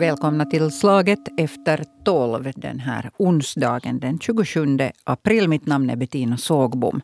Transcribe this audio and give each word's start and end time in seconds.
Välkomna 0.00 0.44
till 0.44 0.70
Slaget 0.70 1.18
efter 1.36 1.84
tolv 2.04 2.52
den 2.56 2.78
här 2.78 3.10
onsdagen 3.16 4.00
den 4.00 4.18
27 4.18 4.78
april. 5.04 5.48
Mitt 5.48 5.66
namn 5.66 5.90
är 5.90 5.96
Bettina 5.96 6.36
Sågbom. 6.36 7.00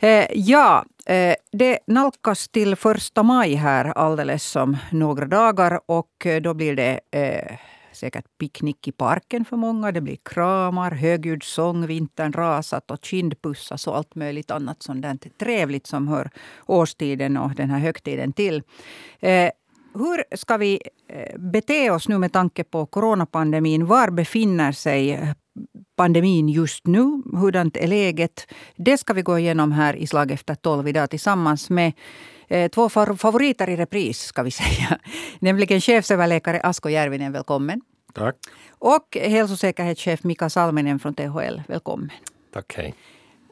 Eh, 0.00 0.26
ja, 0.32 0.84
eh, 1.06 1.34
det 1.52 1.78
nalkas 1.86 2.48
till 2.48 2.76
första 2.76 3.22
maj 3.22 3.54
här 3.54 3.84
alldeles 3.84 4.56
om 4.56 4.76
några 4.90 5.26
dagar 5.26 5.80
och 5.86 6.26
då 6.42 6.54
blir 6.54 6.76
det 6.76 7.00
eh, 7.10 7.58
säkert 7.94 8.24
picknick 8.38 8.88
i 8.88 8.92
parken 8.92 9.44
för 9.44 9.56
många. 9.56 9.92
Det 9.92 10.00
blir 10.00 10.18
kramar, 10.22 10.90
högljudd 10.90 11.42
sång, 11.42 11.86
vintern 11.86 12.32
rasat 12.32 12.90
och 12.90 13.04
kindpussas 13.04 13.86
och 13.86 13.96
allt 13.96 14.14
möjligt 14.14 14.50
annat 14.50 14.82
sånt 14.82 15.38
trevligt 15.38 15.86
som 15.86 16.08
hör 16.08 16.30
årstiden 16.66 17.36
och 17.36 17.54
den 17.54 17.70
här 17.70 17.78
högtiden 17.78 18.32
till. 18.32 18.62
Eh, 19.20 19.50
hur 19.94 20.36
ska 20.36 20.56
vi 20.56 20.80
eh, 21.08 21.38
bete 21.38 21.90
oss 21.90 22.08
nu 22.08 22.18
med 22.18 22.32
tanke 22.32 22.64
på 22.64 22.86
coronapandemin? 22.86 23.86
Var 23.86 24.10
befinner 24.10 24.72
sig 24.72 25.10
eh, 25.12 25.28
pandemin 25.96 26.48
just 26.48 26.86
nu? 26.86 27.22
Hurdant 27.32 27.76
är 27.76 27.86
läget? 27.86 28.46
Det 28.76 28.98
ska 28.98 29.12
vi 29.12 29.22
gå 29.22 29.38
igenom 29.38 29.72
här 29.72 29.96
i 29.96 30.06
Slag 30.06 30.30
efter 30.30 30.54
tolv 30.54 30.88
idag 30.88 31.10
tillsammans 31.10 31.70
med 31.70 31.92
eh, 32.48 32.68
två 32.68 32.88
favoriter 32.88 33.70
i 33.70 33.76
repris, 33.76 34.18
ska 34.18 34.42
vi 34.42 34.50
säga. 34.62 34.98
Nämligen 35.38 35.80
chefsöverläkare 35.80 36.60
Asko 36.60 36.88
Järvinen, 36.88 37.32
välkommen. 37.32 37.80
Tack. 38.14 38.36
Och 38.78 39.16
hälsosäkerhetschef 39.20 40.24
Mika 40.24 40.50
Salminen 40.50 40.98
från 40.98 41.14
THL, 41.14 41.60
välkommen. 41.68 42.10
Tack, 42.52 42.74
hej. 42.76 42.94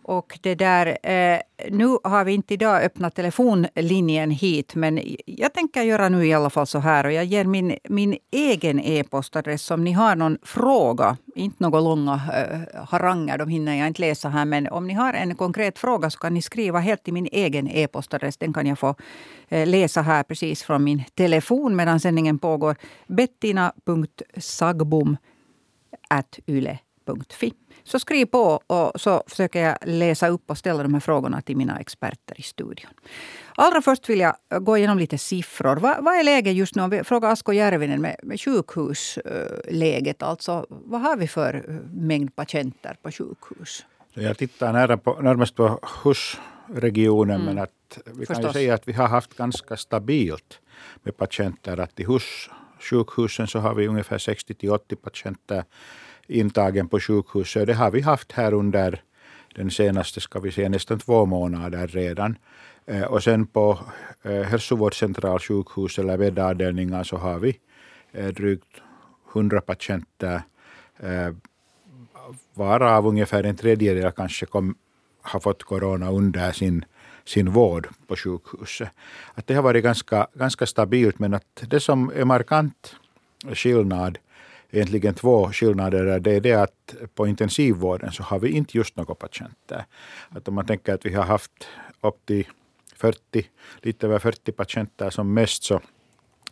Och 0.04 0.38
det 0.42 0.54
där, 0.54 0.86
eh, 0.86 1.38
nu 1.70 1.98
har 2.04 2.24
vi 2.24 2.32
inte 2.32 2.54
idag 2.54 2.82
öppnat 2.82 3.14
telefonlinjen 3.14 4.30
hit, 4.30 4.74
men 4.74 5.00
jag 5.26 5.52
tänker 5.52 5.82
göra 5.82 6.08
nu 6.08 6.26
i 6.26 6.32
alla 6.32 6.50
fall 6.50 6.66
så 6.66 6.78
här. 6.78 7.06
Och 7.06 7.12
jag 7.12 7.24
ger 7.24 7.44
min, 7.44 7.76
min 7.88 8.16
egen 8.30 8.80
e-postadress 8.80 9.70
om 9.70 9.84
ni 9.84 9.92
har 9.92 10.16
någon 10.16 10.38
fråga. 10.42 11.16
Inte 11.34 11.56
några 11.58 11.80
långa 11.80 12.14
eh, 12.14 12.84
haranger, 12.84 13.38
de 13.38 13.48
hinner 13.48 13.74
jag 13.74 13.86
inte 13.86 14.00
läsa 14.00 14.28
här. 14.28 14.44
Men 14.44 14.68
om 14.68 14.86
ni 14.86 14.94
har 14.94 15.12
en 15.12 15.34
konkret 15.34 15.78
fråga 15.78 16.10
så 16.10 16.18
kan 16.18 16.34
ni 16.34 16.42
skriva 16.42 16.78
helt 16.78 17.04
till 17.04 17.12
min 17.12 17.28
egen 17.32 17.68
e-postadress. 17.68 18.36
Den 18.36 18.52
kan 18.52 18.66
jag 18.66 18.78
få 18.78 18.94
eh, 19.48 19.66
läsa 19.66 20.02
här 20.02 20.22
precis 20.22 20.62
från 20.62 20.84
min 20.84 21.04
telefon 21.14 21.76
medan 21.76 22.00
sändningen 22.00 22.38
pågår. 22.38 22.76
Bettina.sagbom 23.06 25.16
yle.fi. 27.08 27.52
Så 27.84 27.98
skriv 27.98 28.26
på 28.26 28.60
och 28.66 29.00
så 29.00 29.22
försöker 29.26 29.60
jag 29.60 29.76
läsa 29.82 30.28
upp 30.28 30.50
och 30.50 30.58
ställa 30.58 30.82
de 30.82 30.94
här 30.94 31.00
frågorna 31.00 31.40
till 31.40 31.56
mina 31.56 31.78
experter 31.78 32.40
i 32.40 32.42
studion. 32.42 32.90
Allra 33.54 33.82
först 33.82 34.08
vill 34.08 34.20
jag 34.20 34.34
gå 34.60 34.76
igenom 34.76 34.98
lite 34.98 35.18
siffror. 35.18 35.76
Vad, 35.76 36.04
vad 36.04 36.14
är 36.14 36.24
läget 36.24 36.54
just 36.54 36.74
nu? 36.74 36.82
Om 36.82 36.90
vi 36.90 37.04
frågar 37.04 37.30
Asko 37.30 37.52
Järvinen 37.52 38.00
med, 38.00 38.16
med 38.22 38.40
sjukhusläget. 38.40 40.22
Alltså, 40.22 40.66
vad 40.68 41.00
har 41.00 41.16
vi 41.16 41.28
för 41.28 41.80
mängd 41.92 42.36
patienter 42.36 42.96
på 43.02 43.10
sjukhus? 43.10 43.86
Jag 44.14 44.38
tittar 44.38 44.72
nära 44.72 44.96
på, 44.96 45.20
närmast 45.20 45.54
på 45.54 45.80
HUS-regionen 46.04 47.40
mm. 47.40 47.54
men 47.54 47.64
att 47.64 47.98
vi 48.04 48.26
kan 48.26 48.42
ju 48.42 48.52
säga 48.52 48.74
att 48.74 48.88
vi 48.88 48.92
har 48.92 49.08
haft 49.08 49.36
ganska 49.36 49.76
stabilt 49.76 50.60
med 51.02 51.16
patienter. 51.16 51.80
Att 51.80 52.00
i 52.00 52.04
HUS 52.04 52.50
sjukhusen 52.82 53.46
så 53.46 53.58
har 53.58 53.74
vi 53.74 53.88
ungefär 53.88 54.18
60 54.18 54.68
80 54.68 54.96
patienter 54.96 55.64
intagen 56.32 56.88
på 56.88 57.00
sjukhuset. 57.00 57.66
Det 57.66 57.74
har 57.74 57.90
vi 57.90 58.00
haft 58.00 58.32
här 58.32 58.54
under 58.54 59.02
den 59.54 59.70
senaste, 59.70 60.20
ska 60.20 60.40
vi 60.40 60.52
säga, 60.52 60.68
nästan 60.68 60.98
två 60.98 61.26
månader 61.26 61.86
redan. 61.86 62.36
Eh, 62.86 63.02
och 63.02 63.22
sen 63.22 63.46
på 63.46 63.78
eh, 64.22 64.42
hälsovårdscentralsjukhus 64.42 65.98
eller 65.98 66.18
bäddavdelningar 66.18 67.02
så 67.02 67.16
har 67.16 67.38
vi 67.38 67.58
eh, 68.12 68.26
drygt 68.26 68.82
100 69.34 69.60
patienter 69.60 70.42
eh, 70.98 71.34
varav 72.54 73.06
ungefär 73.06 73.44
en 73.44 73.56
tredjedel 73.56 74.12
kanske 74.12 74.46
kom, 74.46 74.74
har 75.22 75.40
fått 75.40 75.62
corona 75.62 76.10
under 76.10 76.52
sin, 76.52 76.84
sin 77.24 77.50
vård 77.50 77.88
på 78.06 78.16
sjukhuset. 78.16 78.88
Att 79.34 79.46
det 79.46 79.54
har 79.54 79.62
varit 79.62 79.84
ganska, 79.84 80.26
ganska 80.34 80.66
stabilt 80.66 81.18
men 81.18 81.34
att 81.34 81.62
det 81.70 81.80
som 81.80 82.12
är 82.14 82.24
markant 82.24 82.96
skillnad 83.54 84.18
egentligen 84.72 85.14
två 85.14 85.52
skillnader. 85.52 86.20
Det 86.20 86.32
är 86.32 86.40
det 86.40 86.54
att 86.54 86.94
på 87.14 87.26
intensivvården 87.26 88.12
så 88.12 88.22
har 88.22 88.38
vi 88.38 88.50
inte 88.50 88.76
just 88.78 88.96
några 88.96 89.14
patienter. 89.14 89.84
Att 90.28 90.48
om 90.48 90.54
man 90.54 90.66
tänker 90.66 90.94
att 90.94 91.06
vi 91.06 91.14
har 91.14 91.24
haft 91.24 91.68
upp 92.00 92.26
till 92.26 92.46
40, 92.96 93.18
lite 93.80 94.06
över 94.06 94.18
40 94.18 94.52
patienter 94.52 95.10
som 95.10 95.34
mest 95.34 95.62
så 95.64 95.80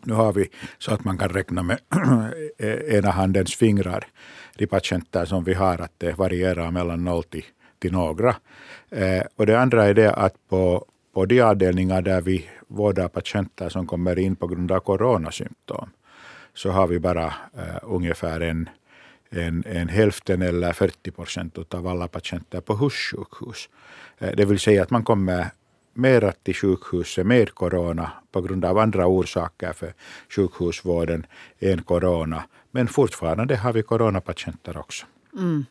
nu 0.02 0.14
har 0.14 0.32
vi 0.32 0.48
så 0.78 0.94
att 0.94 1.04
man 1.04 1.18
kan 1.18 1.28
räkna 1.28 1.62
med 1.62 1.78
e-, 2.58 2.96
ena 2.96 3.10
handens 3.10 3.54
fingrar 3.54 4.06
de 4.56 4.66
patienter 4.66 5.24
som 5.24 5.44
vi 5.44 5.54
har, 5.54 5.78
att 5.78 5.92
det 5.98 6.18
varierar 6.18 6.70
mellan 6.70 7.04
noll 7.04 7.22
till, 7.22 7.44
till 7.78 7.92
några. 7.92 8.36
Eh, 8.90 9.22
och 9.36 9.46
det 9.46 9.60
andra 9.60 9.84
är 9.84 9.94
det 9.94 10.12
att 10.12 10.34
på, 10.48 10.84
på 11.14 11.26
de 11.26 11.40
avdelningar 11.40 12.02
där 12.02 12.20
vi 12.20 12.50
vårdar 12.68 13.08
patienter 13.08 13.68
som 13.68 13.86
kommer 13.86 14.18
in 14.18 14.36
på 14.36 14.46
grund 14.46 14.72
av 14.72 14.80
coronasymptom, 14.80 15.90
så 16.54 16.70
har 16.70 16.86
vi 16.86 16.98
bara 16.98 17.26
uh, 17.26 17.78
ungefär 17.82 18.40
en, 18.40 18.68
en, 19.30 19.64
en 19.66 19.88
hälften 19.88 20.42
eller 20.42 20.72
40 20.72 21.10
procent 21.10 21.74
av 21.74 21.86
alla 21.86 22.08
patienter 22.08 22.60
på 22.60 22.74
hussjukhus. 22.74 23.68
Uh, 24.22 24.30
det 24.36 24.44
vill 24.44 24.60
säga 24.60 24.82
att 24.82 24.90
man 24.90 25.04
kommer 25.04 25.46
mera 25.94 26.32
till 26.32 26.54
sjukhuset 26.54 27.26
med 27.26 27.54
corona 27.54 28.12
på 28.32 28.40
grund 28.40 28.64
av 28.64 28.78
andra 28.78 29.06
orsaker 29.06 29.72
för 29.72 29.94
sjukhusvården 30.28 31.26
än 31.58 31.82
corona. 31.82 32.44
Men 32.70 32.88
fortfarande 32.88 33.56
har 33.56 33.72
vi 33.72 33.82
coronapatienter 33.82 34.76
också. 34.76 35.06
Mm. 35.36 35.64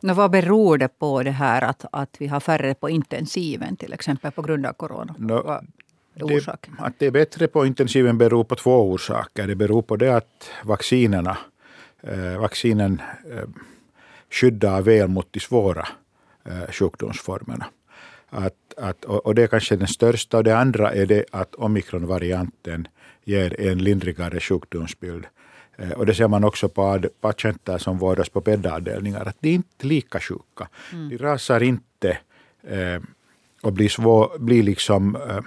No, 0.00 0.12
vad 0.12 0.30
beror 0.30 0.78
det 0.78 0.88
på 0.88 1.22
det 1.22 1.30
här 1.30 1.62
att, 1.62 1.84
att 1.92 2.16
vi 2.18 2.26
har 2.26 2.40
färre 2.40 2.74
på 2.74 2.90
intensiven 2.90 3.76
till 3.76 3.92
exempel 3.92 4.32
på 4.32 4.42
grund 4.42 4.66
av 4.66 4.72
corona? 4.72 5.14
No, 5.18 5.60
det, 6.16 6.48
att 6.78 6.98
det 6.98 7.06
är 7.06 7.10
bättre 7.10 7.48
på 7.48 7.66
intensiven 7.66 8.18
beror 8.18 8.44
på 8.44 8.54
två 8.54 8.90
orsaker. 8.90 9.46
Det 9.46 9.54
beror 9.54 9.82
på 9.82 9.96
det 9.96 10.16
att 10.16 10.50
vaccinerna, 10.64 11.38
eh, 12.02 12.38
vaccinen 12.38 13.02
eh, 13.32 13.48
skyddar 14.30 14.82
väl 14.82 15.08
mot 15.08 15.32
de 15.32 15.40
svåra 15.40 15.88
eh, 16.44 16.70
sjukdomsformerna. 16.72 17.66
Att, 18.30 18.74
att, 18.76 19.04
och 19.04 19.34
det 19.34 19.42
är 19.42 19.46
kanske 19.46 19.76
den 19.76 19.88
största. 19.88 20.36
Och 20.36 20.44
det 20.44 20.58
andra 20.58 20.92
är 20.92 21.06
det 21.06 21.24
att 21.32 21.54
omikronvarianten 21.54 22.88
ger 23.24 23.60
en 23.60 23.78
lindrigare 23.78 24.40
sjukdomsbild. 24.40 25.26
Eh, 25.76 25.90
och 25.90 26.06
det 26.06 26.14
ser 26.14 26.28
man 26.28 26.44
också 26.44 26.68
på 26.68 27.00
patienter 27.20 27.78
som 27.78 27.98
vårdas 27.98 28.28
på 28.28 28.40
bäddavdelningar, 28.40 29.28
att 29.28 29.36
de 29.40 29.48
är 29.48 29.54
inte 29.54 29.86
lika 29.86 30.20
sjuka. 30.20 30.68
Mm. 30.92 31.08
De 31.08 31.18
rasar 31.18 31.62
inte 31.62 32.18
eh, 32.62 33.02
och 33.62 33.72
blir, 33.72 33.88
svår, 33.88 34.38
blir 34.38 34.62
liksom 34.62 35.16
eh, 35.16 35.40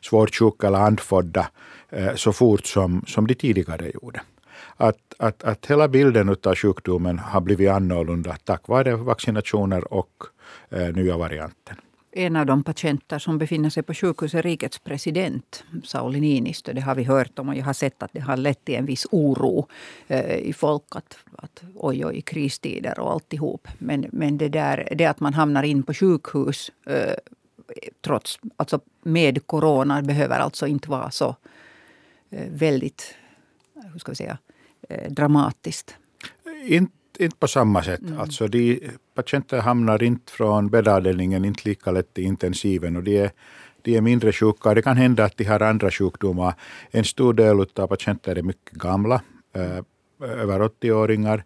svårt 0.00 0.34
sjuka 0.34 0.66
eller 0.66 0.78
andfådda 0.78 1.50
eh, 1.90 2.14
så 2.14 2.32
fort 2.32 2.66
som, 2.66 3.04
som 3.06 3.26
de 3.26 3.34
tidigare 3.34 3.90
gjorde. 3.94 4.20
Att, 4.76 5.14
att, 5.18 5.44
att 5.44 5.66
hela 5.66 5.88
bilden 5.88 6.28
av 6.28 6.54
sjukdomen 6.54 7.18
har 7.18 7.40
blivit 7.40 7.70
annorlunda 7.70 8.36
tack 8.44 8.68
vare 8.68 8.96
vaccinationer 8.96 9.92
och 9.92 10.12
eh, 10.70 10.88
nya 10.94 11.16
varianten. 11.16 11.76
En 12.12 12.36
av 12.36 12.46
de 12.46 12.62
patienter 12.62 13.18
som 13.18 13.38
befinner 13.38 13.70
sig 13.70 13.82
på 13.82 13.94
sjukhus 13.94 14.34
är 14.34 14.42
rikets 14.42 14.78
president 14.78 15.64
Sauli 15.84 16.20
Niinistö. 16.20 16.72
Det 16.72 16.80
har 16.80 16.94
vi 16.94 17.04
hört 17.04 17.38
om 17.38 17.48
och 17.48 17.54
jag 17.54 17.64
har 17.64 17.72
sett 17.72 18.02
att 18.02 18.12
det 18.12 18.20
har 18.20 18.36
lett 18.36 18.64
till 18.64 18.74
en 18.74 18.86
viss 18.86 19.06
oro 19.10 19.68
eh, 20.06 20.36
i 20.36 20.52
folk. 20.52 20.82
Att, 20.88 21.18
att 21.36 21.62
oj, 21.74 22.06
oj, 22.06 22.20
kristider 22.20 22.98
och 22.98 23.12
alltihop. 23.12 23.68
Men, 23.78 24.06
men 24.12 24.38
det, 24.38 24.48
där, 24.48 24.88
det 24.96 25.04
att 25.04 25.20
man 25.20 25.34
hamnar 25.34 25.62
in 25.62 25.82
på 25.82 25.94
sjukhus 25.94 26.70
eh, 26.86 27.14
trots, 28.00 28.38
alltså 28.56 28.80
med 29.02 29.46
corona 29.46 30.02
behöver 30.02 30.38
alltså 30.38 30.66
inte 30.66 30.90
vara 30.90 31.10
så 31.10 31.36
eh, 32.30 32.48
väldigt, 32.50 33.14
hur 33.92 33.98
ska 33.98 34.12
vi 34.12 34.16
säga, 34.16 34.38
eh, 34.88 35.12
dramatiskt. 35.12 35.94
Inte, 36.66 36.92
inte 37.18 37.36
på 37.36 37.48
samma 37.48 37.82
sätt. 37.82 38.00
Mm. 38.00 38.20
Alltså 38.20 38.48
de 38.48 38.80
patienter 39.14 39.60
hamnar 39.60 40.02
inte 40.02 40.32
från 40.32 40.68
bäddavdelningen 40.68 41.44
inte 41.44 41.68
lika 41.68 41.90
lätt 41.90 42.18
i 42.18 42.22
intensiven 42.22 42.96
och 42.96 43.02
de 43.02 43.18
är, 43.18 43.30
de 43.82 43.96
är 43.96 44.00
mindre 44.00 44.32
sjuka. 44.32 44.74
Det 44.74 44.82
kan 44.82 44.96
hända 44.96 45.24
att 45.24 45.36
de 45.36 45.44
har 45.44 45.62
andra 45.62 45.90
sjukdomar. 45.90 46.54
En 46.90 47.04
stor 47.04 47.34
del 47.34 47.60
av 47.60 47.86
patienter 47.86 48.36
är 48.36 48.42
mycket 48.42 48.72
gamla, 48.72 49.22
eh, 49.52 49.84
över 50.20 50.60
80-åringar. 50.60 51.44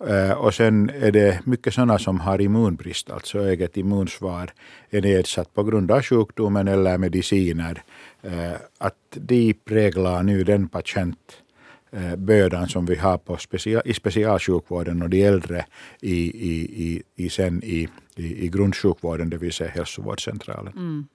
Eh, 0.00 0.32
och 0.32 0.54
sen 0.54 0.90
är 0.90 1.12
det 1.12 1.40
mycket 1.46 1.74
sådana 1.74 1.98
som 1.98 2.20
har 2.20 2.40
immunbrist, 2.40 3.10
alltså 3.10 3.38
eget 3.38 3.76
immunsvar 3.76 4.50
är 4.90 5.02
nedsatt 5.02 5.54
på 5.54 5.62
grund 5.62 5.90
av 5.90 6.02
sjukdomen 6.02 6.68
eller 6.68 6.98
mediciner. 6.98 7.82
Eh, 8.22 8.52
att 8.78 8.94
de 9.14 9.52
präglar 9.52 10.22
nu 10.22 10.44
den 10.44 10.68
patientbördan 10.68 12.62
eh, 12.62 12.68
som 12.68 12.86
vi 12.86 12.96
har 12.96 13.18
på 13.18 13.36
special, 13.36 13.82
i 13.84 13.94
specialsjukvården 13.94 15.02
och 15.02 15.10
de 15.10 15.22
äldre 15.22 15.66
i, 16.00 16.14
i, 16.50 16.84
i, 16.86 17.02
i, 17.16 17.30
sen 17.30 17.62
i, 17.64 17.88
i, 18.16 18.44
i 18.44 18.48
grundsjukvården, 18.48 19.30
det 19.30 19.36
vill 19.38 19.52
säga 19.52 19.70
hälsovårdscentralen. 19.70 20.72
Mm. 20.72 21.06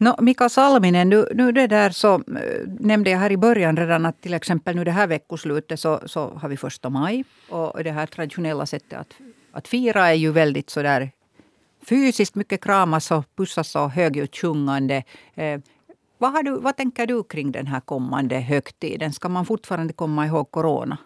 No, 0.00 0.14
Mika 0.18 0.48
Salminen, 0.48 1.08
nu, 1.08 1.26
nu 1.34 1.52
det 1.52 1.66
där 1.66 1.90
så 1.90 2.14
äh, 2.14 2.20
nämnde 2.80 3.10
jag 3.10 3.18
här 3.18 3.32
i 3.32 3.36
början 3.36 3.76
redan 3.76 4.06
att 4.06 4.20
till 4.20 4.34
exempel 4.34 4.76
nu 4.76 4.84
det 4.84 4.90
här 4.90 5.06
veckoslutet 5.06 5.80
så, 5.80 6.00
så 6.06 6.30
har 6.30 6.48
vi 6.48 6.56
första 6.56 6.90
maj. 6.90 7.24
Och 7.48 7.84
det 7.84 7.90
här 7.90 8.06
traditionella 8.06 8.66
sättet 8.66 8.98
att, 8.98 9.14
att 9.52 9.68
fira 9.68 10.08
är 10.08 10.14
ju 10.14 10.32
väldigt 10.32 10.70
sådär 10.70 11.10
fysiskt 11.82 12.34
mycket 12.34 12.64
kramas 12.64 13.10
och 13.10 13.24
pussas 13.36 13.76
och 13.76 13.90
högljutt 13.90 14.36
sjungande. 14.36 15.04
Eh, 15.34 15.60
vad, 16.18 16.44
du, 16.44 16.60
vad 16.60 16.76
tänker 16.76 17.06
du 17.06 17.22
kring 17.24 17.52
den 17.52 17.66
här 17.66 17.80
kommande 17.80 18.36
högtiden? 18.36 19.12
Ska 19.12 19.28
man 19.28 19.46
fortfarande 19.46 19.92
komma 19.92 20.26
ihåg 20.26 20.50
corona? 20.50 20.98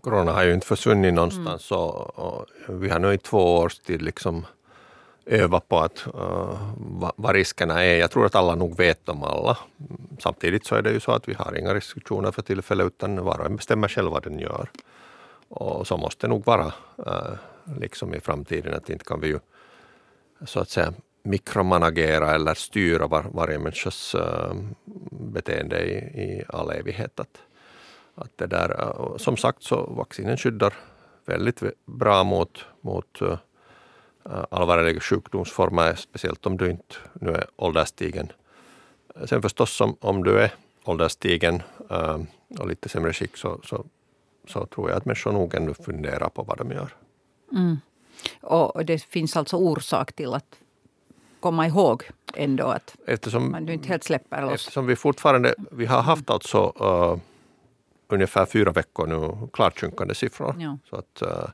Corona 0.00 0.32
har 0.32 0.44
ju 0.44 0.54
inte 0.54 0.66
försvunnit 0.66 1.14
någonstans 1.14 1.70
mm. 1.70 1.82
och, 1.82 2.18
och, 2.18 2.46
vi 2.68 2.88
har 2.88 2.98
nu 2.98 3.12
i 3.12 3.18
två 3.18 3.56
års 3.56 3.78
tid 3.78 4.02
liksom 4.02 4.46
öva 5.28 5.60
på 5.60 5.78
att, 5.78 6.06
eh, 6.06 6.12
uh, 6.14 6.72
vad, 6.76 7.12
vad 7.16 7.34
riskerna 7.34 7.84
är. 7.84 7.98
Jag 7.98 8.10
tror 8.10 8.26
att 8.26 8.34
alla 8.34 8.54
nog 8.54 8.76
vet 8.76 9.08
om 9.08 9.22
alla. 9.22 9.58
Samtidigt 10.18 10.66
så 10.66 10.74
är 10.74 10.82
det 10.82 10.90
ju 10.90 11.00
så 11.00 11.12
att 11.12 11.28
vi 11.28 11.34
har 11.34 11.58
inga 11.58 11.74
restriktioner 11.74 12.32
för 12.32 12.42
tillfället 12.42 12.86
utan 12.86 13.24
var 13.24 13.40
och 13.40 13.46
en 13.46 13.56
bestämmer 13.56 13.88
själv 13.88 14.10
vad 14.10 14.22
den 14.22 14.38
gör. 14.38 14.70
Och 15.48 15.86
så 15.86 15.96
måste 15.96 16.26
det 16.26 16.30
nog 16.30 16.44
vara 16.44 16.72
uh, 17.06 17.34
liksom 17.80 18.14
i 18.14 18.20
framtiden 18.20 18.74
att 18.74 18.90
inte 18.90 19.04
kan 19.04 19.20
vi 19.20 19.28
ju 19.28 19.38
så 20.46 20.60
att 20.60 20.70
säga 20.70 20.92
mikromanagera 21.22 22.34
eller 22.34 22.54
styra 22.54 23.06
var, 23.06 23.24
varje 23.32 23.58
människas 23.58 24.14
uh, 24.14 24.54
beteende 25.10 25.80
i, 25.84 25.96
i 25.96 26.44
all 26.48 26.70
evighet. 26.70 27.20
Att, 27.20 27.38
att 28.14 28.30
det 28.36 28.46
där, 28.46 28.70
uh, 28.70 29.16
som 29.16 29.36
sagt 29.36 29.62
så 29.62 29.86
vaccinen 29.86 30.36
skyddar 30.36 30.74
väldigt 31.26 31.62
bra 31.86 32.24
mot, 32.24 32.64
mot 32.80 33.22
uh, 33.22 33.36
allvarliga 34.50 35.00
sjukdomsformer, 35.00 35.94
speciellt 35.94 36.46
om 36.46 36.56
du 36.56 36.70
inte 36.70 36.94
nu 37.20 37.30
är 37.30 37.46
ålderstigen. 37.56 38.32
Sen 39.24 39.42
förstås 39.42 39.80
om, 39.80 39.96
om 40.00 40.24
du 40.24 40.40
är 40.40 40.50
ålderstigen 40.84 41.62
uh, 41.90 42.18
och 42.58 42.68
lite 42.68 42.88
sämre 42.88 43.12
skick 43.12 43.36
så, 43.36 43.60
så, 43.64 43.86
så, 44.48 44.66
tror 44.66 44.90
jag 44.90 44.96
att 44.96 45.04
människor 45.04 45.32
nog 45.32 45.54
ändå 45.54 45.74
funderar 45.74 46.28
på 46.28 46.42
vad 46.42 46.58
de 46.58 46.70
gör. 46.70 46.94
Mm. 47.52 47.76
Och 48.40 48.84
det 48.84 49.02
finns 49.02 49.36
alltså 49.36 49.56
orsak 49.56 50.12
till 50.12 50.34
att 50.34 50.58
komma 51.40 51.66
ihåg 51.66 52.04
ändå 52.34 52.66
att 52.66 52.96
eftersom, 53.06 53.50
man 53.50 53.68
inte 53.68 53.88
helt 53.88 54.04
släpper 54.04 54.42
loss. 54.42 54.52
Eftersom 54.52 54.86
vi 54.86 54.96
fortfarande, 54.96 55.54
vi 55.70 55.86
har 55.86 56.02
haft 56.02 56.30
alltså 56.30 56.72
uh, 56.80 57.18
ungefär 58.08 58.46
fyra 58.46 58.72
veckor 58.72 59.06
nu 59.06 59.48
klart 59.52 59.80
sjunkande 59.80 60.14
siffror. 60.14 60.56
Ja. 60.58 60.78
Så 60.90 60.96
att, 60.96 61.22
uh, 61.22 61.50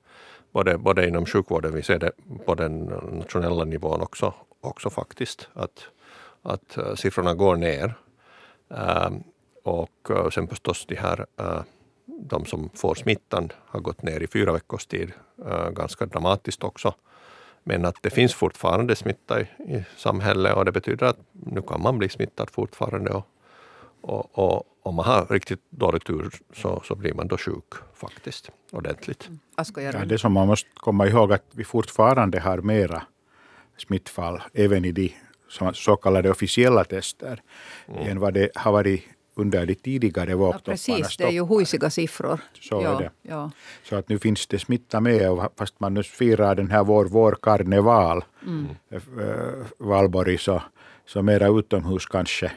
både, 0.55 0.79
både 0.79 1.09
inom 1.09 1.27
sjukvården, 1.27 1.75
vi 1.75 1.83
ser 1.83 1.99
det 1.99 2.13
på 2.47 2.55
den 2.55 2.85
nationella 3.13 3.65
nivån 3.65 4.01
också, 4.01 4.35
också 4.61 4.91
faktiskt, 4.91 5.49
att, 5.53 5.89
att 6.43 6.79
uh, 6.79 6.95
siffrorna 6.95 7.35
går 7.35 7.57
ner. 7.57 7.95
Uh, 8.71 9.11
och 9.63 10.11
uh, 10.11 10.31
sen 10.31 10.49
förstås 10.49 10.87
de 10.87 10.97
här 10.97 11.27
eh, 11.39 11.63
de 12.07 12.45
som 12.45 12.71
får 12.75 12.95
smittan 12.95 13.53
har 13.67 13.81
gått 13.81 14.03
ner 14.03 14.21
i 14.21 14.27
fyra 14.27 14.53
veckors 14.53 14.87
tid, 14.87 15.13
ganska 15.73 16.07
dramatiskt 16.07 16.65
också. 16.65 16.95
Men 17.63 17.85
att 17.85 17.97
det 18.03 18.11
finns 18.11 18.35
fortfarande 18.35 18.97
smitta 18.97 19.41
i, 19.41 19.45
i 19.59 19.85
samhället 19.97 20.57
och 20.57 20.65
det 20.65 20.73
betyder 20.73 21.07
att 21.07 21.19
nu 21.33 21.63
kan 21.63 21.83
man 21.83 21.99
bli 21.99 22.09
smittad 22.09 22.51
fortfarande. 22.51 23.11
Och, 23.13 23.27
och, 24.01 24.39
och 24.39 24.65
om 24.85 24.95
man 24.95 25.05
har 25.05 25.27
riktigt 25.31 25.61
dålig 25.71 26.05
tur 26.05 26.31
så, 26.53 26.83
så 26.85 26.95
blir 26.95 27.15
man 27.15 27.29
då 27.29 27.37
sjuk 27.37 27.75
faktiskt, 27.95 28.51
ordentligt. 28.73 29.29
Mm. 29.29 29.93
Ja, 29.93 30.05
det 30.05 30.19
som 30.19 30.33
man 30.33 30.47
måste 30.47 30.69
komma 30.75 31.07
ihåg 31.07 31.33
att 31.33 31.45
vi 31.53 31.65
fortfarande 31.65 32.41
har 32.41 32.59
mera 32.59 33.03
smittfall 33.77 34.43
även 34.53 34.85
i 34.85 34.93
de 34.93 35.13
så 35.73 35.97
kallade 35.97 36.31
officiella 36.31 36.85
tester 36.85 37.43
mm. 37.89 38.09
än 38.09 38.21
vad 38.21 38.35
det 38.35 38.51
har 38.55 38.73
varit 38.73 39.05
under 39.35 39.67
de 39.67 39.75
tidigare 39.75 40.35
vågtopparna. 40.35 40.77
Ja, 40.87 40.97
precis, 40.97 41.17
det 41.17 41.25
är 41.25 41.31
ju 41.31 41.45
huisiga 41.45 41.91
siffror. 41.91 42.41
Så 42.61 42.83
ja, 42.83 42.97
är 42.97 43.03
det. 43.03 43.11
Ja. 43.23 43.51
Så 43.83 43.97
att 43.97 44.09
nu 44.09 44.19
finns 44.19 44.47
det 44.47 44.59
smitta 44.59 45.01
med, 45.01 45.49
fast 45.57 45.81
man 45.81 45.95
nu 45.95 46.03
firar 46.03 46.55
den 46.55 46.71
här 46.71 46.85
vår 46.85 47.05
vårkarneval, 47.05 48.25
mm. 48.47 48.69
Äh, 48.91 49.01
Valborg, 49.79 50.39
så, 50.39 50.63
så 51.07 51.23
mera 51.23 51.49
utomhus 51.49 52.07
kanske. 52.07 52.53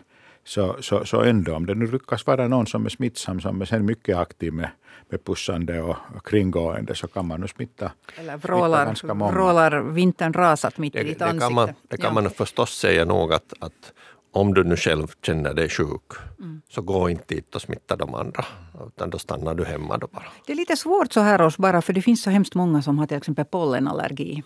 Så, 0.47 0.75
så, 0.81 1.05
så 1.05 1.21
ändå, 1.21 1.55
om 1.55 1.65
det 1.65 1.75
nu 1.75 1.87
lyckas 1.87 2.27
vara 2.27 2.47
någon 2.47 2.67
som 2.67 2.85
är 2.85 2.89
smittsam, 2.89 3.41
som 3.41 3.61
är 3.61 3.65
sen 3.65 3.85
mycket 3.85 4.17
aktiv 4.17 4.53
med, 4.53 4.69
med 5.09 5.23
pussande 5.23 5.81
och, 5.81 5.95
och 6.15 6.27
kringgående, 6.27 6.95
så 6.95 7.07
kan 7.07 7.27
man 7.27 7.41
nu 7.41 7.47
smitta, 7.47 7.91
Eller 8.15 8.37
vrålar, 8.37 8.85
ganska 8.85 9.13
många. 9.13 9.31
vrålar 9.31 9.81
vintern 9.81 10.33
rasat 10.33 10.77
mitt 10.77 10.93
det, 10.93 10.99
i 10.99 11.03
ditt 11.03 11.21
ansikte. 11.21 11.45
Kan 11.45 11.53
man, 11.53 11.69
det 11.87 11.97
kan 11.97 12.15
ja. 12.15 12.21
man 12.21 12.31
förstås 12.31 12.77
säga 12.77 13.05
nog 13.05 13.33
att, 13.33 13.53
att 13.59 13.93
om 14.31 14.53
du 14.53 14.63
nu 14.63 14.75
själv 14.75 15.07
känner 15.25 15.53
dig 15.53 15.69
sjuk, 15.69 16.11
mm. 16.39 16.61
så 16.69 16.81
gå 16.81 17.09
inte 17.09 17.35
dit 17.35 17.55
och 17.55 17.61
smitta 17.61 17.95
de 17.95 18.15
andra. 18.15 18.45
Utan 18.87 19.09
då 19.09 19.17
stannar 19.19 19.55
du 19.55 19.65
hemma 19.65 19.97
då 19.97 20.07
bara. 20.07 20.25
Det 20.45 20.51
är 20.51 20.55
lite 20.55 20.75
svårt 20.75 21.13
så 21.13 21.19
här 21.19 21.41
års 21.41 21.57
bara, 21.57 21.81
för 21.81 21.93
det 21.93 22.01
finns 22.01 22.23
så 22.23 22.29
hemskt 22.29 22.55
många 22.55 22.81
som 22.81 22.99
har 22.99 23.07
till 23.07 23.17
exempel 23.17 23.45
pollenallergi. 23.45 24.43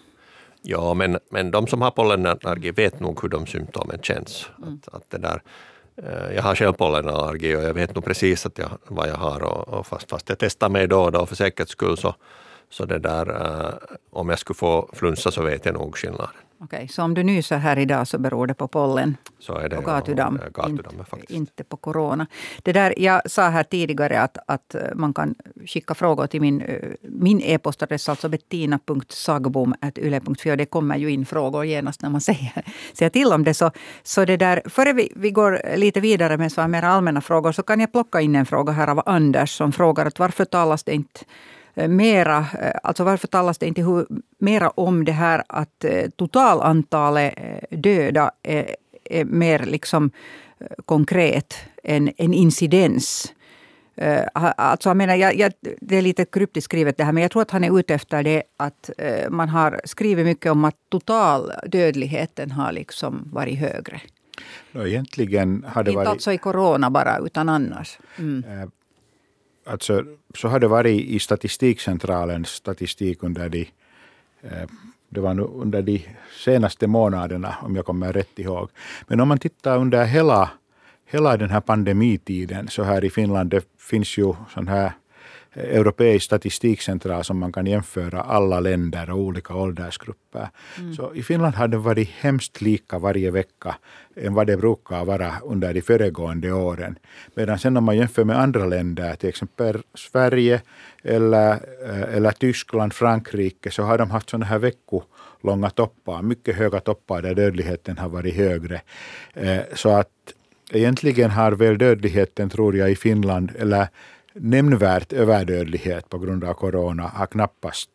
Ja, 0.62 0.94
men, 0.94 1.18
men 1.32 1.52
de 1.52 1.68
som 1.68 1.82
har 1.82 1.92
pollenallergi 1.92 2.72
vet 2.72 3.00
nog 3.00 3.22
hur 3.22 3.30
de 3.30 3.48
symptomen 3.48 4.00
känns. 4.02 4.50
Mm. 4.58 4.74
Att, 4.74 4.96
att 4.96 5.10
det 5.10 5.18
där, 5.18 5.42
Eh, 5.98 6.36
jag 6.36 6.44
har 6.44 6.56
själv 6.56 6.74
pollenallergi 6.74 7.56
och 7.56 7.64
jag 7.64 7.74
vet 7.74 7.96
nog 7.96 8.06
precis 8.06 8.46
att 8.46 8.58
jag, 8.58 8.70
vad 8.88 9.10
jag 9.10 9.16
har. 9.16 9.44
Och, 9.44 9.68
och 9.68 9.88
fast, 9.88 10.10
fast 10.10 10.30
jag 10.30 10.40
testar 10.40 10.70
mig 10.70 10.88
då 10.88 11.02
och 11.02 11.12
då 11.12 11.26
för 11.26 11.36
säkerhets 11.36 11.72
skull 11.72 11.98
så, 11.98 12.16
så 12.70 12.86
det 12.86 13.00
där, 13.00 13.30
uh, 13.30 13.74
om 14.10 14.30
jag 14.30 14.40
skulle 14.40 14.58
få 14.58 14.90
flunsa 14.94 15.32
så 15.32 15.42
vet 15.42 15.66
jag 15.66 15.74
nog 15.74 15.98
skillnaden. 15.98 16.30
Okej, 16.64 16.88
så 16.88 17.04
om 17.04 17.14
du 17.14 17.24
nyser 17.24 17.58
här 17.58 17.80
idag 17.80 18.08
så 18.08 18.18
beror 18.18 18.48
det 18.48 18.54
på 18.54 18.68
pollen 18.68 19.18
så 19.40 19.56
är 19.56 19.70
det, 19.70 19.78
och 19.78 19.84
gatudamm, 19.84 20.40
inte, 20.68 20.90
inte, 21.30 21.64
på 21.64 21.78
corona. 21.78 22.28
Det 22.64 22.74
där, 22.74 22.94
jag 22.98 23.32
sa 23.32 23.50
här 23.50 23.64
tidigare 23.64 24.22
att, 24.22 24.38
att 24.48 24.76
man 24.96 25.14
kan 25.14 25.36
skicka 25.66 25.94
frågor 25.94 26.28
till 26.28 26.42
min, 26.42 26.64
min 27.02 27.42
e-postadress, 27.42 28.10
alltså 28.10 28.30
bettina.sagbom.yle.fi. 28.30 30.56
Det 30.56 30.66
kommer 30.66 30.98
ju 30.98 31.12
in 31.12 31.26
frågor 31.26 31.66
genast 31.66 32.02
när 32.02 32.10
man 32.10 32.22
säger, 32.32 32.64
säger 32.94 33.10
till 33.10 33.34
om 33.34 33.44
det. 33.44 33.54
Så, 33.54 33.72
så 34.04 34.26
det 34.26 34.38
där, 34.38 34.62
före 34.66 34.94
vi, 34.94 35.14
vi 35.16 35.32
går 35.32 35.78
lite 35.78 36.00
vidare 36.00 36.38
med 36.38 36.52
så 36.52 36.68
mer 36.68 36.84
allmänna 36.84 37.22
frågor 37.22 37.52
så 37.52 37.64
kan 37.64 37.80
jag 37.80 37.92
plocka 37.92 38.22
in 38.22 38.36
en 38.36 38.46
fråga 38.46 38.74
här 38.74 38.88
av 38.88 39.02
Anders 39.06 39.58
som 39.58 39.72
frågar 39.72 40.06
att 40.06 40.20
varför 40.20 40.46
talas 40.46 40.84
det 40.84 40.94
inte 40.94 41.20
Eh, 41.22 41.28
mera, 41.74 42.38
eh, 42.38 42.72
alltså 42.84 43.04
varför 43.04 43.28
talas 43.28 43.58
det 43.58 43.68
inte 43.68 44.06
mera 44.38 44.70
om 44.70 45.06
det 45.06 45.12
här 45.12 45.44
att 45.48 45.84
eh, 45.84 46.10
totalantalet 46.10 47.34
döda 47.70 48.32
är, 48.44 48.76
är 49.04 49.26
mer 49.26 49.60
liksom 49.66 50.12
konkret 50.86 51.56
än 51.84 52.12
en 52.18 52.34
incidens? 52.34 53.34
Alltså 54.34 54.90
jag 54.90 54.98
menar, 54.98 55.16
jag, 55.16 55.36
jag, 55.36 55.52
det 55.82 55.98
är 55.98 56.02
lite 56.02 56.26
kryptiskt 56.26 56.66
skrivet 56.66 56.98
det 56.98 57.04
här, 57.04 57.12
men 57.12 57.22
jag 57.22 57.32
tror 57.32 57.42
att 57.42 57.52
han 57.52 57.64
är 57.64 57.80
ute 57.80 57.94
efter 57.94 58.24
det 58.24 58.44
att 58.58 58.90
man 59.30 59.50
har 59.50 59.82
skrivit 59.86 60.26
mycket 60.26 60.52
om 60.52 60.66
att 60.66 60.76
totaldödligheten 60.90 62.52
har 62.52 62.72
liksom 62.72 63.30
varit 63.32 63.60
högre. 63.60 64.02
No, 64.72 64.88
egentligen 64.88 65.66
har 65.68 65.84
det 65.84 65.92
Inte 65.92 65.98
varit... 65.98 66.10
alltså 66.10 66.32
i 66.32 66.38
corona 66.38 66.90
bara, 66.90 67.18
utan 67.18 67.50
annars. 67.50 68.00
Mm 68.18 68.72
alltså, 69.72 70.04
så 70.36 70.48
har 70.48 70.60
det 70.60 70.68
varit 70.68 71.02
i 71.02 71.20
Statistikcentralens 71.20 72.50
statistik 72.50 73.24
under 73.24 73.50
de, 73.50 73.62
eh, 74.42 74.68
det 75.10 75.22
var 75.22 75.34
nu 75.34 75.42
under 75.42 75.82
de 75.82 76.06
senaste 76.46 76.88
månaderna, 76.88 77.56
om 77.62 77.76
jag 77.76 77.86
kommer 77.86 78.14
rätt 78.14 78.40
ihåg. 78.40 78.70
Men 79.08 79.20
om 79.20 79.28
man 79.28 79.40
tittar 79.40 79.78
under 79.78 80.06
hela, 80.06 80.50
hela 81.06 81.38
den 81.38 81.50
här 81.50 81.62
pandemitiden, 81.62 82.68
så 82.68 82.84
här 82.84 83.06
i 83.06 83.10
Finland, 83.10 83.50
det 83.50 83.66
finns 83.78 84.18
ju 84.18 84.34
sån 84.54 84.68
här 84.68 84.92
europeisk 85.56 86.26
statistikcentral 86.26 87.24
som 87.24 87.40
man 87.40 87.52
kan 87.52 87.66
jämföra 87.66 88.22
alla 88.22 88.60
länder 88.60 89.12
och 89.12 89.18
olika 89.18 89.56
åldersgrupper. 89.56 90.50
Mm. 90.78 90.94
Så 90.94 91.14
i 91.16 91.24
Finland 91.24 91.56
har 91.56 91.68
det 91.68 91.78
varit 91.78 92.10
hemskt 92.10 92.62
lika 92.62 93.00
varje 93.00 93.32
vecka 93.32 93.76
än 94.16 94.34
vad 94.34 94.48
det 94.48 94.58
brukar 94.58 95.06
vara 95.06 95.34
under 95.44 95.74
de 95.74 95.82
föregående 95.82 96.52
åren. 96.52 96.96
Medan 97.36 97.60
sen 97.60 97.78
om 97.78 97.84
man 97.84 97.98
jämför 97.98 98.24
med 98.24 98.40
andra 98.40 98.66
länder, 98.66 99.16
till 99.16 99.30
exempel 99.30 99.82
Sverige 99.94 100.62
eller, 101.04 101.52
eh, 101.86 102.16
eller 102.16 102.32
Tyskland, 102.32 102.94
Frankrike, 102.94 103.72
så 103.72 103.84
har 103.84 103.98
de 103.98 104.12
haft 104.12 104.30
sådana 104.30 104.46
här 104.46 104.60
veckolånga 104.60 105.70
toppar, 105.70 106.22
mycket 106.22 106.56
höga 106.56 106.80
toppar 106.80 107.22
där 107.22 107.36
dödligheten 107.36 107.98
har 107.98 108.10
varit 108.10 108.36
högre. 108.36 108.82
Eh, 109.34 109.62
så 109.74 109.90
att 109.90 110.08
egentligen 110.72 111.32
har 111.32 111.52
väl 111.52 111.78
dödligheten, 111.78 112.50
tror 112.50 112.76
jag, 112.76 112.92
i 112.92 112.96
Finland, 112.96 113.52
eller 113.60 113.88
nämnvärt 114.34 115.14
överdödlighet 115.14 116.10
på 116.10 116.18
grund 116.18 116.44
av 116.44 116.54
corona 116.54 117.08
har 117.08 117.26
knappast 117.26 117.90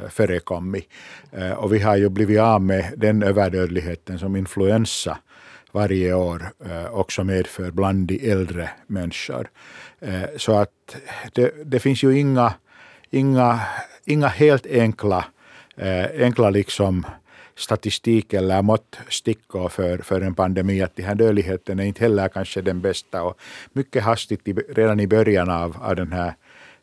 eh, 0.00 0.08
förekommit. 0.08 0.88
Eh, 1.32 1.52
och 1.52 1.72
vi 1.72 1.78
har 1.78 1.96
ju 1.96 2.08
blivit 2.08 2.40
av 2.40 2.62
med 2.62 2.94
den 2.96 3.22
överdödligheten 3.22 4.18
som 4.18 4.36
influensa 4.36 5.18
varje 5.72 6.14
år 6.14 6.52
eh, 6.64 6.94
också 6.94 7.24
medför 7.24 7.70
bland 7.70 8.06
de 8.06 8.30
äldre 8.30 8.70
människor. 8.86 9.50
Så 10.36 10.52
att 10.52 10.96
det, 11.32 11.52
det 11.64 11.80
finns 11.80 12.02
ju 12.02 12.18
inga, 12.18 12.54
inga, 13.10 13.60
inga 14.04 14.26
helt 14.26 14.66
enkla, 14.66 15.24
enkla 16.18 16.50
liksom 16.50 17.06
statistik 17.62 18.32
eller 18.32 18.62
måttstickor 18.62 19.68
för, 19.68 19.98
för 19.98 20.20
en 20.20 20.34
pandemi, 20.34 20.82
att 20.82 20.96
den 20.96 21.06
här 21.06 21.14
dödligheten 21.14 21.80
är 21.80 21.84
inte 21.84 22.00
heller 22.00 22.28
kanske 22.28 22.62
den 22.62 22.80
bästa. 22.80 23.22
Och 23.22 23.40
mycket 23.72 24.02
hastigt, 24.02 24.40
redan 24.68 25.00
i 25.00 25.06
början 25.06 25.50
av, 25.50 25.76
av 25.82 25.96
den 25.96 26.12
här 26.12 26.34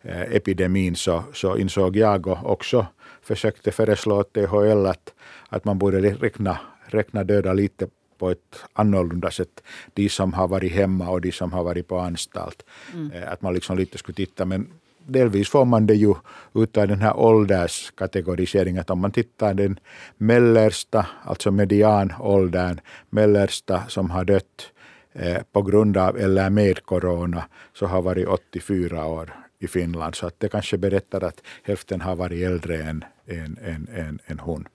eh, 0.02 0.22
epidemin, 0.22 0.96
så, 0.96 1.24
så 1.34 1.58
insåg 1.58 1.96
jag 1.96 2.28
och 2.28 2.52
också 2.52 2.86
försökte 3.22 3.72
föreslå 3.72 4.24
THL 4.24 4.86
att, 4.86 5.14
att 5.50 5.66
man 5.66 5.80
borde 5.80 6.02
räkna, 6.02 6.60
räkna 6.86 7.24
döda 7.24 7.54
lite 7.54 7.88
på 8.18 8.30
ett 8.30 8.64
annorlunda 8.74 9.32
sätt. 9.32 9.64
De 9.94 10.10
som 10.10 10.34
har 10.34 10.48
varit 10.48 10.72
hemma 10.72 11.10
och 11.10 11.22
de 11.22 11.32
som 11.32 11.54
har 11.54 11.64
varit 11.64 11.88
på 11.88 12.00
anstalt. 12.00 12.66
Mm. 12.94 13.12
Eh, 13.12 13.32
att 13.32 13.42
man 13.42 13.54
liksom 13.54 13.78
lite 13.78 13.98
skulle 13.98 14.16
titta. 14.16 14.46
Men 14.46 14.68
delvis 15.08 15.50
får 15.50 15.66
man 15.66 15.88
det 15.88 15.96
ju 15.96 16.14
utav 16.54 16.88
den 16.88 17.02
här 17.02 17.18
ålderskategoriseringen. 17.18 18.82
Att 18.82 18.90
om 18.90 19.00
man 19.00 19.12
tittar 19.12 19.54
den 19.54 19.80
mellersta, 20.18 21.06
alltså 21.24 21.52
medianåldern, 21.52 22.80
mellersta 23.10 23.84
som 23.88 24.10
har 24.10 24.26
dött 24.26 24.72
eh, 25.14 25.38
på 25.52 25.62
grund 25.62 25.98
av 25.98 26.18
eller 26.18 26.50
med 26.50 26.84
corona, 26.86 27.44
så 27.74 27.86
har 27.86 28.02
varit 28.02 28.28
84 28.28 29.06
år 29.06 29.34
i 29.60 29.68
Finland. 29.68 30.16
Så 30.16 30.28
att 30.28 30.40
det 30.40 30.50
kanske 30.50 30.78
berättar 30.78 31.24
att 31.24 31.42
hälften 31.64 32.02
har 32.02 32.16
varit 32.16 32.46
äldre 32.46 32.84
än, 32.84 33.06
än, 33.28 33.58
än, 33.64 33.88
än, 33.94 34.20
än 34.26 34.40
hon. 34.40 34.68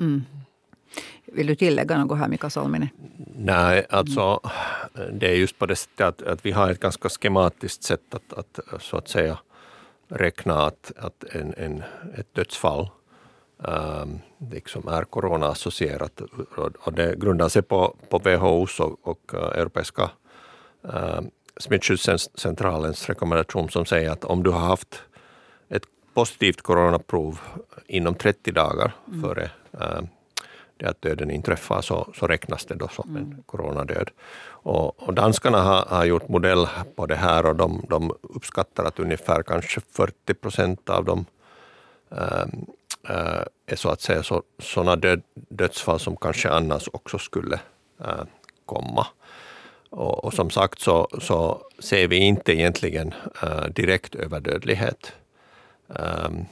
Mm. 0.00 0.22
Vill 1.32 1.46
du 1.46 1.54
tillägga 1.54 1.98
något 1.98 2.18
här, 2.18 2.28
Mika 2.28 2.50
Salminen? 2.50 2.88
Nej, 3.36 3.86
alltså 3.90 4.40
det 5.12 5.28
är 5.28 5.34
just 5.34 5.58
på 5.58 5.66
det 5.66 5.76
sättet 5.76 6.00
att, 6.00 6.22
att 6.22 6.46
vi 6.46 6.52
har 6.52 6.70
ett 6.70 6.80
ganska 6.80 7.08
schematiskt 7.08 7.82
sätt 7.82 8.14
att, 8.14 8.32
att 8.32 8.82
så 8.82 8.96
att 8.96 9.08
säga 9.08 9.38
räkna 10.08 10.66
att, 10.66 10.92
att 10.96 11.24
en, 11.24 11.54
en, 11.56 11.82
ett 12.18 12.34
dödsfall 12.34 12.90
um, 13.58 14.18
liksom 14.50 14.88
är 14.88 15.04
coronaassocierat. 15.04 16.20
Och 16.78 16.92
det 16.92 17.16
grundar 17.18 17.48
sig 17.48 17.62
på, 17.62 17.96
på 18.10 18.18
WHOs 18.18 18.80
och, 18.80 19.08
och 19.08 19.34
eh, 19.34 19.60
Europeiska 19.60 20.10
uh, 20.84 21.20
smittskyddscentralens 21.56 23.08
rekommendation 23.08 23.68
som 23.68 23.86
säger 23.86 24.10
att 24.10 24.24
om 24.24 24.42
du 24.42 24.50
har 24.50 24.60
haft 24.60 25.02
ett 25.68 25.84
positivt 26.14 26.62
coronaprov 26.62 27.40
inom 27.86 28.14
30 28.14 28.52
dagar 28.52 28.92
mm. 29.08 29.22
före 29.22 29.50
uh, 29.74 30.00
det 30.76 30.86
att 30.86 31.02
döden 31.02 31.30
inträffar 31.30 31.82
så, 31.82 32.12
så 32.14 32.26
räknas 32.26 32.64
det 32.64 32.74
då 32.74 32.88
som 32.88 33.16
en 33.16 33.24
mm. 33.24 33.42
coronadöd. 33.46 34.10
Och, 34.48 35.02
och 35.02 35.14
danskarna 35.14 35.62
har, 35.62 35.84
har, 35.88 36.04
gjort 36.04 36.28
modell 36.28 36.68
på 36.96 37.06
det 37.06 37.16
här 37.16 37.46
och 37.46 37.56
de, 37.56 37.86
de 37.88 38.12
uppskattar 38.22 38.84
att 38.84 38.98
ungefär 38.98 39.42
kanske 39.42 39.80
40 39.80 40.34
procent 40.34 40.90
av 40.90 41.04
dem 41.04 41.24
äh, 42.10 43.42
är 43.66 43.76
så 43.76 43.88
att 43.88 44.00
säga 44.00 44.22
så, 44.22 44.42
sådana 44.58 44.96
död, 44.96 45.22
dödsfall 45.34 46.00
som 46.00 46.16
kanske 46.16 46.50
annars 46.50 46.88
också 46.92 47.18
skulle 47.18 47.60
äh, 48.00 48.24
komma. 48.66 49.06
Och, 49.90 50.24
och, 50.24 50.34
som 50.34 50.50
sagt 50.50 50.80
så, 50.80 51.08
så 51.20 51.60
ser 51.78 52.08
vi 52.08 52.16
inte 52.16 52.52
egentligen 52.52 53.14
direkt 53.70 54.14
överdödlighet. 54.14 55.12
Um, 55.86 56.46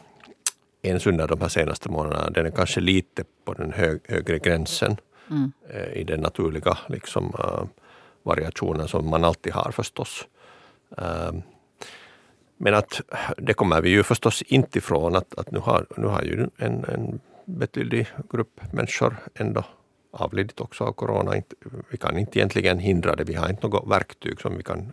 ens 0.84 1.06
under 1.06 1.28
de 1.28 1.40
här 1.40 1.48
senaste 1.48 1.88
månaderna, 1.88 2.30
den 2.30 2.46
är 2.46 2.50
kanske 2.50 2.80
lite 2.80 3.24
på 3.44 3.54
den 3.54 3.72
hög, 3.72 4.00
högre 4.08 4.38
gränsen 4.38 4.96
mm. 5.30 5.52
eh, 5.70 6.00
i 6.00 6.04
den 6.04 6.20
naturliga 6.20 6.78
liksom, 6.88 7.24
uh, 7.24 7.64
variationen 8.22 8.88
som 8.88 9.10
man 9.10 9.24
alltid 9.24 9.52
har 9.52 9.70
förstås. 9.70 10.26
Uh, 11.02 11.40
men 12.56 12.74
att 12.74 13.00
det 13.36 13.54
kommer 13.54 13.80
vi 13.80 13.90
ju 13.90 14.02
förstås 14.02 14.42
inte 14.42 14.78
ifrån 14.78 15.16
att, 15.16 15.38
att 15.38 15.50
nu, 15.50 15.58
har, 15.58 15.86
nu 15.96 16.06
har 16.06 16.22
ju 16.22 16.48
en, 16.56 16.84
en 16.84 17.20
betydlig 17.44 18.06
grupp 18.30 18.60
människor 18.72 19.16
ändå 19.34 19.64
avlidit 20.14 20.60
också 20.60 20.84
av 20.84 20.92
corona. 20.92 21.42
Vi 21.90 21.96
kan 21.96 22.18
inte 22.18 22.38
egentligen 22.38 22.78
hindra 22.78 23.16
det. 23.16 23.24
Vi 23.24 23.34
har 23.34 23.50
inte 23.50 23.66
något 23.66 23.90
verktyg 23.90 24.40
som 24.40 24.56
vi 24.56 24.62
kan 24.62 24.92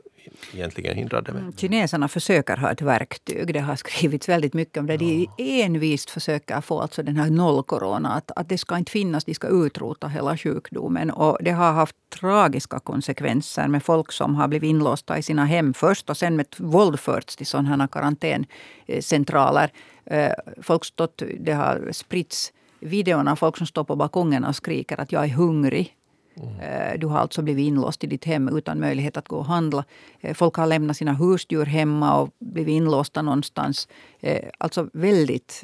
egentligen 0.53 0.97
hindra 0.97 1.21
det 1.21 1.33
med. 1.33 1.41
Mm, 1.41 1.53
kineserna 1.53 2.07
försöker 2.07 2.57
ha 2.57 2.71
ett 2.71 2.81
verktyg. 2.81 3.53
Det 3.53 3.59
har 3.59 3.75
skrivits 3.75 4.29
väldigt 4.29 4.53
mycket 4.53 4.77
om 4.77 4.87
det. 4.87 4.97
De 4.97 5.27
envist 5.37 6.09
försöker 6.09 6.61
få 6.61 6.79
alltså 6.79 7.03
den 7.03 7.15
här 7.15 7.29
nollcorona. 7.29 8.09
Att, 8.09 8.31
att 8.35 8.49
det 8.49 8.57
ska 8.57 8.77
inte 8.77 8.91
finnas, 8.91 9.25
de 9.25 9.33
ska 9.33 9.47
utrota 9.47 10.07
hela 10.07 10.37
sjukdomen. 10.37 11.11
Och 11.11 11.37
det 11.41 11.51
har 11.51 11.71
haft 11.71 11.95
tragiska 12.19 12.79
konsekvenser 12.79 13.67
med 13.67 13.83
folk 13.83 14.11
som 14.11 14.35
har 14.35 14.47
blivit 14.47 14.69
inlåsta 14.69 15.17
i 15.17 15.23
sina 15.23 15.45
hem 15.45 15.73
först 15.73 16.09
och 16.09 16.17
sen 16.17 16.35
med 16.35 16.45
våld 16.57 16.99
förts 16.99 17.35
till 17.35 17.47
sådana 17.47 17.77
här 17.77 17.87
karantäncentraler. 17.87 19.71
Eh, 20.05 20.31
folk 20.61 20.85
stått, 20.85 21.23
det 21.39 21.53
har 21.53 21.89
spritts 21.91 22.53
videon 22.81 23.27
av 23.27 23.35
folk 23.35 23.57
som 23.57 23.67
står 23.67 23.83
på 23.83 23.95
balkongen 23.95 24.45
och 24.45 24.55
skriker 24.55 25.01
att 25.01 25.11
jag 25.11 25.23
är 25.23 25.29
hungrig. 25.29 25.95
Mm. 26.35 27.00
Du 27.00 27.07
har 27.07 27.19
alltså 27.19 27.41
blivit 27.41 27.67
inlåst 27.67 28.03
i 28.03 28.07
ditt 28.07 28.25
hem 28.25 28.57
utan 28.57 28.79
möjlighet 28.79 29.17
att 29.17 29.27
gå 29.27 29.38
och 29.38 29.45
handla. 29.45 29.83
Eh, 30.19 30.33
folk 30.33 30.55
har 30.55 30.67
lämnat 30.67 30.97
sina 30.97 31.13
husdjur 31.13 31.65
hemma 31.65 32.19
och 32.19 32.29
blivit 32.39 32.73
inlåsta 32.73 33.21
någonstans. 33.21 33.88
Eh, 34.19 34.50
alltså 34.57 34.89
väldigt 34.93 35.63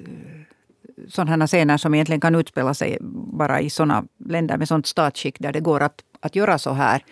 sådana 1.07 1.47
scener 1.47 1.77
som 1.77 1.93
egentligen 1.93 2.21
kan 2.21 2.36
utspela 2.36 2.74
sig 2.74 2.97
bara 3.33 3.62
i 3.62 3.69
sådana 3.69 4.03
länder 4.17 4.57
med 4.57 4.67
sådant 4.67 4.88
statsskick 4.88 5.39
där 5.39 5.51
det 5.51 5.59
går 5.59 5.81
att, 5.81 6.01
att 6.19 6.36
göra 6.36 6.57
så 6.57 6.71
här 6.71 7.03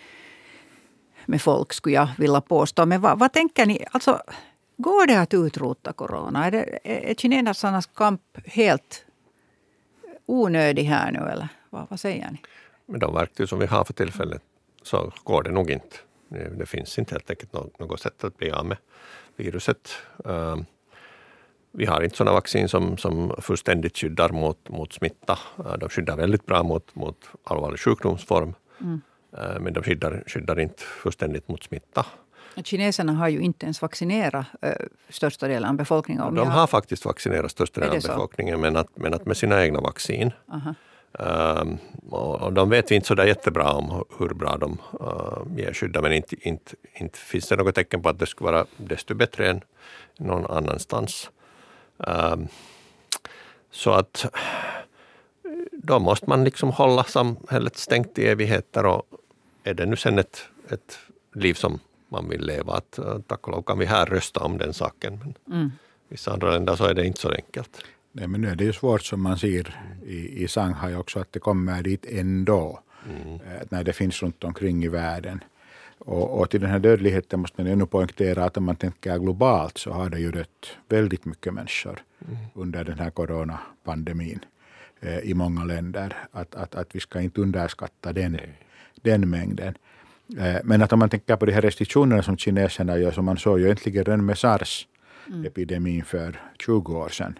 med 1.26 1.42
folk, 1.42 1.72
skulle 1.72 1.94
jag 1.94 2.08
vilja 2.18 2.40
påstå. 2.40 2.86
Men 2.86 3.00
vad, 3.00 3.18
vad 3.18 3.32
tänker 3.32 3.66
ni? 3.66 3.84
Alltså, 3.90 4.22
går 4.76 5.06
det 5.06 5.20
att 5.20 5.34
utrota 5.34 5.92
corona? 5.92 6.46
Är, 6.46 6.50
det, 6.50 6.78
är 7.10 7.14
kinesernas 7.14 7.86
kamp 7.86 8.20
helt 8.44 9.05
onödig 10.26 10.84
här 10.84 11.12
nu 11.12 11.18
eller 11.18 11.48
vad, 11.70 11.86
vad 11.90 12.00
säger 12.00 12.30
ni? 12.30 12.40
Med 12.86 13.00
de 13.00 13.14
verktyg 13.14 13.48
som 13.48 13.58
vi 13.58 13.66
har 13.66 13.84
för 13.84 13.92
tillfället 13.92 14.42
så 14.82 15.12
går 15.24 15.42
det 15.42 15.50
nog 15.50 15.70
inte. 15.70 15.96
Det 16.28 16.66
finns 16.66 16.98
inte 16.98 17.14
helt 17.14 17.30
enkelt 17.30 17.52
något 17.78 18.00
sätt 18.00 18.24
att 18.24 18.36
bli 18.36 18.50
av 18.50 18.66
med 18.66 18.76
viruset. 19.36 19.90
Ehm, 20.24 20.64
vi 21.72 21.86
har 21.86 22.02
inte 22.02 22.16
sådana 22.16 22.34
vaccin 22.34 22.68
som, 22.68 22.96
som 22.96 23.34
fullständigt 23.38 23.98
skyddar 23.98 24.28
mot, 24.28 24.68
mot 24.68 24.92
smitta. 24.92 25.38
Ehm, 25.58 25.78
de 25.78 25.88
skyddar 25.88 26.16
väldigt 26.16 26.46
bra 26.46 26.62
mot, 26.62 26.94
mot 26.94 27.30
allvarlig 27.44 27.80
sjukdomsform. 27.80 28.54
Mm. 28.80 29.00
Ehm, 29.38 29.62
men 29.62 29.72
de 29.72 29.82
skyddar, 29.82 30.24
skyddar 30.26 30.60
inte 30.60 30.82
fullständigt 30.82 31.48
mot 31.48 31.62
smitta. 31.62 32.06
Kineserna 32.64 33.12
har 33.12 33.28
ju 33.28 33.40
inte 33.40 33.66
ens 33.66 33.82
vaccinerat 33.82 34.46
äh, 34.62 34.72
största 35.08 35.48
delen 35.48 35.68
av 35.68 35.76
befolkningen. 35.76 36.34
de 36.34 36.48
har 36.48 36.66
faktiskt 36.66 37.04
vaccinerat 37.04 37.50
största 37.50 37.80
delen 37.80 37.96
av 37.96 38.02
befolkningen 38.02 38.60
men 38.60 38.76
att, 38.76 38.88
men 38.94 39.14
att 39.14 39.26
med 39.26 39.36
sina 39.36 39.64
egna 39.64 39.80
vaccin. 39.80 40.32
Um, 41.18 41.78
och 42.10 42.52
de 42.52 42.70
vet 42.70 42.90
vi 42.90 42.94
inte 42.94 43.06
så 43.06 43.14
där 43.14 43.26
jättebra 43.26 43.72
om 43.72 44.04
hur 44.18 44.28
bra 44.28 44.56
de 44.56 44.78
uh, 45.00 45.58
ger 45.58 45.72
skydd, 45.72 45.98
men 46.02 46.12
inte, 46.12 46.48
inte, 46.48 46.74
inte 46.94 47.18
finns 47.18 47.48
det 47.48 47.56
något 47.56 47.74
tecken 47.74 48.02
på 48.02 48.08
att 48.08 48.18
det 48.18 48.26
skulle 48.26 48.50
vara 48.52 48.66
desto 48.76 49.14
bättre 49.14 49.50
än 49.50 49.60
någon 50.18 50.46
annanstans. 50.46 51.30
Um, 51.96 52.48
så 53.70 53.90
att 53.90 54.26
då 55.72 55.98
måste 55.98 56.28
man 56.28 56.44
liksom 56.44 56.70
hålla 56.70 57.04
samhället 57.04 57.76
stängt 57.76 58.18
i 58.18 58.26
evigheter 58.26 58.86
och 58.86 59.02
är 59.64 59.74
det 59.74 59.86
nu 59.86 59.96
sen 59.96 60.18
ett, 60.18 60.48
ett 60.70 60.98
liv 61.34 61.54
som 61.54 61.80
man 62.08 62.28
vill 62.28 62.46
leva. 62.46 62.72
Att, 62.72 62.98
eh, 62.98 63.18
tack 63.26 63.46
och 63.46 63.52
lov 63.52 63.62
kan 63.62 63.78
vi 63.78 63.84
här 63.84 64.06
rösta 64.06 64.40
om 64.40 64.58
den 64.58 64.72
saken. 64.72 65.18
Men 65.18 65.56
mm. 65.56 65.72
vissa 66.08 66.32
andra 66.32 66.50
länder 66.50 66.76
så 66.76 66.84
är 66.84 66.94
det 66.94 67.06
inte 67.06 67.20
så 67.20 67.30
enkelt. 67.30 67.82
Nej, 68.12 68.26
men 68.26 68.40
nu 68.40 68.48
är 68.48 68.56
det 68.56 68.64
ju 68.64 68.72
svårt 68.72 69.02
som 69.02 69.22
man 69.22 69.38
ser 69.38 69.80
i, 70.06 70.44
i 70.44 70.48
Shanghai 70.48 70.94
också 70.94 71.20
att 71.20 71.32
det 71.32 71.38
kommer 71.38 71.82
dit 71.82 72.06
ändå. 72.08 72.80
Mm. 73.08 73.34
Eh, 73.34 73.62
när 73.68 73.84
det 73.84 73.92
finns 73.92 74.22
runt 74.22 74.44
omkring 74.44 74.84
i 74.84 74.88
världen. 74.88 75.40
Och, 75.98 76.40
och, 76.40 76.50
till 76.50 76.60
den 76.60 76.70
här 76.70 76.78
dödligheten 76.78 77.40
måste 77.40 77.62
man 77.62 77.72
ännu 77.72 77.86
poängtera 77.86 78.44
att 78.44 78.56
om 78.56 78.64
man 78.64 78.76
tänker 78.76 79.18
globalt 79.18 79.78
så 79.78 79.92
har 79.92 80.10
det 80.10 80.18
ju 80.18 80.30
dött 80.30 80.76
väldigt 80.88 81.24
mycket 81.24 81.54
människor 81.54 82.02
mm. 82.28 82.36
under 82.54 82.84
den 82.84 82.98
här 82.98 83.10
coronapandemin 83.10 84.40
eh, 85.00 85.18
i 85.18 85.34
många 85.34 85.64
länder. 85.64 86.16
Att, 86.32 86.54
att, 86.54 86.74
att 86.74 86.94
vi 86.94 87.00
ska 87.00 87.20
inte 87.20 87.40
underskatta 87.40 88.12
den, 88.12 88.40
den 89.02 89.30
mängden. 89.30 89.74
Eh, 90.38 90.56
men 90.64 90.82
att 90.82 90.92
om 90.92 90.98
man 90.98 91.08
tänker 91.08 91.36
på 91.36 91.46
de 91.46 91.52
här 91.52 91.62
restriktionerna 91.62 92.22
som 92.22 92.38
kineserna 92.38 92.98
gör, 92.98 93.10
som 93.10 93.24
man 93.24 93.36
såg 93.36 93.58
ju 93.58 93.64
egentligen 93.64 94.04
redan 94.04 94.26
med 94.26 94.38
sars-epidemin 94.38 95.94
mm. 95.94 96.04
för 96.04 96.40
20 96.58 96.96
år 96.96 97.08
sedan. 97.08 97.38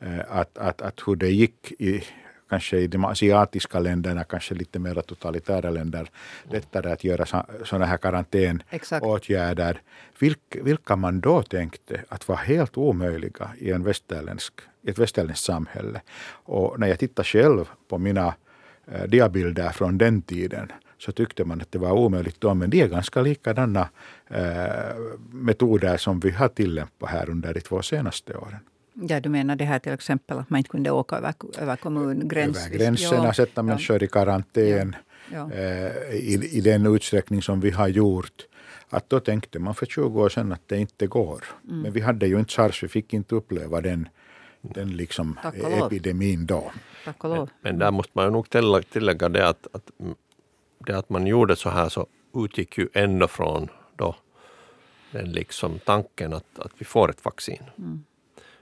Eh, 0.00 0.20
att, 0.28 0.58
att, 0.58 0.82
att 0.82 1.00
hur 1.06 1.16
det 1.16 1.30
gick 1.30 1.72
i 1.78 2.04
kanske 2.48 2.78
i 2.78 2.86
de 2.86 3.04
asiatiska 3.04 3.80
länderna, 3.80 4.24
kanske 4.24 4.54
lite 4.54 4.78
mer 4.78 4.94
totalitära 4.94 5.70
länder, 5.70 6.10
lättare 6.50 6.92
att 6.92 7.04
göra 7.04 7.44
sådana 7.64 7.86
här 7.86 7.96
karantänåtgärder. 7.96 9.82
Vilk, 10.18 10.56
vilka 10.62 10.96
man 10.96 11.20
då 11.20 11.42
tänkte 11.42 12.00
att 12.08 12.28
var 12.28 12.36
helt 12.36 12.76
omöjliga 12.76 13.50
i, 13.58 13.70
en 13.70 13.84
västerländsk, 13.84 14.54
i 14.82 14.90
ett 14.90 14.98
västerländskt 14.98 15.46
samhälle. 15.46 16.00
Och 16.44 16.80
när 16.80 16.86
jag 16.88 16.98
tittar 16.98 17.24
själv 17.24 17.68
på 17.88 17.98
mina 17.98 18.34
eh, 18.86 19.02
diabilder 19.02 19.70
från 19.70 19.98
den 19.98 20.22
tiden 20.22 20.72
så 20.98 21.12
tyckte 21.12 21.44
man 21.44 21.60
att 21.60 21.72
det 21.72 21.78
var 21.78 21.92
omöjligt 21.92 22.40
då. 22.40 22.54
Men 22.54 22.70
det 22.70 22.80
är 22.80 22.88
ganska 22.88 23.22
likadana 23.22 23.88
eh, 24.30 24.96
metoder 25.30 25.96
som 25.96 26.20
vi 26.20 26.30
har 26.30 26.48
tillämpat 26.48 27.10
här 27.10 27.30
under 27.30 27.54
de 27.54 27.60
två 27.60 27.82
senaste 27.82 28.36
åren. 28.36 28.60
Ja, 28.94 29.20
du 29.20 29.28
menar 29.28 29.56
det 29.56 29.64
här 29.64 29.78
till 29.78 29.92
exempel 29.92 30.38
att 30.38 30.50
man 30.50 30.58
inte 30.58 30.70
kunde 30.70 30.90
åka 30.90 31.16
över, 31.16 31.34
över 31.58 31.76
kommungränsen? 31.76 32.66
Över 32.66 32.78
gränserna, 32.78 33.24
ja, 33.24 33.32
sätta 33.32 33.62
människor 33.62 34.02
i 34.02 34.08
karantän 34.08 34.96
ja. 35.32 35.52
eh, 35.52 36.14
i, 36.14 36.48
i 36.52 36.60
den 36.60 36.86
utsträckning 36.86 37.42
som 37.42 37.60
vi 37.60 37.70
har 37.70 37.88
gjort. 37.88 38.46
Att 38.90 39.10
då 39.10 39.20
tänkte 39.20 39.58
man 39.58 39.74
för 39.74 39.86
20 39.86 40.22
år 40.22 40.28
sedan 40.28 40.52
att 40.52 40.68
det 40.68 40.78
inte 40.78 41.06
går. 41.06 41.44
Mm. 41.68 41.82
Men 41.82 41.92
vi 41.92 42.00
hade 42.00 42.26
ju 42.26 42.38
inte 42.38 42.52
sars, 42.52 42.82
vi 42.82 42.88
fick 42.88 43.14
inte 43.14 43.34
uppleva 43.34 43.80
den, 43.80 44.08
den 44.60 44.96
liksom 44.96 45.38
epidemin 45.84 46.46
då. 46.46 46.72
Men, 47.22 47.48
men, 47.60 47.78
där 47.78 47.90
måste 47.90 48.12
man 48.14 48.24
ju 48.24 48.30
nog 48.30 48.46
tillägga 48.90 49.28
det 49.28 49.48
att, 49.48 49.66
att 49.72 49.90
det 50.92 50.98
att 50.98 51.08
man 51.10 51.26
gjorde 51.26 51.56
så 51.56 51.70
här 51.70 51.88
så 51.88 52.06
utgick 52.34 52.78
ju 52.78 52.88
ändå 52.92 53.28
från 53.28 53.68
då 53.96 54.16
den 55.10 55.32
liksom 55.32 55.78
tanken 55.78 56.32
att, 56.32 56.58
att 56.58 56.72
vi 56.78 56.84
får 56.84 57.10
ett 57.10 57.24
vaccin. 57.24 57.62
Mm. 57.78 58.04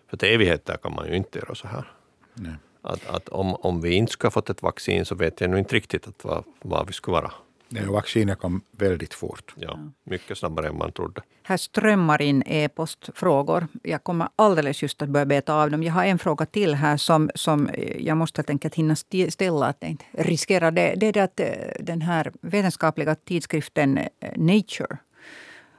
För 0.06 0.16
till 0.16 0.28
evigheter 0.28 0.76
kan 0.76 0.94
man 0.94 1.08
ju 1.08 1.16
inte 1.16 1.38
göra 1.38 1.54
så 1.54 1.68
här. 1.68 1.92
Nej. 2.34 2.54
Att, 2.82 3.06
att 3.06 3.28
om, 3.28 3.54
om 3.54 3.80
vi 3.80 3.94
inte 3.94 4.12
skulle 4.12 4.26
ha 4.26 4.32
fått 4.32 4.50
ett 4.50 4.62
vaccin 4.62 5.04
så 5.04 5.14
vet 5.14 5.40
jag 5.40 5.50
nu 5.50 5.58
inte 5.58 5.74
riktigt 5.74 6.08
att 6.08 6.24
vad, 6.24 6.44
vad 6.62 6.86
vi 6.86 6.92
skulle 6.92 7.12
vara. 7.12 7.32
Nej, 7.68 7.86
vaccinet 7.86 8.38
kom 8.38 8.60
väldigt 8.70 9.14
fort. 9.14 9.54
Ja, 9.56 9.78
mycket 10.04 10.38
snabbare 10.38 10.68
än 10.68 10.78
man 10.78 10.92
trodde. 10.92 11.22
Här 11.42 11.56
strömmar 11.56 12.22
in 12.22 12.42
e-postfrågor. 12.46 13.66
Jag 13.82 14.04
kommer 14.04 14.28
alldeles 14.36 14.82
just 14.82 15.02
att 15.02 15.08
börja 15.08 15.26
beta 15.26 15.54
av 15.54 15.70
dem. 15.70 15.82
Jag 15.82 15.92
har 15.92 16.04
en 16.04 16.18
fråga 16.18 16.46
till 16.46 16.74
här 16.74 16.96
som, 16.96 17.30
som 17.34 17.70
jag 17.98 18.16
måste 18.16 18.38
helt 18.38 18.50
enkelt 18.50 18.74
hinna 18.74 18.96
ställa. 19.28 19.66
Att 19.66 19.82
inte 19.82 20.04
riskera 20.12 20.70
det. 20.70 20.94
Det 20.96 21.06
är 21.06 21.12
det 21.12 21.20
att 21.20 21.40
eh, 21.40 21.46
den 21.80 22.02
här 22.02 22.32
vetenskapliga 22.40 23.14
tidskriften 23.14 23.98
eh, 23.98 24.06
Nature 24.36 24.98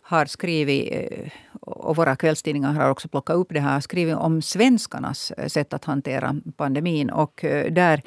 har 0.02 0.26
skrivit, 0.26 0.90
eh, 0.92 1.32
och 1.62 1.96
våra 1.96 2.16
kvällstidningar 2.16 2.74
har 2.74 2.90
också 2.90 3.08
plockat 3.08 3.36
upp 3.36 3.48
det 3.50 3.60
här, 3.60 3.80
skrivit 3.80 4.16
om 4.16 4.42
svenskarnas 4.42 5.32
sätt 5.48 5.74
att 5.74 5.86
hantera 5.86 6.36
pandemin. 6.58 7.10
Och 7.10 7.46
där 7.72 8.02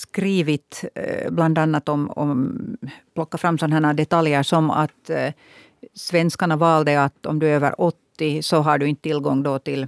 skrivit 0.00 0.84
eh, 0.94 1.30
bland 1.30 1.58
annat 1.58 1.88
om, 1.88 2.10
om 2.10 2.56
plocka 3.14 3.38
fram 3.38 3.58
sådana 3.58 3.92
detaljer 3.94 4.42
som 4.42 4.70
att 4.70 5.10
eh, 5.10 5.32
svenskarna 5.94 6.56
valde 6.56 7.04
att 7.04 7.26
om 7.26 7.38
du 7.38 7.46
är 7.46 7.54
över 7.54 7.80
80 7.80 8.42
så 8.42 8.60
har 8.60 8.78
du 8.78 8.86
inte 8.86 9.02
tillgång 9.02 9.42
då 9.42 9.58
till 9.58 9.86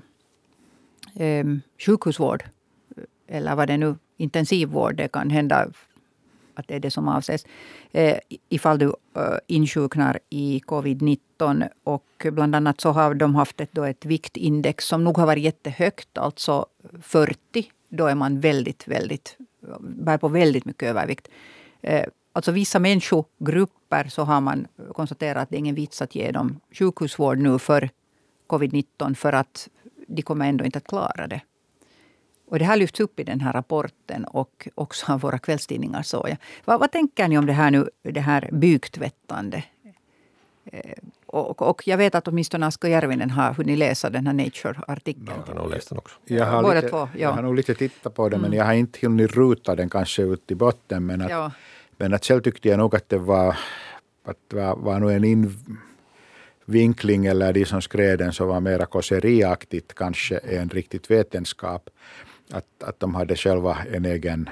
ehm, 1.14 1.50
eh, 1.50 1.84
sjukhusvård. 1.86 2.44
Eller 3.28 3.54
vad 3.54 3.68
det 3.68 3.76
nu, 3.76 3.94
intensivvård. 4.16 4.96
Det 4.96 5.08
kan 5.08 5.30
hända 5.30 5.66
att 6.54 6.68
det 6.68 6.74
är 6.74 6.80
det 6.80 6.90
som 6.90 7.08
avses. 7.08 7.46
Eh, 7.92 8.18
ifall 8.48 8.78
du 8.78 8.86
eh, 9.16 9.38
insjuknar 9.46 10.18
i 10.30 10.62
covid-19. 10.66 11.68
Och 11.84 12.26
bland 12.32 12.54
annat 12.54 12.80
så 12.80 12.90
har 12.90 13.14
de 13.14 13.34
haft 13.34 13.60
ett, 13.60 13.72
då 13.72 13.84
ett 13.84 14.04
viktindex 14.04 14.84
som 14.84 15.04
nog 15.04 15.18
har 15.18 15.26
varit 15.26 15.44
jättehögt, 15.44 16.18
alltså 16.18 16.66
40. 17.02 17.36
Då 17.88 18.06
är 18.06 18.14
man 18.14 18.40
väldigt, 18.40 18.88
väldigt 18.88 19.36
bär 19.80 20.18
på 20.18 20.28
väldigt 20.28 20.64
mycket 20.64 20.88
övervikt. 20.88 21.28
Eh, 21.80 22.06
alltså 22.32 22.52
vissa 22.52 22.78
människogrupper 22.78 24.08
så 24.08 24.22
har 24.22 24.40
man 24.40 24.66
konstaterat 24.92 25.42
att 25.42 25.50
det 25.50 25.56
är 25.56 25.58
ingen 25.58 25.74
vits 25.74 26.02
att 26.02 26.14
ge 26.14 26.30
dem 26.30 26.60
sjukhusvård 26.70 27.38
nu 27.38 27.58
för 27.58 27.90
covid-19 28.46 29.14
för 29.14 29.32
att 29.32 29.68
de 30.06 30.22
kommer 30.22 30.48
ändå 30.48 30.64
inte 30.64 30.78
att 30.78 30.86
klara 30.86 31.26
det. 31.26 31.40
Och 32.48 32.58
det 32.58 32.64
här 32.64 32.76
lyfts 32.76 33.00
upp 33.00 33.20
i 33.20 33.24
den 33.24 33.40
här 33.40 33.52
rapporten 33.52 34.24
och 34.24 34.68
också 34.74 35.12
av 35.12 35.20
våra 35.20 35.38
kvällstidningar. 35.38 36.02
Så 36.02 36.26
ja. 36.28 36.36
vad, 36.64 36.80
vad 36.80 36.92
tänker 36.92 37.28
ni 37.28 37.38
om 37.38 37.46
det 37.46 37.52
här 37.52 37.70
nu, 37.70 37.90
det 38.02 38.20
här 38.20 38.48
byktvättande 38.52 39.64
Eh, 40.64 40.92
och, 41.26 41.62
och, 41.62 41.88
jag 41.88 41.98
vet 41.98 42.14
att 42.14 42.28
åtminstone 42.28 42.66
Asko 42.66 42.88
Järvinen 42.88 43.30
har 43.30 43.54
hunnit 43.54 43.78
läsa 43.78 44.10
den 44.10 44.26
här 44.26 44.34
Nature-artikeln. 44.34 45.26
Ja, 45.26 45.44
han 45.46 45.56
har 45.56 45.68
läst 45.68 45.88
den 45.88 45.98
också. 45.98 46.16
Jag 46.24 46.46
har, 46.46 46.74
lite, 46.74 46.88
två, 46.88 46.96
ja. 46.96 47.08
jag 47.14 47.32
har 47.32 47.42
nog 47.42 47.54
lite 47.54 47.74
tittat 47.74 48.14
på 48.14 48.28
den, 48.28 48.38
mm. 48.38 48.50
men 48.50 48.58
jag 48.58 48.64
har 48.64 48.72
inte 48.72 48.98
hunnit 49.02 49.32
ruta 49.32 49.76
den 49.76 49.90
kanske 49.90 50.22
ut 50.22 50.50
i 50.50 50.54
botten. 50.54 51.06
Men 51.06 51.20
att, 51.20 51.30
ja. 51.30 51.52
men 51.96 52.14
att 52.14 52.24
själv 52.24 52.40
tyckte 52.40 52.68
jag 52.68 52.78
nog 52.78 52.96
att 52.96 53.08
det 53.08 53.18
var, 53.18 53.56
att 54.24 54.36
det 54.48 54.56
var, 54.56 54.76
var 54.76 55.00
nog 55.00 55.12
en 55.12 55.24
invinkling, 56.66 57.26
eller 57.26 57.52
de 57.52 57.64
som 57.64 57.82
skrev 57.82 58.18
den, 58.18 58.32
som 58.32 58.48
var 58.48 58.60
mera 58.60 58.86
kåseriaktigt 58.86 59.94
kanske 59.94 60.36
än 60.36 60.68
riktigt 60.68 61.10
vetenskap. 61.10 61.90
Att, 62.50 62.82
att 62.82 63.00
de 63.00 63.14
hade 63.14 63.36
själva 63.36 63.78
en 63.92 64.04
egen, 64.04 64.50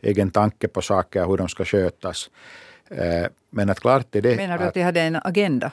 egen 0.00 0.30
tanke 0.30 0.68
på 0.68 0.82
saker, 0.82 1.26
hur 1.26 1.36
de 1.36 1.48
ska 1.48 1.64
skötas. 1.64 2.30
Eh, 2.90 3.26
men 3.50 3.70
att 3.70 3.80
klart 3.80 4.16
är 4.16 4.22
det... 4.22 4.36
Menar 4.36 4.58
du 4.58 4.64
att 4.64 4.74
de 4.74 4.82
hade 4.82 5.00
en 5.00 5.16
agenda? 5.24 5.72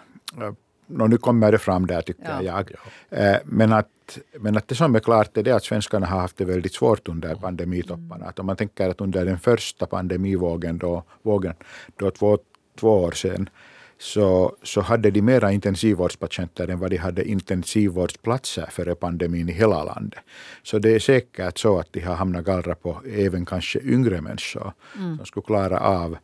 no, 0.87 1.07
nu 1.07 1.17
kommer 1.17 1.51
det 1.51 1.57
fram 1.57 1.87
där 1.87 2.01
tycker 2.01 2.41
ja. 2.41 2.41
jag. 2.41 2.71
Eh, 3.09 3.37
men 3.45 3.73
att, 3.73 4.17
men 4.39 4.57
att 4.57 4.67
det 4.67 4.75
som 4.75 4.95
är 4.95 4.99
klart 4.99 5.37
är 5.37 5.43
det 5.43 5.51
att 5.51 5.63
svenskarna 5.63 6.05
har 6.05 6.19
haft 6.19 6.37
det 6.37 6.45
väldigt 6.45 6.73
svårt 6.73 7.07
under 7.07 7.35
pandemitopparna. 7.35 8.25
Att 8.25 8.39
om 8.39 8.45
man 8.45 8.55
tänker 8.55 8.89
att 8.89 9.01
under 9.01 9.25
den 9.25 9.39
första 9.39 9.85
pandemivågen, 9.85 10.77
då, 10.77 11.03
vågen, 11.21 11.53
då 11.95 12.11
två, 12.11 12.37
två 12.79 12.89
år 12.89 13.11
sedan, 13.11 13.49
så, 13.97 14.55
så 14.63 14.81
hade 14.81 15.11
de 15.11 15.21
mera 15.21 15.51
intensivvårdspatienter 15.51 16.67
än 16.67 16.79
vad 16.79 16.89
de 16.89 16.97
hade 16.97 17.29
intensivvårdsplatser 17.29 18.65
före 18.71 18.95
pandemin 18.95 19.49
i 19.49 19.51
hela 19.51 19.83
landet. 19.83 20.19
Så 20.63 20.79
det 20.79 20.95
är 20.95 20.99
säkert 20.99 21.57
så 21.57 21.79
att 21.79 21.93
de 21.93 21.99
har 21.99 22.15
hamnat 22.15 22.45
gallra 22.45 22.75
på 22.75 23.01
även 23.13 23.45
kanske 23.45 23.79
yngre 23.79 24.21
människor 24.21 24.73
mm. 24.97 25.17
som 25.17 25.25
skulle 25.25 25.45
klara 25.45 25.79
av 25.79 26.17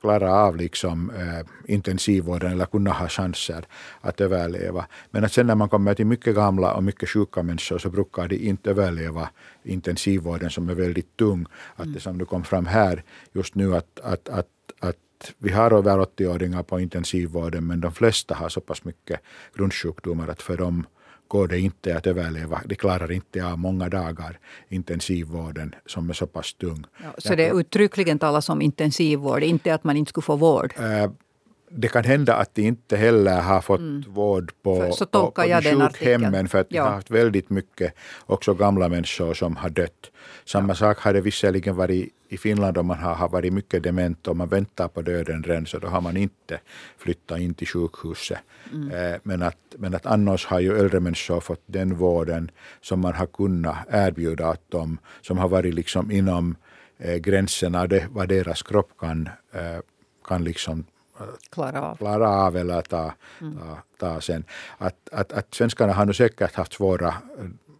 klara 0.00 0.32
av 0.32 0.56
liksom, 0.56 1.10
eh, 1.10 1.46
intensivvården 1.64 2.52
eller 2.52 2.66
kunna 2.66 2.92
ha 2.92 3.08
chanser 3.08 3.64
att 4.00 4.20
överleva. 4.20 4.86
Men 5.10 5.24
att 5.24 5.32
sen 5.32 5.46
när 5.46 5.54
man 5.54 5.68
kommer 5.68 5.94
till 5.94 6.06
mycket 6.06 6.34
gamla 6.34 6.74
och 6.74 6.84
mycket 6.84 7.08
sjuka 7.08 7.42
människor 7.42 7.78
så 7.78 7.90
brukar 7.90 8.28
de 8.28 8.36
inte 8.36 8.70
överleva 8.70 9.28
intensivvården 9.62 10.50
som 10.50 10.68
är 10.68 10.74
väldigt 10.74 11.16
tung. 11.16 11.46
Att 11.76 11.94
det 11.94 12.00
som 12.00 12.18
nu 12.18 12.24
kom 12.24 12.44
fram 12.44 12.66
här 12.66 13.02
just 13.32 13.54
nu 13.54 13.76
att, 13.76 14.00
att, 14.00 14.28
att, 14.28 14.48
att 14.80 15.34
vi 15.38 15.52
har 15.52 15.70
över 15.70 15.98
80-åringar 15.98 16.62
på 16.62 16.80
intensivvården 16.80 17.66
men 17.66 17.80
de 17.80 17.92
flesta 17.92 18.34
har 18.34 18.48
så 18.48 18.60
pass 18.60 18.84
mycket 18.84 19.20
grundsjukdomar 19.54 20.28
att 20.28 20.42
för 20.42 20.56
dem 20.56 20.86
går 21.28 21.48
det 21.48 21.60
inte 21.60 21.96
att 21.96 22.06
överleva. 22.06 22.60
De 22.64 22.74
klarar 22.74 23.12
inte 23.12 23.44
av 23.44 23.58
många 23.58 23.88
dagar 23.88 24.38
intensivvården 24.68 25.74
som 25.86 26.10
är 26.10 26.14
så 26.14 26.26
pass 26.26 26.54
tung. 26.54 26.84
Ja, 27.02 27.14
så 27.18 27.34
det 27.34 27.50
uttryckligen 27.50 28.18
talas 28.18 28.48
om 28.48 28.62
intensivvård, 28.62 29.42
inte 29.42 29.74
att 29.74 29.84
man 29.84 29.96
inte 29.96 30.08
skulle 30.08 30.22
få 30.22 30.36
vård? 30.36 30.74
Äh, 30.78 31.10
det 31.70 31.88
kan 31.88 32.04
hända 32.04 32.34
att 32.34 32.54
de 32.54 32.62
inte 32.62 32.96
heller 32.96 33.40
har 33.40 33.60
fått 33.60 33.80
mm. 33.80 34.04
vård 34.08 34.52
på, 34.62 34.92
så 34.92 35.06
på, 35.06 35.30
på 35.30 35.42
sjukhemmen 35.42 36.48
för 36.48 36.58
att 36.58 36.66
ja. 36.70 36.82
de 36.82 36.88
har 36.88 36.94
haft 36.94 37.10
väldigt 37.10 37.50
mycket 37.50 37.94
också 38.26 38.54
gamla 38.54 38.88
människor 38.88 39.34
som 39.34 39.56
har 39.56 39.70
dött. 39.70 40.10
Samma 40.46 40.74
sak 40.74 40.98
har 40.98 41.12
det 41.12 41.20
visserligen 41.20 41.76
varit 41.76 42.12
i 42.28 42.36
Finland 42.36 42.78
om 42.78 42.86
man 42.86 42.98
har, 42.98 43.28
varit 43.28 43.52
mycket 43.52 43.82
dement 43.82 44.28
och 44.28 44.36
man 44.36 44.48
väntar 44.48 44.88
på 44.88 45.02
döden 45.02 45.42
redan 45.42 45.66
så 45.66 45.78
då 45.78 45.88
har 45.88 46.00
man 46.00 46.16
inte 46.16 46.60
flyttat 46.98 47.38
in 47.38 47.54
till 47.54 47.66
sjukhuset. 47.66 48.38
Mm. 48.72 48.90
Eh, 48.90 49.18
men, 49.22 49.42
att, 49.42 49.58
men 49.78 49.94
att 49.94 50.06
annars 50.06 50.46
har 50.46 50.60
ju 50.60 50.78
äldre 50.78 51.00
människor 51.00 51.40
fått 51.40 51.62
den 51.66 51.94
vården 51.96 52.50
som 52.80 53.00
man 53.00 53.14
har 53.14 53.26
kunnat 53.26 53.76
erbjuda 53.90 54.50
åt 54.50 54.70
dem 54.70 54.98
som 55.20 55.38
har 55.38 55.48
varit 55.48 55.74
liksom 55.74 56.10
inom 56.10 56.56
eh, 56.98 57.16
gränserna 57.16 57.86
det, 57.86 58.06
vad 58.10 58.28
deras 58.28 58.62
kropp 58.62 58.90
kan, 58.98 59.28
eh, 59.52 59.80
kan 60.24 60.44
liksom 60.44 60.84
klara 61.50 61.82
av, 61.82 61.96
klara 61.96 62.28
av 62.28 62.56
eller 62.56 62.82
ta, 62.82 63.14
mm. 63.40 63.58
ta, 63.58 63.78
ta 63.98 64.20
sen. 64.20 64.44
Att, 64.78 65.08
att, 65.12 65.32
att 65.32 65.54
svenskarna 65.54 65.92
har 65.92 66.04
nog 66.04 66.14
säkert 66.16 66.54
haft 66.54 66.72
svåra, 66.72 67.14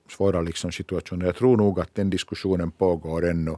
svåra 0.08 0.40
liksom 0.40 0.72
situationer. 0.72 1.26
Jag 1.26 1.36
tror 1.36 1.56
nog 1.56 1.80
att 1.80 1.94
den 1.94 2.10
diskussionen 2.10 2.70
pågår 2.70 3.30
ännu 3.30 3.56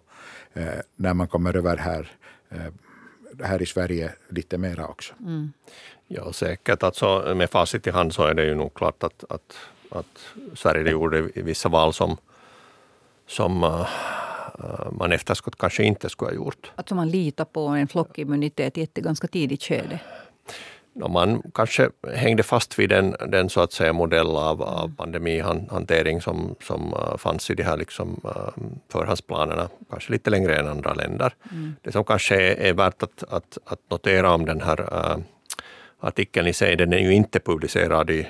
eh, 0.53 0.67
när 0.97 1.15
man 1.15 1.29
kommer 1.29 1.57
över 1.57 1.77
här, 1.77 2.11
eh, 2.51 2.73
här 3.45 3.63
i 3.63 3.67
Sverige 3.67 4.13
lite 4.29 4.59
mera 4.59 4.87
också. 4.87 5.15
Mm. 5.21 5.53
Ja, 6.07 6.33
säkert. 6.33 6.83
Alltså, 6.83 7.35
med 7.37 7.51
facit 7.51 7.87
i 7.87 7.91
hand 7.91 8.15
så 8.15 8.23
är 8.23 8.35
det 8.35 8.45
ju 8.45 8.55
nog 8.55 8.75
klart 8.75 9.03
att, 9.03 9.25
att, 9.29 9.57
att 9.91 10.35
Sverige 10.55 10.91
gjorde 10.91 11.21
vissa 11.35 11.69
val 11.69 11.93
som, 11.93 12.17
som 13.27 13.65
uh, 13.65 13.87
man 14.93 15.13
efterskott 15.13 15.59
kanske 15.59 15.83
inte 15.83 16.09
skulle 16.09 16.31
ha 16.31 16.35
gjort. 16.35 16.73
Alltså 16.75 16.95
man 16.95 17.11
litar 17.11 17.45
på 17.45 17.67
en 17.67 17.89
flockimmunitet 17.89 18.79
i 18.79 18.83
ett 18.83 18.95
ganska 18.95 19.27
tidigt 19.27 19.63
skede? 19.63 20.01
Man 21.09 21.43
kanske 21.55 21.91
hängde 22.15 22.43
fast 22.43 22.79
vid 22.79 22.89
den, 22.91 23.17
den 23.29 23.49
så 23.49 23.61
att 23.61 23.73
säga 23.73 23.93
modell 23.93 24.27
av, 24.27 24.63
av 24.63 24.97
pandemihantering 24.97 26.21
som, 26.21 26.55
som 26.61 26.95
uh, 26.95 27.17
fanns 27.17 27.51
i 27.51 27.55
de 27.55 27.63
här 27.63 27.77
liksom, 27.77 28.21
uh, 28.25 28.65
förhandsplanerna, 28.93 29.69
kanske 29.91 30.13
lite 30.13 30.31
längre 30.31 30.57
än 30.57 30.67
andra 30.67 30.95
länder. 30.95 31.35
Mm. 31.51 31.75
Det 31.83 31.93
som 31.93 32.05
kanske 32.05 32.35
är, 32.35 32.57
är 32.57 32.73
värt 32.73 33.03
att, 33.03 33.25
att, 33.29 33.59
att 33.65 33.81
notera 33.91 34.35
om 34.35 34.47
den 34.47 34.61
här 34.61 34.81
uh, 34.81 35.19
artikeln 36.01 36.47
i 36.47 36.53
sig, 36.53 36.77
den 36.77 36.93
är 36.93 36.99
ju 36.99 37.15
inte 37.15 37.41
publicerad 37.41 38.11
i 38.11 38.29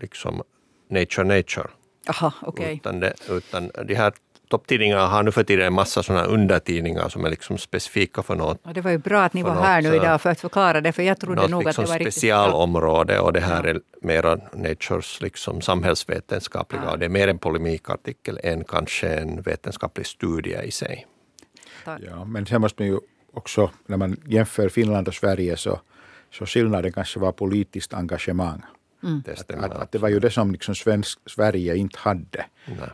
liksom 0.00 0.42
Nature 0.88 1.24
Nature. 1.24 1.68
Aha, 2.08 2.32
okay. 2.42 2.74
utan, 2.74 3.00
det, 3.00 3.14
utan 3.28 3.70
de 3.84 3.94
här 3.94 4.12
topptidningarna 4.50 5.06
har 5.06 5.22
nu 5.22 5.30
för 5.30 5.44
tiden 5.44 5.66
en 5.66 5.72
massa 5.72 6.02
sådana 6.02 6.24
undertidningar 6.24 7.08
som 7.08 7.24
är 7.24 7.30
liksom 7.30 7.58
specifika 7.58 8.22
för 8.22 8.34
något. 8.34 8.66
Och 8.66 8.74
det 8.74 8.80
var 8.80 8.90
ju 8.90 8.98
bra 8.98 9.22
att 9.22 9.34
ni 9.34 9.42
var 9.42 9.54
här 9.54 9.82
nu 9.82 9.94
idag 9.96 10.20
för 10.20 10.30
att 10.30 10.40
förklara 10.40 10.80
det, 10.80 10.92
för 10.92 11.02
jag 11.02 11.20
trodde 11.20 11.48
nog 11.48 11.64
liksom 11.64 11.82
att 11.82 11.88
det 11.88 11.92
var 11.92 11.98
riktigt... 11.98 12.14
specialområde 12.14 13.20
och 13.20 13.32
det 13.32 13.40
här 13.40 13.64
är 13.64 13.80
mera 14.02 14.38
Natures 14.52 15.20
liksom 15.20 15.60
samhällsvetenskapliga 15.60 16.82
ja. 16.84 16.90
och 16.90 16.98
det 16.98 17.04
är 17.04 17.08
mer 17.08 17.28
en 17.28 17.38
polemikartikel 17.38 18.40
än 18.42 18.64
kanske 18.64 19.08
en 19.08 19.42
vetenskaplig 19.42 20.06
studie 20.06 20.62
i 20.64 20.70
sig. 20.70 21.06
Ja, 21.84 22.24
men 22.24 22.46
sen 22.46 22.60
måste 22.60 22.82
man 22.82 22.88
ju 22.88 22.98
också, 23.32 23.70
när 23.86 23.96
man 23.96 24.16
jämför 24.26 24.68
Finland 24.68 25.08
och 25.08 25.14
Sverige 25.14 25.56
så, 25.56 25.80
så 26.32 26.46
skillnaden 26.46 26.92
kanske 26.92 27.20
var 27.20 27.32
politiskt 27.32 27.94
engagemang. 27.94 28.62
Mm. 29.02 29.22
Att, 29.28 29.50
att, 29.50 29.76
att, 29.76 29.92
det 29.92 29.98
var 29.98 30.08
ju 30.08 30.20
det 30.20 30.30
som 30.30 30.52
liksom 30.52 30.74
svensk, 30.74 31.18
Sverige 31.26 31.76
inte 31.76 31.98
hade. 31.98 32.44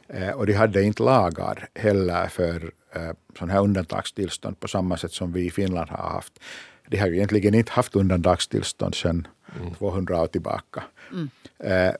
Eh, 0.08 0.30
och 0.30 0.46
de 0.46 0.52
hade 0.52 0.82
inte 0.82 1.02
lagar 1.02 1.68
heller 1.74 2.26
för 2.26 2.72
eh, 2.92 3.12
sådana 3.38 3.52
här 3.52 3.60
undantagstillstånd 3.60 4.60
på 4.60 4.68
samma 4.68 4.96
sätt 4.96 5.12
som 5.12 5.32
vi 5.32 5.46
i 5.46 5.50
Finland 5.50 5.90
har 5.90 6.10
haft. 6.10 6.40
De 6.88 6.98
har 6.98 7.06
ju 7.06 7.14
egentligen 7.14 7.54
inte 7.54 7.72
haft 7.72 7.96
undantagstillstånd 7.96 8.94
sedan 8.94 9.28
mm. 9.60 9.74
200 9.74 10.20
år 10.20 10.26
tillbaka. 10.26 10.82
Mm. 11.12 11.30
Eh, 11.58 11.94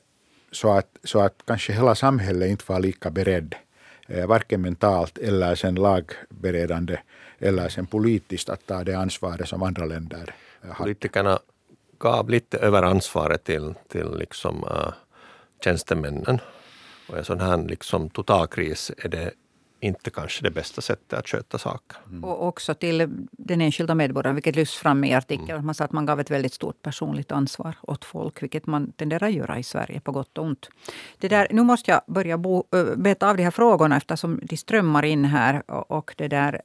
så, 0.51 0.71
att, 0.71 0.97
så 1.03 1.19
att 1.19 1.43
kanske 1.45 1.73
hela 1.73 1.95
samhället 1.95 2.49
inte 2.49 2.63
var 2.67 2.79
lika 2.79 3.09
beredd, 3.09 3.55
eh, 4.07 4.27
varken 4.27 4.61
mentalt 4.61 5.17
eller 5.17 5.55
sen 5.55 5.75
lagberedande 5.75 6.97
eller 7.39 7.69
sen 7.69 7.85
politiskt 7.85 8.49
att 8.49 8.65
ta 8.65 8.83
det 8.83 8.93
ansvaret 8.93 9.49
som 9.49 9.63
andra 9.63 9.85
länder 9.85 10.35
eh, 10.63 10.69
hade. 10.69 10.83
Politikerna 10.83 11.39
gav 11.99 12.29
lite 12.29 12.57
över 12.57 12.83
ansvaret 12.83 13.43
till, 13.43 13.73
till 13.87 14.17
liksom, 14.17 14.63
uh, 14.63 14.93
tjänstemännen. 15.63 16.39
Och 17.09 17.17
en 17.17 17.25
sån 17.25 17.39
här 17.39 17.57
liksom, 17.57 18.09
totalkris 18.09 18.91
är 18.97 19.09
det 19.09 19.31
inte 19.79 20.09
kanske 20.09 20.43
det 20.43 20.51
bästa 20.51 20.81
sättet 20.81 21.19
att 21.19 21.27
sköta 21.27 21.57
saker. 21.57 21.97
Mm. 22.09 22.23
Och 22.23 22.47
också 22.47 22.73
till 22.73 23.27
den 23.31 23.61
enskilda 23.61 23.95
medborgaren, 23.95 24.35
vilket 24.35 24.55
lyfts 24.55 24.75
fram 24.75 25.03
i 25.03 25.13
artikeln. 25.13 25.51
Mm. 25.51 25.65
Man 25.65 25.75
sa 25.75 25.83
att 25.83 25.91
man 25.91 26.05
gav 26.05 26.19
ett 26.19 26.31
väldigt 26.31 26.53
stort 26.53 26.81
personligt 26.81 27.31
ansvar 27.31 27.75
åt 27.81 28.05
folk, 28.05 28.43
vilket 28.43 28.65
man 28.65 28.91
tenderar 28.91 29.27
att 29.27 29.33
göra 29.33 29.59
i 29.59 29.63
Sverige 29.63 29.99
på 29.99 30.11
gott 30.11 30.37
och 30.37 30.45
ont. 30.45 30.69
Det 31.17 31.27
där, 31.27 31.47
nu 31.51 31.63
måste 31.63 31.91
jag 31.91 32.01
börja 32.07 32.37
bo, 32.37 32.63
beta 32.95 33.29
av 33.29 33.37
de 33.37 33.43
här 33.43 33.51
frågorna 33.51 33.97
eftersom 33.97 34.39
de 34.43 34.57
strömmar 34.57 35.05
in 35.05 35.25
här. 35.25 35.63
Och 35.91 36.13
det 36.17 36.27
där, 36.27 36.61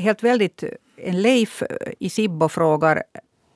helt 0.00 0.22
väldigt, 0.22 0.64
en 0.96 1.22
Leif 1.22 1.62
i 1.98 2.10
Sibbo 2.10 2.48
frågar 2.48 3.02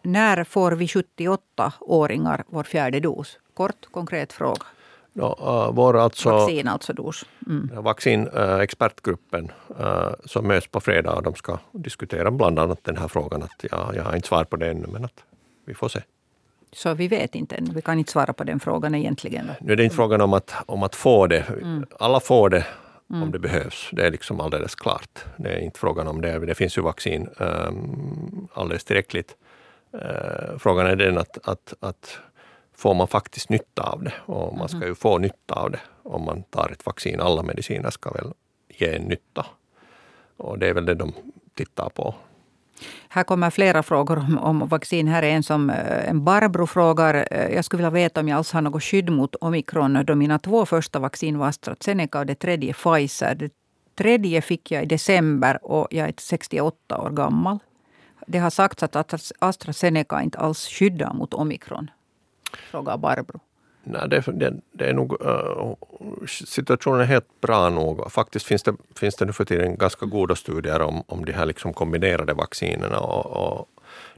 när 0.07 0.45
får 0.45 0.73
vi 0.73 0.87
78-åringar 0.87 2.45
vår 2.49 2.62
fjärde 2.62 3.01
dos? 3.01 3.38
Kort, 3.55 3.87
konkret 3.90 4.33
fråga. 4.33 4.62
No, 5.12 5.25
uh, 5.25 5.73
vår 5.73 5.99
alltså, 5.99 6.31
vaccin 6.31 6.69
alltså 6.69 6.92
dos. 6.92 7.25
Mm. 7.47 7.71
Vaccinexpertgruppen 7.83 9.53
uh, 9.81 9.87
uh, 9.87 10.12
som 10.25 10.47
möts 10.47 10.66
på 10.66 10.81
fredag 10.81 11.21
de 11.21 11.35
ska 11.35 11.59
diskutera 11.73 12.31
bland 12.31 12.59
annat 12.59 12.85
den 12.85 12.97
här 12.97 13.09
frågan. 13.09 13.42
Att 13.42 13.64
ja, 13.71 13.92
jag 13.95 14.05
har 14.05 14.16
inte 14.16 14.29
svar 14.29 14.45
på 14.45 14.57
det 14.57 14.71
ännu 14.71 14.87
men 14.87 15.05
att 15.05 15.25
vi 15.64 15.75
får 15.75 15.88
se. 15.88 16.01
Så 16.73 16.95
vi 16.95 17.09
vet 17.09 17.35
inte 17.35 17.57
ännu. 17.57 17.71
Vi 17.75 17.83
kan 17.83 17.99
inte 17.99 18.12
svara 18.12 18.33
på 18.33 18.45
den 18.45 18.61
frågan 18.61 18.95
egentligen. 18.95 19.51
Nu 19.61 19.73
är 19.73 19.77
det 19.77 19.85
inte 19.85 19.97
frågan 19.97 20.21
om 20.21 20.33
att, 20.33 20.55
om 20.66 20.83
att 20.83 20.95
få 20.95 21.27
det. 21.27 21.45
Mm. 21.62 21.87
Alla 21.99 22.21
får 22.21 22.51
det 22.51 22.66
mm. 23.11 23.23
om 23.23 23.31
det 23.31 23.38
behövs. 23.38 23.88
Det 23.92 24.07
är 24.07 24.11
liksom 24.11 24.40
alldeles 24.40 24.75
klart. 24.75 25.25
Det 25.37 25.49
är 25.49 25.59
inte 25.59 25.79
frågan 25.79 26.09
om 26.09 26.21
det. 26.21 26.38
Det 26.38 26.55
finns 26.55 26.79
ju 26.79 26.83
vaccin 26.83 27.29
um, 27.38 28.49
alldeles 28.55 28.85
tillräckligt. 28.85 29.37
Eh, 30.02 30.59
frågan 30.59 30.87
är 30.87 30.96
den 30.96 31.18
att, 31.18 31.48
att, 31.48 31.74
att 31.80 32.18
får 32.76 32.94
man 32.94 33.09
faktiskt 33.09 33.48
nytta 33.48 33.82
av 33.82 34.02
det. 34.02 34.12
Och 34.26 34.56
man 34.56 34.68
ska 34.68 34.87
ju 34.87 34.94
få 34.94 35.18
nytta 35.18 35.54
av 35.54 35.70
det 35.70 35.80
om 36.02 36.24
man 36.24 36.42
tar 36.42 36.70
ett 36.72 36.87
vaccin. 36.87 37.20
Alla 37.20 37.42
mediciner 37.42 37.90
ska 37.90 38.11
väl 38.11 38.32
ge 38.68 38.96
en 38.96 39.02
nytta. 39.02 39.46
Och 40.37 40.59
det 40.59 40.68
är 40.68 40.74
väl 40.74 40.87
det 40.87 40.94
de 40.94 41.12
tittar 41.54 41.88
på. 41.88 42.14
Här 43.09 43.24
kommer 43.24 43.50
flera 43.50 43.82
frågor 43.82 44.18
om, 44.18 44.38
om 44.38 44.68
vaccin. 44.68 45.09
Här 45.09 45.22
är 45.22 45.30
en 45.30 45.42
som 45.42 45.70
eh, 45.70 46.09
en 46.09 46.24
Barbro 46.24 46.66
frågar. 46.66 47.28
Eh, 47.30 47.54
jag 47.54 47.64
skulle 47.64 47.78
vilja 47.78 47.90
veta 47.90 48.20
om 48.20 48.28
jag 48.28 48.37
alls 48.37 48.52
har 48.52 48.61
något 48.61 48.82
skydd 48.82 49.11
mot 49.11 49.35
omikron. 49.35 50.04
Då 50.06 50.14
mina 50.14 50.38
två 50.38 50.66
första 50.66 50.98
vaccin 50.98 51.38
var 51.38 51.48
AstraZeneca 51.48 52.18
och 52.18 52.26
det 52.26 52.35
tredje 52.35 52.72
Pfizer. 52.72 53.35
Det 53.35 53.52
tredje 53.98 54.42
fick 54.42 54.70
jag 54.70 54.82
i 54.82 54.87
december 54.87 55.59
och 55.62 55.88
jag 55.90 56.09
är 56.09 56.14
68 56.18 56.98
år 57.00 57.11
gammal. 57.11 57.59
Det 58.26 58.38
har 58.38 58.50
sagts 58.50 58.82
att 58.82 59.32
AstraZeneca 59.38 60.22
inte 60.22 60.38
alls 60.38 60.68
skyddar 60.68 61.12
mot 61.12 61.34
omikron 61.34 61.90
frågar 62.70 62.96
Barbro. 62.96 63.40
Nej, 63.84 64.08
det, 64.08 64.24
det, 64.32 64.54
det 64.72 64.84
är 64.88 64.94
nog, 64.94 65.12
uh, 65.22 65.74
situationen 66.26 67.00
är 67.00 67.04
helt 67.04 67.40
bra 67.40 67.68
nog. 67.68 68.12
Faktiskt 68.12 68.46
finns 68.46 68.62
det, 68.62 68.74
finns 68.94 69.16
det 69.16 69.24
nu 69.24 69.32
för 69.32 69.44
tiden 69.44 69.76
ganska 69.76 70.06
goda 70.06 70.34
studier 70.34 70.82
om, 70.82 71.02
om 71.06 71.24
de 71.24 71.32
här 71.32 71.46
liksom 71.46 71.72
kombinerade 71.72 72.34
vaccinerna. 72.34 72.98
Och, 72.98 73.26
och, 73.26 73.68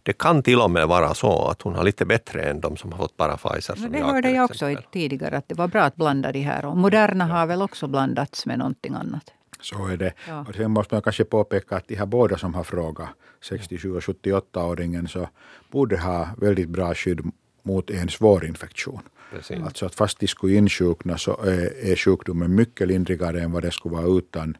det 0.02 0.12
kan 0.12 0.42
till 0.42 0.60
och 0.60 0.70
med 0.70 0.88
vara 0.88 1.14
så 1.14 1.48
att 1.48 1.62
hon 1.62 1.74
har 1.74 1.84
lite 1.84 2.04
bättre 2.04 2.42
än 2.42 2.60
de 2.60 2.76
som 2.76 2.92
har 2.92 2.98
fått 2.98 3.16
bara 3.16 3.36
Pfizer. 3.36 3.74
Som 3.74 3.92
det 3.92 3.98
jag, 3.98 4.06
hörde 4.06 4.30
jag 4.30 4.44
också 4.44 4.76
tidigare, 4.92 5.36
att 5.36 5.48
det 5.48 5.54
var 5.54 5.68
bra 5.68 5.82
att 5.82 5.96
blanda 5.96 6.32
de 6.32 6.40
här. 6.40 6.64
Och 6.64 6.76
Moderna 6.76 7.28
ja. 7.28 7.34
har 7.34 7.46
väl 7.46 7.62
också 7.62 7.86
blandats 7.86 8.46
med 8.46 8.58
någonting 8.58 8.94
annat. 8.94 9.32
Så 9.60 9.86
är 9.86 9.96
det. 9.96 10.12
Ja. 10.28 10.44
Och 10.48 10.54
sen 10.54 10.70
måste 10.70 10.94
man 10.94 11.02
kanske 11.02 11.24
påpeka 11.24 11.76
att 11.76 11.88
de 11.88 11.94
här 11.94 12.06
båda 12.06 12.38
som 12.38 12.54
har 12.54 12.64
frågat, 12.64 13.08
67 13.40 13.96
och 13.96 14.02
78-åringen, 14.02 15.06
så 15.06 15.28
borde 15.70 15.98
ha 15.98 16.28
väldigt 16.36 16.68
bra 16.68 16.94
skydd 16.94 17.20
mot 17.62 17.90
en 17.90 18.08
svår 18.08 18.44
infektion. 18.44 19.00
Precis. 19.30 19.58
Alltså 19.62 19.86
att 19.86 19.94
fast 19.94 20.18
de 20.18 20.26
skulle 20.26 20.54
insjukna 20.54 21.18
så 21.18 21.40
är, 21.42 21.90
är 21.92 21.96
sjukdomen 21.96 22.54
mycket 22.54 22.88
lindrigare 22.88 23.40
än 23.40 23.52
vad 23.52 23.62
det 23.62 23.70
skulle 23.70 23.94
vara 23.94 24.18
utan 24.18 24.56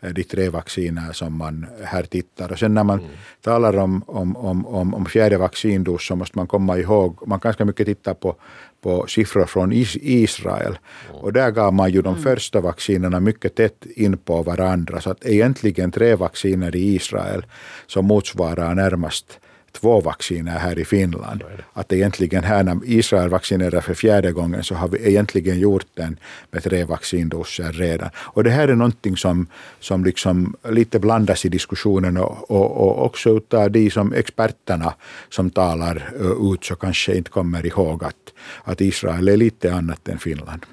de 0.00 0.24
tre 0.24 0.48
vacciner 0.48 1.12
som 1.12 1.38
man 1.38 1.66
här 1.84 2.02
tittar. 2.02 2.52
Och 2.52 2.58
sen 2.58 2.74
när 2.74 2.84
man 2.84 2.98
mm. 2.98 3.10
talar 3.40 3.76
om, 3.76 4.02
om, 4.06 4.36
om, 4.36 4.66
om, 4.66 4.94
om 4.94 5.06
fjärde 5.06 5.38
vaccindos 5.38 6.06
så 6.06 6.16
måste 6.16 6.38
man 6.38 6.46
komma 6.46 6.78
ihåg, 6.78 7.28
man 7.28 7.38
ganska 7.38 7.64
mycket 7.64 7.86
titta 7.86 8.14
på, 8.14 8.36
på 8.82 9.06
siffror 9.06 9.46
från 9.46 9.72
Israel. 9.72 10.78
Mm. 11.08 11.20
Och 11.20 11.32
där 11.32 11.50
gav 11.50 11.74
man 11.74 11.90
ju 11.90 12.02
de 12.02 12.14
mm. 12.14 12.22
första 12.22 12.60
vaccinerna 12.60 13.20
mycket 13.20 13.54
tätt 13.54 13.86
in 13.96 14.18
på 14.18 14.42
varandra. 14.42 15.00
Så 15.00 15.10
att 15.10 15.26
egentligen 15.26 15.90
tre 15.90 16.14
vacciner 16.14 16.76
i 16.76 16.94
Israel 16.94 17.46
som 17.86 18.06
motsvarar 18.06 18.74
närmast 18.74 19.40
två 19.72 20.00
vacciner 20.00 20.58
här 20.58 20.78
i 20.78 20.84
Finland. 20.84 21.44
Att 21.72 21.92
egentligen 21.92 22.44
här 22.44 22.62
när 22.62 22.78
Israel 22.84 23.28
vaccinerar 23.28 23.80
för 23.80 23.94
fjärde 23.94 24.32
gången 24.32 24.64
så 24.64 24.74
har 24.74 24.88
vi 24.88 25.08
egentligen 25.08 25.58
gjort 25.58 25.86
den 25.94 26.18
med 26.50 26.62
tre 26.62 26.84
vaccindoser 26.84 27.72
redan. 27.72 28.10
Och 28.16 28.44
det 28.44 28.50
här 28.50 28.68
är 28.68 28.74
någonting 28.74 29.16
som, 29.16 29.46
som 29.80 30.04
liksom 30.04 30.56
lite 30.68 30.98
blandas 30.98 31.44
i 31.44 31.48
diskussionen 31.48 32.16
och, 32.16 32.50
och, 32.50 32.70
och 32.70 33.04
också 33.04 33.36
utav 33.36 33.70
de 33.70 33.90
som 33.90 34.12
experterna 34.12 34.94
som 35.28 35.50
talar 35.50 36.10
uh, 36.20 36.52
ut 36.52 36.64
så 36.64 36.76
kanske 36.76 37.16
inte 37.16 37.30
kommer 37.30 37.66
ihåg 37.66 38.04
att, 38.04 38.32
att 38.64 38.80
Israel 38.80 39.28
är 39.28 39.36
lite 39.36 39.74
annat 39.74 40.08
än 40.08 40.18
Finland. 40.18 40.66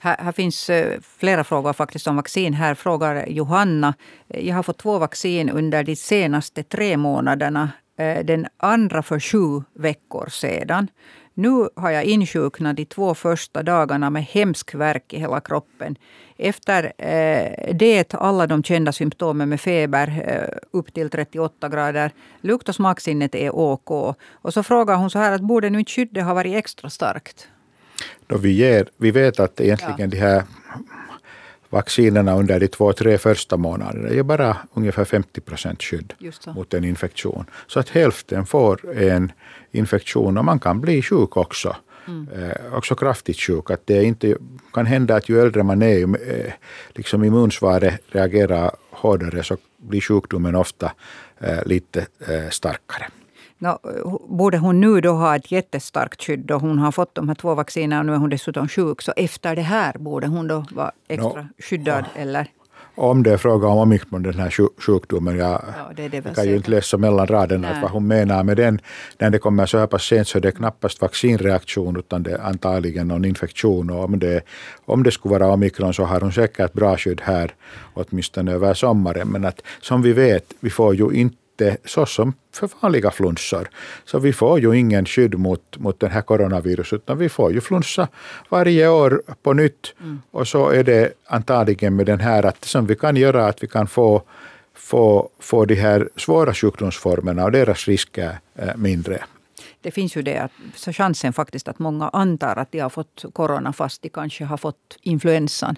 Här, 0.00 0.16
här, 0.18 0.32
finns 0.32 0.70
uh, 0.70 0.86
flera 1.18 1.44
frågor 1.44 1.72
faktiskt 1.72 2.06
om 2.06 2.16
vaccin. 2.16 2.54
Här 2.54 2.74
frågar 2.74 3.26
Johanna. 3.26 3.94
Jag 4.26 4.56
har 4.56 4.62
fått 4.62 4.78
två 4.78 4.98
vaccin 4.98 5.50
under 5.50 5.84
de 5.84 5.96
senaste 5.96 6.62
tre 6.62 6.96
månaderna. 6.96 7.70
Eh, 7.98 8.24
den 8.24 8.46
andra 8.56 9.02
för 9.02 9.20
sju 9.20 9.62
veckor 9.74 10.28
sedan. 10.28 10.88
Nu 11.34 11.68
har 11.76 11.90
jag 11.90 12.04
insjuknat 12.04 12.76
de 12.76 12.84
två 12.84 13.14
första 13.14 13.62
dagarna 13.62 14.10
med 14.10 14.24
hemsk 14.24 14.74
värk 14.74 15.12
i 15.12 15.18
hela 15.18 15.40
kroppen. 15.40 15.96
Efter 16.36 16.92
eh, 16.98 17.74
det 17.74 18.14
alla 18.14 18.46
de 18.46 18.62
kända 18.62 18.92
symptomen 18.92 19.48
med 19.48 19.60
feber 19.60 20.24
eh, 20.26 20.78
upp 20.78 20.94
till 20.94 21.10
38 21.10 21.68
grader. 21.68 22.10
Lukt 22.40 22.68
och 22.68 22.74
smaksinnet 22.74 23.34
är 23.34 23.56
OK. 23.56 23.90
Och 24.32 24.54
så 24.54 24.62
frågar 24.62 24.96
hon 24.96 25.10
så 25.10 25.18
här 25.18 25.32
att 25.32 25.40
borde 25.40 25.70
nu 25.70 25.78
inte 25.78 25.92
skyddet 25.92 26.24
ha 26.24 26.34
varit 26.34 26.56
extra 26.56 26.90
starkt? 26.90 27.48
Då 28.26 28.36
vi, 28.38 28.52
ger, 28.52 28.88
vi 28.96 29.10
vet 29.10 29.40
att 29.40 29.60
egentligen 29.60 29.94
ja. 29.98 30.06
de 30.06 30.16
här 30.16 30.42
vaccinerna 31.70 32.36
under 32.36 32.60
de 32.60 32.68
två, 32.68 32.92
tre 32.92 33.18
första 33.18 33.56
månaderna 33.56 34.10
ger 34.10 34.22
bara 34.22 34.56
ungefär 34.74 35.04
50 35.04 35.40
procent 35.40 35.82
skydd 35.82 36.14
mot 36.46 36.74
en 36.74 36.84
infektion. 36.84 37.44
Så 37.66 37.80
att 37.80 37.88
hälften 37.88 38.46
får 38.46 38.96
en 38.96 39.32
infektion 39.72 40.38
och 40.38 40.44
man 40.44 40.58
kan 40.58 40.80
bli 40.80 41.02
sjuk 41.02 41.36
också. 41.36 41.76
Mm. 42.08 42.28
Eh, 42.28 42.74
också 42.74 42.94
kraftigt 42.94 43.40
sjuk. 43.40 43.70
Att 43.70 43.86
det 43.86 44.04
inte 44.04 44.36
kan 44.72 44.86
hända 44.86 45.14
att 45.14 45.28
ju 45.28 45.40
äldre 45.40 45.62
man 45.62 45.82
är, 45.82 46.02
eh, 46.02 46.52
liksom 46.88 47.24
immunsvaret 47.24 48.00
reagerar 48.08 48.70
hårdare 48.90 49.42
så 49.42 49.56
blir 49.76 50.00
sjukdomen 50.00 50.54
ofta 50.54 50.92
eh, 51.40 51.64
lite 51.66 52.06
eh, 52.28 52.48
starkare. 52.50 53.06
No, 53.58 53.78
borde 54.28 54.58
hon 54.58 54.80
nu 54.80 55.00
då 55.00 55.12
ha 55.12 55.36
ett 55.36 55.52
jättestarkt 55.52 56.22
skydd 56.22 56.40
då 56.40 56.54
hon 56.54 56.78
har 56.78 56.92
fått 56.92 57.14
de 57.14 57.28
här 57.28 57.34
två 57.34 57.54
vaccinerna 57.54 58.00
och 58.00 58.06
nu 58.06 58.12
är 58.12 58.16
hon 58.16 58.30
dessutom 58.30 58.68
sjuk. 58.68 59.02
Så 59.02 59.12
efter 59.16 59.56
det 59.56 59.62
här 59.62 59.98
borde 59.98 60.26
hon 60.26 60.48
då 60.48 60.64
vara 60.70 60.92
extra 61.08 61.42
no, 61.42 61.48
skyddad? 61.58 62.04
Eller? 62.14 62.48
om 62.98 63.22
det 63.22 63.32
är 63.32 63.36
fråga 63.36 63.68
om 63.68 63.78
omikron, 63.78 64.22
den 64.22 64.38
här 64.38 64.50
sjukdomen. 64.80 65.36
Jag, 65.36 65.62
Ja, 65.76 65.92
det 65.96 66.08
det 66.08 66.22
jag 66.24 66.34
kan 66.34 66.44
ju 66.44 66.56
inte 66.56 66.70
läsa 66.70 66.96
mellan 66.96 67.26
raderna 67.26 67.70
Nej. 67.72 67.82
vad 67.82 67.90
hon 67.90 68.06
menar 68.06 68.44
med 68.44 68.56
den. 68.56 68.80
När 69.18 69.30
det 69.30 69.38
kommer 69.38 69.66
så 69.66 69.78
här 69.78 69.86
pass 69.86 70.02
sent 70.02 70.28
så 70.28 70.38
är 70.38 70.42
det 70.42 70.52
knappast 70.52 71.00
vaccinreaktion 71.00 71.96
utan 71.96 72.22
det 72.22 72.32
är 72.32 72.38
antagligen 72.38 73.08
någon 73.08 73.24
infektion. 73.24 73.90
Och 73.90 74.04
om, 74.04 74.18
det, 74.18 74.40
om 74.84 75.02
det 75.02 75.10
skulle 75.10 75.38
vara 75.38 75.52
omikron 75.52 75.94
så 75.94 76.04
har 76.04 76.20
hon 76.20 76.32
säkert 76.32 76.72
bra 76.72 76.96
skydd 76.96 77.20
här 77.20 77.54
åtminstone 77.94 78.52
över 78.52 78.74
sommaren. 78.74 79.28
Men 79.28 79.44
att 79.44 79.62
som 79.80 80.02
vi 80.02 80.12
vet, 80.12 80.54
vi 80.60 80.70
får 80.70 80.94
ju 80.94 81.10
inte 81.12 81.36
så 81.84 82.06
som 82.06 82.32
för 82.52 82.68
vanliga 82.80 83.10
flunsor. 83.10 83.68
Så 84.04 84.18
vi 84.18 84.32
får 84.32 84.60
ju 84.60 84.78
ingen 84.78 85.06
skydd 85.06 85.38
mot, 85.38 85.76
mot 85.78 86.00
den 86.00 86.10
här 86.10 86.22
coronaviruset 86.22 86.92
utan 86.92 87.18
vi 87.18 87.28
får 87.28 87.52
ju 87.52 87.60
flunsa 87.60 88.08
varje 88.48 88.88
år 88.88 89.22
på 89.42 89.52
nytt. 89.52 89.94
Och 90.30 90.48
så 90.48 90.68
är 90.70 90.84
det 90.84 91.12
antagligen 91.26 91.96
med 91.96 92.06
den 92.06 92.20
här 92.20 92.42
att 92.46 92.64
som 92.64 92.86
vi 92.86 92.96
kan 92.96 93.16
göra 93.16 93.46
att 93.46 93.62
vi 93.62 93.66
kan 93.66 93.86
få 93.86 94.22
få, 94.74 95.28
få 95.38 95.64
de 95.64 95.74
här 95.74 96.08
svåra 96.16 96.54
sjukdomsformerna 96.54 97.44
och 97.44 97.52
deras 97.52 97.88
risker 97.88 98.38
eh, 98.54 98.76
mindre. 98.76 99.24
Det 99.80 99.90
finns 99.90 100.16
ju 100.16 100.22
det, 100.22 100.38
att, 100.38 100.50
så 100.74 100.92
chansen 100.92 101.32
faktiskt 101.32 101.68
att 101.68 101.78
många 101.78 102.08
antar 102.08 102.56
att 102.56 102.72
de 102.72 102.78
har 102.80 102.90
fått 102.90 103.24
corona 103.32 103.72
fast 103.72 104.02
de 104.02 104.08
kanske 104.08 104.44
har 104.44 104.56
fått 104.56 104.98
influensan. 105.02 105.76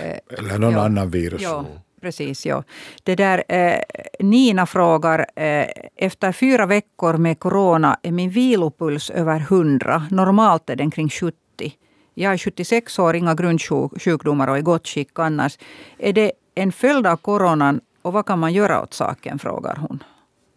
Eh, 0.00 0.38
Eller 0.38 0.58
någon 0.58 0.72
Ja. 0.72 0.84
annan 0.84 1.10
virus. 1.10 1.42
Ja, 1.42 1.66
precis. 2.02 2.46
Ja. 2.46 2.64
Det 3.02 3.14
där, 3.14 3.44
eh, 3.48 3.78
Nina 4.20 4.66
frågar, 4.66 5.18
eh, 5.36 5.66
efter 5.96 6.32
fyra 6.32 6.66
veckor 6.66 7.16
med 7.16 7.38
corona 7.38 7.98
är 8.02 8.12
min 8.12 8.30
vilopuls 8.30 9.10
över 9.10 9.40
100. 9.40 10.06
Normalt 10.10 10.70
är 10.70 10.76
den 10.76 10.90
kring 10.90 11.08
70. 11.08 11.36
Jag 12.14 12.32
är 12.32 12.38
76 12.38 12.98
år, 12.98 13.16
inga 13.16 13.34
grundsjukdomar 13.34 14.48
och 14.48 14.58
i 14.58 14.62
gott 14.62 14.88
skick 14.88 15.18
annars. 15.18 15.58
Är 15.98 16.12
det 16.12 16.32
en 16.54 16.72
följd 16.72 17.06
av 17.06 17.16
coronan 17.16 17.80
och 18.02 18.12
vad 18.12 18.26
kan 18.26 18.38
man 18.38 18.52
göra 18.52 18.82
åt 18.82 18.94
saken, 18.94 19.38
frågar 19.38 19.76
hon. 19.76 20.02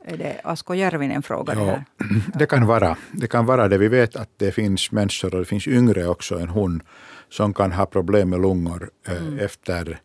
Är 0.06 0.18
det 0.18 0.42
Asko 0.44 0.74
Järvinen 0.74 1.24
frågar 1.24 1.56
det 1.56 1.62
Ja, 1.62 1.68
här? 1.68 1.84
det 2.40 2.46
kan 2.46 2.66
vara. 2.68 2.98
Det 3.12 3.28
kan 3.28 3.46
vara 3.46 3.68
det. 3.68 3.78
Vi 3.78 3.88
vet 3.88 4.16
att 4.16 4.30
det 4.38 4.52
finns 4.52 4.92
människor, 4.92 5.34
och 5.34 5.40
det 5.40 5.46
finns 5.46 5.68
yngre 5.68 6.08
också 6.08 6.40
än 6.40 6.50
hon, 6.50 6.82
som 7.30 7.54
kan 7.54 7.72
ha 7.72 7.86
problem 7.86 8.30
med 8.30 8.42
lungor 8.42 8.90
eh, 9.08 9.44
efter, 9.46 10.00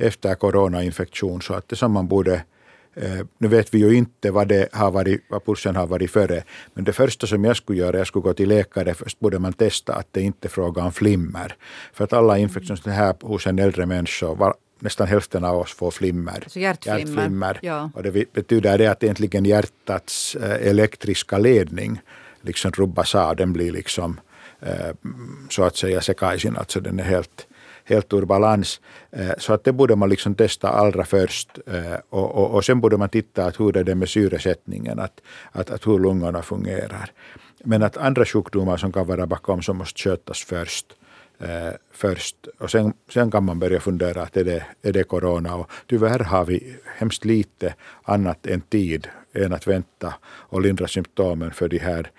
efter 0.00 0.34
coronainfektion. 0.34 1.42
Så 1.42 1.54
att 1.54 1.68
det 1.68 1.76
som 1.76 1.92
man 1.92 2.08
borde 2.08 2.42
Eh, 2.94 3.20
nu 3.38 3.48
vet 3.48 3.74
vi 3.74 3.78
ju 3.78 3.94
inte 3.94 4.30
vad, 4.30 4.48
det 4.48 4.68
har 4.72 4.90
varit, 4.90 5.24
vad 5.28 5.44
pulsen 5.44 5.76
har 5.76 5.86
varit 5.86 6.10
före, 6.10 6.42
men 6.74 6.84
det 6.84 6.92
första 6.92 7.26
som 7.26 7.44
jag 7.44 7.56
skulle 7.56 7.78
göra, 7.78 7.98
jag 7.98 8.06
skulle 8.06 8.22
gå 8.22 8.34
till 8.34 8.48
läkare, 8.48 8.94
först 8.94 9.20
borde 9.20 9.38
man 9.38 9.52
testa 9.52 9.94
att 9.94 10.06
det 10.10 10.20
inte 10.20 10.46
är 10.46 10.50
fråga 10.50 10.84
om 10.84 10.92
flimmer. 10.92 11.56
För 11.92 12.04
att 12.04 12.12
alla 12.12 12.38
infektioner 12.38 12.92
här 12.92 13.14
hos 13.20 13.46
en 13.46 13.58
äldre 13.58 13.86
människa, 13.86 14.34
var, 14.34 14.54
nästan 14.78 15.06
hälften 15.06 15.44
av 15.44 15.58
oss 15.58 15.72
får 15.74 15.90
flimmer. 15.90 16.40
Alltså 16.42 16.58
hjärtflimmer. 16.58 17.58
Ja. 17.62 17.90
Och 17.94 18.02
det 18.02 18.32
betyder 18.32 18.78
det 18.78 18.86
att 18.86 19.02
egentligen 19.02 19.44
hjärtats 19.44 20.36
eh, 20.36 20.68
elektriska 20.68 21.38
ledning 21.38 22.00
liksom 22.42 22.72
rubbas 22.72 23.14
av. 23.14 23.36
Den 23.36 23.52
blir 23.52 23.72
liksom 23.72 24.20
eh, 24.60 24.94
så 25.50 25.62
att 25.62 25.76
säga 25.76 26.00
sekaisin, 26.00 26.56
alltså 26.56 26.80
den 26.80 27.00
är 27.00 27.04
helt, 27.04 27.46
helt 27.90 28.12
ur 28.12 28.24
balans. 28.24 28.80
Eh, 29.10 29.30
så 29.38 29.52
att 29.52 29.64
det 29.64 29.72
borde 29.72 29.96
man 29.96 30.08
liksom 30.08 30.34
testa 30.34 30.68
allra 30.68 31.04
först. 31.04 31.58
Eh, 31.66 31.98
och, 32.08 32.34
och, 32.34 32.50
och 32.50 32.64
sen 32.64 32.80
borde 32.80 32.96
man 32.96 33.08
titta 33.08 33.44
att 33.44 33.60
hur 33.60 33.76
är 33.76 33.84
det 33.84 33.94
med 33.94 34.08
syresättningen, 34.08 34.98
att, 34.98 35.20
att, 35.52 35.70
att 35.70 35.86
hur 35.86 35.98
lungorna 35.98 36.42
fungerar. 36.42 37.12
Men 37.64 37.82
att 37.82 37.96
andra 37.96 38.24
sjukdomar 38.24 38.76
som 38.76 38.92
kan 38.92 39.06
vara 39.06 39.26
bakom 39.26 39.62
som 39.62 39.76
måste 39.76 39.98
skötas 40.02 40.44
först. 40.44 40.86
Eh, 41.40 41.74
först. 41.92 42.36
Och 42.58 42.70
sen, 42.70 42.92
sen 43.12 43.30
kan 43.30 43.44
man 43.44 43.58
börja 43.58 43.80
fundera 43.80 44.22
att 44.22 44.36
är 44.36 44.44
det, 44.44 44.66
är 44.82 44.92
det 44.92 45.04
corona. 45.04 45.54
Och 45.54 45.70
tyvärr 45.86 46.18
har 46.18 46.44
vi 46.44 46.76
hemskt 46.98 47.24
lite 47.24 47.74
annat 48.02 48.46
än 48.46 48.60
tid 48.60 49.08
än 49.32 49.52
att 49.52 49.66
vänta 49.66 50.14
och 50.24 50.60
lindra 50.60 50.88
symptomen 50.88 51.50
för 51.50 51.68
de 51.68 51.78
här 51.78 52.10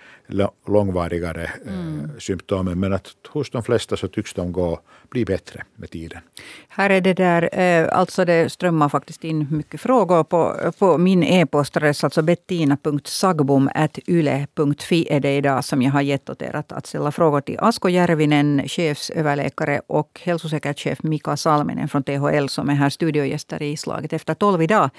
långvarigare 0.68 1.44
eh, 1.44 2.20
symptomen. 2.20 2.80
Men 2.80 2.94
att 2.94 3.08
hos 3.28 3.50
de 3.50 3.64
flesta 3.64 3.98
så 3.98 4.08
tycks 4.08 4.34
de 4.34 4.52
gå, 4.52 4.80
bli 5.10 5.26
bättre 5.26 5.64
med 5.76 5.90
tiden. 5.90 6.22
Här 6.70 6.90
är 6.90 7.02
det 7.02 7.14
där, 7.14 7.60
eh, 7.60 7.98
alltså 7.98 8.26
det 8.26 8.52
strömmar 8.52 8.90
faktiskt 8.90 9.24
in 9.24 9.48
mycket 9.52 9.82
frågor 9.82 10.24
på, 10.24 10.72
på 10.80 10.98
min 10.98 11.24
e-postadress, 11.24 12.04
alltså 12.04 12.22
bettina.sagbom.yle.fi 12.22 15.08
är 15.10 15.20
det 15.20 15.36
idag 15.36 15.66
som 15.66 15.82
jag 15.82 15.92
har 15.92 16.02
gett 16.02 16.30
åt 16.30 16.42
er 16.42 16.56
att, 16.56 16.72
att 16.72 16.88
ställa 16.88 17.12
frågor 17.12 17.42
till 17.42 17.60
Asko 17.60 17.90
Järvinen, 17.90 18.62
chefsöverläkare 18.68 19.82
och 19.88 20.22
hälsosäkerhetschef 20.24 21.04
Mika 21.04 21.38
Salminen 21.38 21.88
från 21.88 22.04
THL 22.04 22.48
som 22.48 22.70
är 22.70 22.74
här 22.74 22.90
studiogäster 22.90 23.64
i 23.64 23.78
Slaget 23.78 24.14
efter 24.14 24.34
tolv 24.34 24.62
idag. 24.62 24.90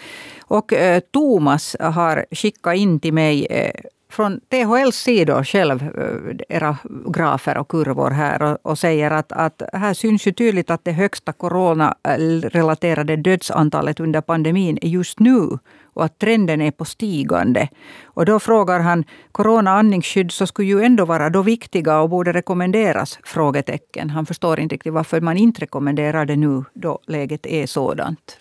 Och 0.41 0.73
eh, 0.73 1.01
Thomas 1.01 1.77
har 1.81 2.27
skickat 2.31 2.77
in 2.77 3.01
till 3.01 3.13
mig 3.13 3.47
eh, 3.47 3.71
från 4.13 4.41
THLs 4.41 4.97
sida, 4.97 5.45
själv, 5.45 5.83
eh, 5.83 6.57
era 6.57 6.77
grafer 7.07 7.59
och 7.59 7.69
kurvor 7.69 8.11
här 8.11 8.43
och, 8.43 8.59
och 8.63 8.79
säger 8.79 9.11
att, 9.11 9.33
att 9.33 9.63
här 9.73 9.95
syns 9.95 10.27
ju 10.27 10.33
tydligt 10.33 10.71
att 10.71 10.85
det 10.85 10.93
högsta 10.93 11.33
coronarelaterade 11.33 13.17
dödsantalet 13.17 14.01
under 14.01 14.21
pandemin 14.21 14.79
är 14.83 14.89
just 14.89 15.21
nu 15.21 15.59
och 15.95 16.05
att 16.05 16.19
trenden 16.19 16.61
är 16.61 16.71
på 16.71 16.85
stigande. 16.85 17.69
Och 18.05 18.25
då 18.25 18.41
frågar 18.41 18.81
han, 18.81 19.05
corona 19.33 19.71
andningsskydd 19.71 20.33
så 20.33 20.47
skulle 20.47 20.69
ju 20.69 20.83
ändå 20.83 21.05
vara 21.05 21.31
då 21.31 21.43
viktiga 21.43 22.01
och 22.01 22.11
borde 22.11 22.33
rekommenderas? 22.33 23.19
Frågetecken. 23.25 24.11
Han 24.11 24.27
förstår 24.27 24.61
inte 24.61 24.75
riktigt 24.75 24.93
varför 24.93 25.21
man 25.21 25.37
inte 25.37 25.61
rekommenderar 25.61 26.27
det 26.27 26.37
nu 26.37 26.65
då 26.75 26.99
läget 27.07 27.47
är 27.47 27.67
sådant. 27.67 28.39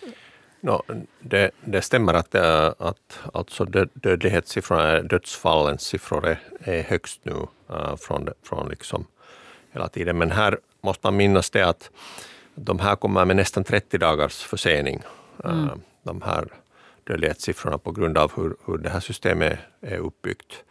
No, 0.64 0.82
det, 1.20 1.50
det 1.64 1.82
stämmer 1.82 2.14
att, 2.14 2.34
äh, 2.34 2.72
att 2.78 3.20
alltså 3.34 3.64
dö- 3.64 3.88
dödlighetssiffrorna, 3.94 5.02
dödsfallens 5.02 5.82
siffror 5.82 6.26
är, 6.26 6.38
är 6.60 6.82
högst 6.82 7.20
nu 7.22 7.46
äh, 7.70 7.96
från, 7.96 8.28
från 8.42 8.68
liksom 8.68 9.06
hela 9.72 9.88
tiden. 9.88 10.18
Men 10.18 10.30
här 10.30 10.58
måste 10.80 11.06
man 11.06 11.16
minnas 11.16 11.50
det 11.50 11.62
att 11.62 11.90
de 12.54 12.78
här 12.78 12.96
kommer 12.96 13.24
med 13.24 13.36
nästan 13.36 13.64
30 13.64 13.98
dagars 13.98 14.42
försening. 14.42 15.02
äh, 15.44 15.74
De 16.02 16.22
här 16.22 16.44
dödlighetssiffrorna 17.04 17.78
på 17.78 17.92
grund 17.92 18.18
av 18.18 18.32
hur, 18.36 18.56
hur 18.66 18.78
det 18.78 18.90
här 18.90 19.00
systemet 19.00 19.58
är 19.80 19.98
uppbyggt. 19.98 20.64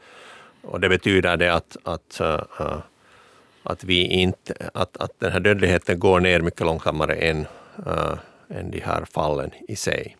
Och 0.62 0.80
det 0.80 0.90
betyder 0.90 1.38
det 1.38 1.54
att, 1.54 1.78
att, 1.84 2.20
äh, 2.20 2.78
att, 3.64 3.84
vi 3.84 4.06
inte, 4.06 4.70
att, 4.74 4.98
att 4.98 5.20
den 5.20 5.32
här 5.32 5.40
dödligheten 5.40 6.00
går 6.00 6.20
ner 6.20 6.42
mycket 6.42 6.62
långsammare 6.62 7.16
än, 7.16 7.48
än 8.56 8.72
de 8.72 8.80
här 8.80 9.06
fallen 9.06 9.52
i 9.68 9.76
sig. 9.76 10.18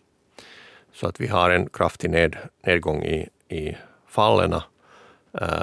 Så 0.94 1.06
att 1.08 1.20
vi 1.20 1.26
har 1.26 1.50
en 1.50 1.68
kraftig 1.68 2.10
ned, 2.10 2.36
nedgång 2.66 3.02
i, 3.04 3.28
i 3.48 3.76
fallen, 4.08 4.52
äh, 4.52 4.60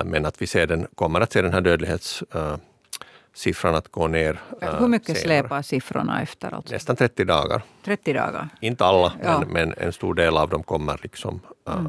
men 0.05 0.25
att 0.25 0.41
vi 0.41 0.47
ser 0.47 0.67
den, 0.67 0.88
kommer 0.95 1.21
att 1.21 1.32
se 1.32 1.41
den 1.41 1.53
här 1.53 1.62
dödlighetssiffran 1.62 3.75
att 3.75 3.88
gå 3.91 4.08
ner. 4.08 4.39
äh, 4.62 4.79
Hur 4.79 4.88
mycket 4.88 5.17
senare. 5.17 5.21
släpar 5.41 5.62
siffrorna 5.62 6.21
efter? 6.21 6.53
Alltså? 6.53 6.73
Nästan 6.73 6.95
30 6.95 7.25
dagar. 7.25 7.62
30 7.86 8.13
dagar? 8.13 8.49
Inte 8.60 8.86
alla, 8.86 9.13
Ja. 9.23 9.39
men, 9.39 9.49
men 9.49 9.73
en 9.77 9.93
stor 9.93 10.13
del 10.13 10.38
av 10.38 10.49
dem 10.49 10.63
kommer 10.63 10.99
liksom, 11.03 11.39
äh, 11.67 11.82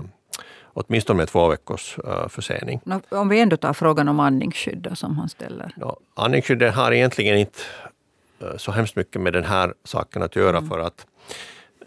åtminstone 0.75 1.17
med 1.17 1.29
två 1.29 1.49
veckors 1.49 1.99
äh, 1.99 2.29
försening. 2.29 2.81
Om 3.09 3.29
vi 3.29 3.41
ändå 3.41 3.57
tar 3.57 3.73
frågan 3.73 4.09
om 4.09 4.21
andningsskydd 4.21 4.89
som 4.95 5.19
han 5.19 5.29
ställer. 5.29 5.73
No, 5.77 5.97
andningsskyddet 6.17 6.75
har 6.75 6.93
egentligen 6.93 7.39
inte 7.39 7.59
eh, 7.85 7.90
så 8.57 8.73
hemskt 8.73 8.97
mycket 8.97 9.21
med 9.21 9.33
den 9.33 9.45
här 9.45 9.75
saken 9.85 10.23
att 10.23 10.37
göra 10.37 10.63
för 10.63 10.79
att 10.79 11.07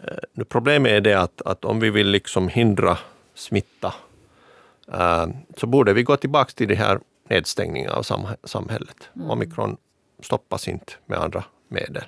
eh, 0.02 0.16
nu 0.32 0.44
problemet 0.44 0.92
är 0.92 1.00
det 1.00 1.14
att, 1.14 1.42
att 1.42 1.64
om 1.64 1.80
vi 1.80 1.90
vill 1.90 2.08
liksom 2.08 2.48
hindra 2.48 2.98
smitta 3.34 3.94
eh, 4.92 5.26
så 5.56 5.66
borde 5.66 5.92
vi 5.92 6.02
gå 6.02 6.16
tillbaka 6.16 6.52
till 6.54 6.68
det 6.68 6.74
här 6.74 7.00
nedstängningen 7.28 7.90
av 7.90 8.02
sam, 8.02 8.26
samhället. 8.44 9.08
Omikron 9.28 9.76
stoppas 10.22 10.68
inte 10.68 10.92
med 11.06 11.18
andra 11.18 11.44
medel. 11.68 12.04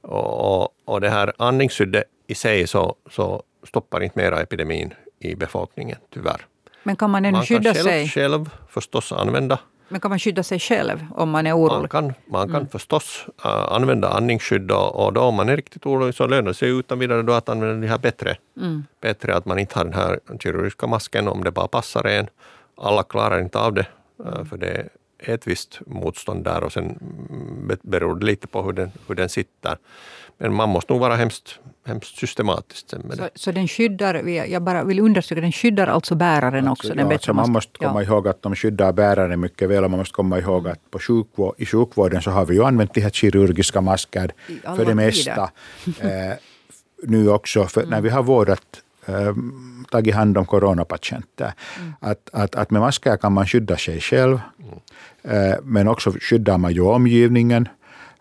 Och, 0.00 0.62
och, 0.62 0.74
och 0.84 1.00
det 1.00 1.10
här 1.10 1.32
andningsskyddet 1.38 2.04
i 2.26 2.34
sig 2.34 2.66
så, 2.66 2.96
så 3.10 3.42
stoppar 3.62 4.02
inte 4.02 4.18
mera 4.18 4.40
epidemin 4.40 4.94
i 5.18 5.34
befolkningen, 5.34 5.98
tyvärr. 6.10 6.46
Men 6.82 6.96
kan 6.96 7.10
man 7.10 7.24
ännu 7.24 7.32
Man 7.32 7.46
skydda 7.46 7.74
själv, 7.74 7.84
sig? 7.84 8.08
själv 8.08 8.50
förstås 8.68 9.12
använda 9.12 9.58
Men 9.90 10.00
kan 10.00 10.08
man 10.10 10.18
skydda 10.18 10.42
sig 10.42 10.58
själv 10.58 11.06
om 11.14 11.30
man 11.30 11.46
är 11.46 11.50
Man 11.52 11.60
orolig? 11.60 11.90
kan, 11.90 12.12
man 12.26 12.48
kan 12.52 12.68
förstås 12.68 13.26
äh, 13.44 13.72
använda 13.72 14.08
andningsskydd 14.08 14.70
och, 14.70 15.04
och 15.06 15.12
då 15.12 15.20
om 15.20 15.34
man 15.34 15.48
är 15.48 15.56
riktigt 15.56 15.86
orolig 15.86 16.14
så 16.14 16.26
lönar 16.26 16.48
det 16.48 16.54
sig 16.54 16.68
utan 16.78 16.98
vidare 16.98 17.22
då 17.22 17.32
att 17.32 17.48
använda 17.48 17.74
det 17.80 17.86
här 17.86 17.98
bättre. 17.98 18.36
Bättre 19.00 19.36
att 19.36 19.46
man 19.46 19.58
inte 19.58 19.78
har 19.78 19.84
den 19.84 19.94
här 19.94 20.20
kirurgiska 20.40 20.86
masken 20.86 21.28
om 21.28 21.44
det 21.44 21.50
bara 21.50 21.68
passar 21.68 22.04
en. 22.06 22.26
Alla 22.76 23.02
klarar 23.02 23.40
inte 23.40 23.58
av 23.58 23.74
det 23.74 23.86
äh, 24.26 24.44
för 24.44 24.56
det 24.56 24.88
är 25.18 25.34
ett 25.34 25.46
visst 25.46 25.80
motstånd 25.86 26.44
där 26.44 26.64
och 26.64 26.72
sen 26.72 26.84
mm, 26.84 27.68
be- 27.68 27.76
beror 27.82 28.14
det 28.18 28.26
lite 28.26 28.46
på 28.46 28.62
hur 28.62 28.72
den, 28.72 28.90
hur 29.08 29.14
den 29.14 29.28
sitter. 29.28 29.76
Men 30.40 30.54
man 30.54 30.68
måste 30.68 30.92
nog 30.92 31.00
vara 31.00 31.16
hemskt, 31.16 31.58
hemskt 31.86 32.18
systematisk 32.18 32.92
med 33.04 33.16
Så, 33.16 33.22
det. 33.22 33.30
så 33.34 33.52
den 33.52 33.68
skyddar, 33.68 34.14
jag 34.24 34.62
bara 34.62 34.84
vill 34.84 35.00
understryka, 35.00 35.40
den 35.40 35.52
skyddar 35.52 35.86
alltså 35.86 36.14
bäraren 36.14 36.68
också? 36.68 36.94
Den 36.94 37.06
Ja, 37.06 37.12
alltså 37.12 37.32
man 37.32 37.52
måste 37.52 37.78
komma 37.78 38.02
ja. 38.02 38.08
ihåg 38.08 38.28
att 38.28 38.42
de 38.42 38.54
skyddar 38.56 38.92
bäraren 38.92 39.40
mycket 39.40 39.68
väl. 39.68 39.84
och 39.84 39.90
Man 39.90 39.98
måste 39.98 40.14
komma 40.14 40.38
ihåg 40.38 40.68
att 40.68 40.90
på 40.90 40.98
sjukvård, 40.98 41.54
i 41.58 41.66
sjukvården 41.66 42.22
så 42.22 42.30
har 42.30 42.46
vi 42.46 42.54
ju 42.54 42.64
använt 42.64 42.94
de 42.94 43.00
här 43.00 43.10
kirurgiska 43.10 43.80
masker 43.80 44.32
för 44.76 44.84
det 44.84 44.94
mesta. 44.94 45.50
Eh, 46.00 46.36
nu 47.02 47.30
också, 47.30 47.66
för 47.66 47.86
när 47.86 48.00
vi 48.00 48.08
har 48.08 48.22
vårdat 48.22 48.82
äh, 49.06 49.34
tagit 49.90 50.14
hand 50.14 50.38
om 50.38 50.46
coronapatienter. 50.46 51.52
Mm. 51.78 51.92
Att, 52.00 52.30
att, 52.32 52.54
att 52.54 52.70
med 52.70 52.80
masker 52.80 53.16
kan 53.16 53.32
man 53.32 53.46
skydda 53.46 53.76
sig 53.76 54.00
själv, 54.00 54.40
mm. 55.24 55.50
äh, 55.52 55.58
men 55.62 55.88
också 55.88 56.12
skyddar 56.20 56.58
man 56.58 56.72
ju 56.72 56.80
omgivningen. 56.80 57.68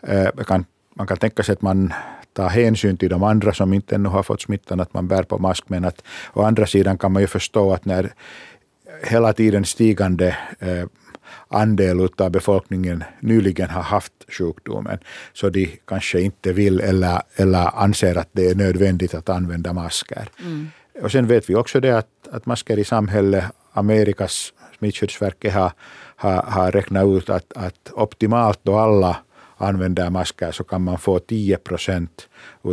Äh, 0.02 0.44
kan, 0.48 0.66
man 1.00 1.08
kan 1.08 1.18
tänka 1.18 1.44
sig 1.44 1.54
att 1.54 1.62
man 1.62 1.94
tar 2.34 2.50
hänsyn 2.50 2.98
till 2.98 3.10
de 3.10 3.24
andra 3.24 3.54
som 3.54 3.74
inte 3.74 3.96
ännu 3.96 4.10
har 4.10 4.24
fått 4.24 4.42
smittan, 4.42 4.80
att 4.80 4.94
man 4.94 5.08
bär 5.08 5.24
på 5.24 5.38
mask. 5.38 5.64
Men 5.68 5.86
att 5.86 6.04
å 6.34 6.42
andra 6.42 6.66
sidan 6.66 6.98
kan 6.98 7.12
man 7.12 7.22
ju 7.22 7.28
förstå 7.28 7.74
att 7.74 7.86
när 7.86 8.14
hela 9.04 9.34
tiden 9.34 9.66
stigande 9.66 10.38
eh, 10.60 10.86
andel 11.48 12.10
av 12.18 12.32
befolkningen 12.32 13.04
nyligen 13.20 13.70
har 13.70 13.82
haft 13.82 14.14
sjukdomen, 14.28 15.00
så 15.34 15.50
de 15.50 15.80
kanske 15.86 16.22
inte 16.22 16.54
vill 16.54 16.80
eller, 16.80 17.22
eller 17.36 17.82
anser 17.84 18.18
att 18.18 18.30
det 18.32 18.50
är 18.50 18.56
nödvändigt 18.56 19.14
att 19.14 19.30
använda 19.30 19.74
masker. 19.74 20.30
Mm. 20.40 20.68
Och 21.02 21.12
sen 21.12 21.28
vet 21.28 21.50
vi 21.50 21.56
också 21.56 21.80
det 21.80 21.98
att, 21.98 22.28
att 22.32 22.46
masker 22.46 22.80
i 22.80 22.84
samhället, 22.84 23.44
Amerikas 23.74 24.54
smittskyddsverket 24.78 25.54
har, 25.54 25.72
har, 26.16 26.42
har 26.42 26.72
räknat 26.72 27.08
ut 27.08 27.30
att, 27.30 27.54
att 27.56 27.92
optimalt 27.94 28.60
då 28.64 28.78
alla 28.78 29.18
använder 29.62 30.10
masker 30.10 30.52
så 30.52 30.64
kan 30.64 30.82
man 30.82 30.98
få 30.98 31.20
10 31.20 31.58
procent 31.58 32.30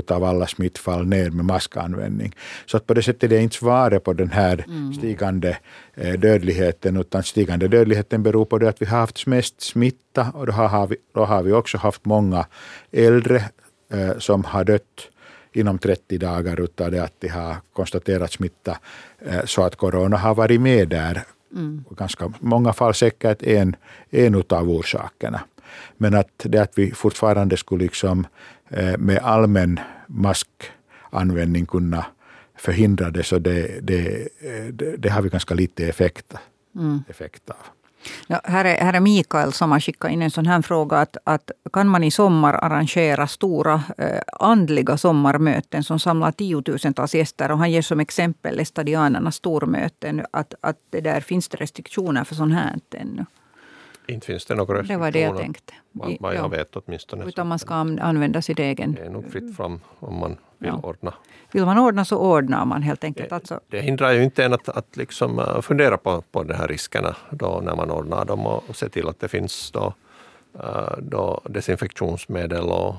av 0.08 0.24
alla 0.24 0.46
smittfall 0.46 1.06
ner 1.06 1.30
med 1.30 1.44
maskanvändning. 1.44 2.34
Så 2.66 2.76
att 2.76 2.86
på 2.86 2.94
det 2.94 3.02
sättet 3.02 3.22
är 3.22 3.28
det 3.28 3.42
inte 3.42 3.56
svaret 3.56 4.04
på 4.04 4.12
den 4.12 4.30
här 4.30 4.64
mm. 4.68 4.94
stigande 4.94 5.58
eh, 5.94 6.12
dödligheten, 6.12 6.96
utan 6.96 7.22
stigande 7.22 7.68
dödligheten 7.68 8.22
beror 8.22 8.44
på 8.44 8.58
det 8.58 8.68
att 8.68 8.82
vi 8.82 8.86
har 8.86 8.98
haft 8.98 9.26
mest 9.26 9.60
smitta 9.60 10.30
och 10.34 10.46
då 10.46 10.52
har 10.52 10.86
vi, 10.86 10.96
då 11.14 11.24
har 11.24 11.42
vi 11.42 11.52
också 11.52 11.78
haft 11.78 12.04
många 12.04 12.46
äldre 12.92 13.44
eh, 13.92 14.18
som 14.18 14.44
har 14.44 14.64
dött 14.64 15.10
inom 15.52 15.78
30 15.78 16.18
dagar 16.18 16.60
utav 16.60 16.90
det 16.90 17.04
att 17.04 17.20
de 17.20 17.28
har 17.28 17.56
konstaterat 17.72 18.32
smitta 18.32 18.78
eh, 19.18 19.44
så 19.44 19.62
att 19.62 19.76
corona 19.76 20.16
har 20.16 20.34
varit 20.34 20.60
med 20.60 20.88
där. 20.88 21.22
Mm. 21.52 21.84
Ganska 21.90 22.32
många 22.40 22.72
fall 22.72 22.94
säkert 22.94 23.42
en, 23.42 23.76
en 24.10 24.34
av 24.48 24.70
orsakerna. 24.70 25.40
Men 25.96 26.14
att 26.14 26.30
det 26.44 26.58
att 26.58 26.78
vi 26.78 26.92
fortfarande 26.92 27.56
skulle 27.56 27.84
liksom 27.84 28.26
eh, 28.68 28.98
med 28.98 29.18
allmän 29.18 29.80
maskanvändning 30.06 31.66
kunna 31.66 32.06
förhindra 32.56 33.10
det, 33.10 33.22
så 33.22 33.38
det, 33.38 33.80
det, 33.82 34.28
det, 34.72 34.96
det 34.96 35.08
har 35.08 35.22
vi 35.22 35.28
ganska 35.28 35.54
lite 35.54 35.88
effekt, 35.88 36.34
mm. 36.74 37.02
effekt 37.08 37.50
av. 37.50 37.56
Ja, 38.26 38.40
här, 38.44 38.64
är, 38.64 38.84
här 38.84 38.94
är 38.94 39.00
Mikael 39.00 39.52
som 39.52 39.72
har 39.72 39.80
skickat 39.80 40.10
in 40.10 40.22
en 40.22 40.30
sån 40.30 40.46
här 40.46 40.62
fråga. 40.62 40.98
Att, 40.98 41.16
att 41.24 41.50
kan 41.72 41.88
man 41.88 42.04
i 42.04 42.10
sommar 42.10 42.54
arrangera 42.54 43.26
stora 43.26 43.82
eh, 43.98 44.20
andliga 44.40 44.96
sommarmöten 44.96 45.84
som 45.84 45.98
samlar 45.98 46.32
tiotusentals 46.32 47.14
gäster? 47.14 47.50
Och 47.50 47.58
han 47.58 47.70
ger 47.70 47.82
som 47.82 48.00
exempel 48.00 48.60
Estadianernas 48.60 49.36
stormöten. 49.36 50.26
Att, 50.30 50.54
att 50.60 50.76
det 50.90 51.00
där 51.00 51.20
finns 51.20 51.48
det 51.48 51.56
restriktioner 51.56 52.24
för 52.24 52.34
sånt 52.34 52.54
här 52.54 52.78
ännu. 52.94 53.24
Inte 54.08 54.26
finns 54.26 54.44
det 54.44 54.54
några 54.54 54.74
restriktioner. 54.74 54.98
Det 54.98 55.00
var 55.00 55.10
det 55.10 55.20
jag 55.20 55.36
tänkte. 55.36 55.74
Vad, 55.92 56.16
vad 56.20 56.34
jag 56.34 56.44
ja. 56.44 56.48
vet 56.48 56.76
åtminstone. 56.76 57.24
Utan 57.24 57.46
man 57.46 57.58
ska 57.58 57.74
använda 57.74 58.42
sitt 58.42 58.58
egen... 58.58 58.94
Det 58.94 59.02
är 59.02 59.10
nog 59.10 59.30
fritt 59.32 59.56
fram 59.56 59.80
om 59.98 60.18
man 60.18 60.36
vill 60.58 60.68
ja. 60.68 60.80
ordna. 60.82 61.14
Vill 61.52 61.64
man 61.64 61.78
ordna 61.78 62.04
så 62.04 62.18
ordnar 62.18 62.64
man 62.64 62.82
helt 62.82 63.04
enkelt. 63.04 63.28
Det, 63.28 63.34
alltså. 63.34 63.60
det 63.68 63.80
hindrar 63.80 64.12
ju 64.12 64.22
inte 64.22 64.44
en 64.44 64.52
att, 64.52 64.68
att 64.68 64.96
liksom 64.96 65.38
uh, 65.38 65.60
fundera 65.60 65.96
på, 65.96 66.22
på 66.32 66.42
de 66.42 66.54
här 66.54 66.68
riskerna 66.68 67.16
då 67.30 67.60
när 67.64 67.76
man 67.76 67.90
ordnar 67.90 68.24
dem 68.24 68.46
och, 68.46 68.76
se 68.76 68.88
till 68.88 69.08
att 69.08 69.20
det 69.20 69.28
finns 69.28 69.70
då, 69.70 69.94
uh, 70.54 70.98
då 70.98 71.40
desinfektionsmedel 71.44 72.64
och, 72.64 72.94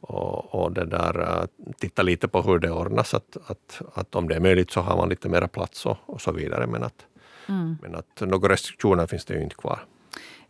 och, 0.00 0.54
och 0.54 0.72
det 0.72 0.84
där, 0.84 1.20
uh, 1.20 1.44
titta 1.78 2.02
lite 2.02 2.28
på 2.28 2.42
hur 2.42 2.58
det 2.58 2.70
ordnas. 2.70 3.14
Att, 3.14 3.36
att, 3.46 3.82
att 3.94 4.14
om 4.14 4.28
det 4.28 4.34
är 4.34 4.40
möjligt 4.40 4.70
så 4.70 4.80
har 4.80 4.96
man 4.96 5.08
lite 5.08 5.28
mera 5.28 5.48
plats 5.48 5.86
och, 5.86 5.96
och 6.06 6.20
så 6.20 6.32
vidare. 6.32 6.66
Men 6.66 6.82
att, 6.82 7.06
mm. 7.48 7.78
men 7.82 7.94
att 7.94 8.20
några 8.20 8.48
restriktioner 8.48 9.06
finns 9.06 9.24
det 9.24 9.34
ju 9.34 9.42
inte 9.42 9.56
kvar. 9.56 9.80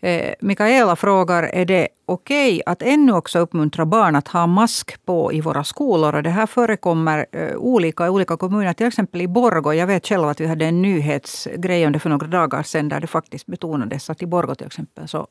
Eh, 0.03 0.35
Mikaela 0.41 0.97
frågar, 0.97 1.43
är 1.43 1.65
det 1.65 1.89
okej 2.07 2.51
okay 2.51 2.63
att 2.67 2.83
ännu 2.83 3.13
också 3.13 3.39
uppmuntra 3.39 3.87
barn 3.87 4.17
att 4.17 4.29
ha 4.29 4.47
mask 4.47 5.05
på 5.05 5.33
i 5.33 5.41
våra 5.41 5.65
skolor? 5.65 6.15
Och 6.15 6.23
det 6.23 6.31
här 6.31 6.47
förekommer 6.47 7.27
eh, 7.33 7.57
olika 7.57 8.07
i 8.07 8.09
olika 8.09 8.37
kommuner. 8.37 8.73
Till 8.73 8.87
exempel 8.87 9.21
i 9.21 9.29
Borgå. 9.29 9.75
Jag 9.75 9.87
vet 9.87 10.07
själv 10.07 10.29
att 10.29 10.41
vi 10.41 10.47
hade 10.47 10.67
en 10.67 10.83
nyhetsgrej 10.83 11.87
om 11.87 11.93
det 11.93 11.99
för 11.99 12.11
några 12.11 12.27
dagar 12.27 12.63
sedan 12.63 12.89
där 12.89 13.01
det 13.01 13.07
faktiskt 13.07 13.47
betonades 13.47 14.11
att 14.11 14.23
i 14.23 14.27
Borgå 14.27 14.55
till 14.55 14.67
exempel 14.67 15.09
så 15.09 15.27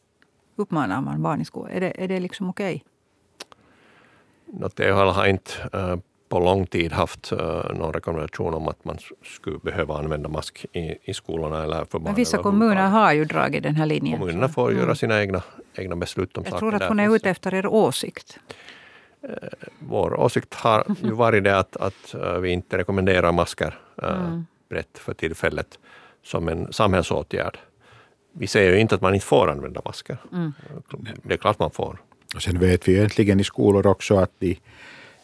uppmanar 0.55 1.01
man 1.01 1.21
barn 1.21 1.41
i 1.41 1.45
skolan. 1.45 1.71
Är 1.71 1.79
det, 1.79 2.03
är 2.03 2.08
det 2.08 2.19
liksom 2.19 2.49
okej? 2.49 2.84
Okay? 4.63 4.91
har 4.91 5.25
inte 5.25 5.51
eh, 5.73 5.95
på 6.30 6.39
lång 6.39 6.65
tid 6.65 6.92
haft 6.92 7.32
uh, 7.32 7.39
någon 7.74 7.94
rekommendation 7.94 8.54
om 8.54 8.68
att 8.68 8.86
man 8.86 8.98
skulle 9.24 9.60
behöva 9.60 9.98
använda 9.98 10.30
mask 10.30 10.65
i, 10.74 10.96
i 11.04 11.13
skolorna 11.13 11.63
eller 11.63 11.86
för 11.86 12.00
barn. 12.00 12.04
Men 12.04 12.15
vissa 12.15 12.38
kommuner 12.38 12.88
har 12.88 13.13
ju 13.13 13.26
dragit 13.26 13.63
den 13.63 13.76
här 13.76 13.86
linjen. 13.86 14.20
Kommunerna 14.20 14.50
får 14.50 14.72
mm. 14.72 14.82
göra 14.82 14.96
sina 14.96 15.22
egna, 15.22 15.42
egna 15.76 15.96
beslut 15.96 16.38
om 16.38 16.44
Jag 16.44 16.52
saker. 16.52 16.65
Jag 16.65 16.72
tror 16.72 16.84
att 16.84 16.89
hon 16.89 17.00
är 17.00 17.15
ute 17.15 17.30
efter 17.30 17.54
er 17.54 17.68
åsikt. 17.68 18.39
Uh, 19.24 19.30
vår 19.80 20.20
åsikt 20.20 20.54
har 20.54 20.96
ju 21.04 21.12
varit 21.12 21.44
det 21.44 21.58
att, 21.58 21.78
att 21.78 22.15
uh, 22.15 22.39
vi 22.39 22.50
inte 22.50 22.78
rekommenderar 22.78 23.32
masker 23.32 23.80
mm. 24.04 24.46
brett 24.70 25.00
för 25.00 25.13
tillfället 25.13 25.80
som 26.24 26.50
en 26.50 26.74
samhällsåtgärd. 26.74 27.58
Vi 28.32 28.48
säger 28.48 28.74
ju 28.74 28.80
inte 28.80 28.96
att 28.96 29.02
man 29.02 29.13
inte 29.13 29.26
får 29.26 29.50
använda 29.50 29.82
masker. 29.86 30.18
Mm. 30.32 30.54
Det 31.24 31.34
är 31.34 31.38
klart 31.38 31.60
man 31.60 31.72
får. 31.72 32.02
Och 32.36 32.42
sen 32.42 32.60
vet 32.60 32.88
vi 32.88 32.96
egentligen 32.98 33.39
i 33.39 33.44
skolor 33.44 33.88
också 33.88 34.15
att 34.15 34.32
de 34.39 34.60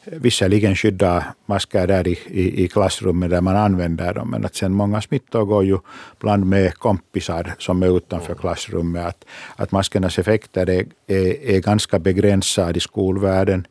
visserligen 0.06 0.76
skydda 0.76 1.24
masker 1.46 1.88
där 1.88 2.08
i, 2.08 2.20
i, 2.28 2.63
i 2.63 2.68
klassrummet 2.68 3.30
där 3.30 3.41
man 3.41 3.56
använder 3.56 4.13
dem, 4.13 4.30
men 4.30 4.46
att 4.46 4.56
sen 4.56 4.74
många 4.74 5.02
smittor 5.02 5.46
går 5.46 5.65
ju 5.65 5.78
bland 6.20 6.46
med 6.46 6.74
kompisar 6.74 7.54
som 7.60 7.84
är 7.84 7.98
utanför 7.98 8.36
klassrummet. 8.36 9.06
Att, 9.06 9.26
att 9.56 9.72
maskernas 9.72 10.20
effekter 10.20 10.70
är, 10.70 10.86
är, 11.08 11.50
är 11.50 11.60
ganska 11.60 12.00
begränsade 12.00 12.78
i 12.78 12.80
skolvärlden 12.80 13.68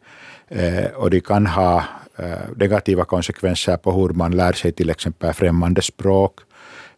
eh, 0.49 0.87
och 0.94 1.11
de 1.11 1.20
kan 1.20 1.47
ha 1.47 1.85
eh, 2.16 2.49
negativa 2.57 3.05
konsekvenser 3.05 3.77
på 3.77 3.92
hur 3.92 4.09
man 4.09 4.37
lär 4.37 4.53
sig 4.53 4.73
till 4.73 4.90
exempel 4.90 5.33
främmande 5.33 5.83
språk 5.83 6.40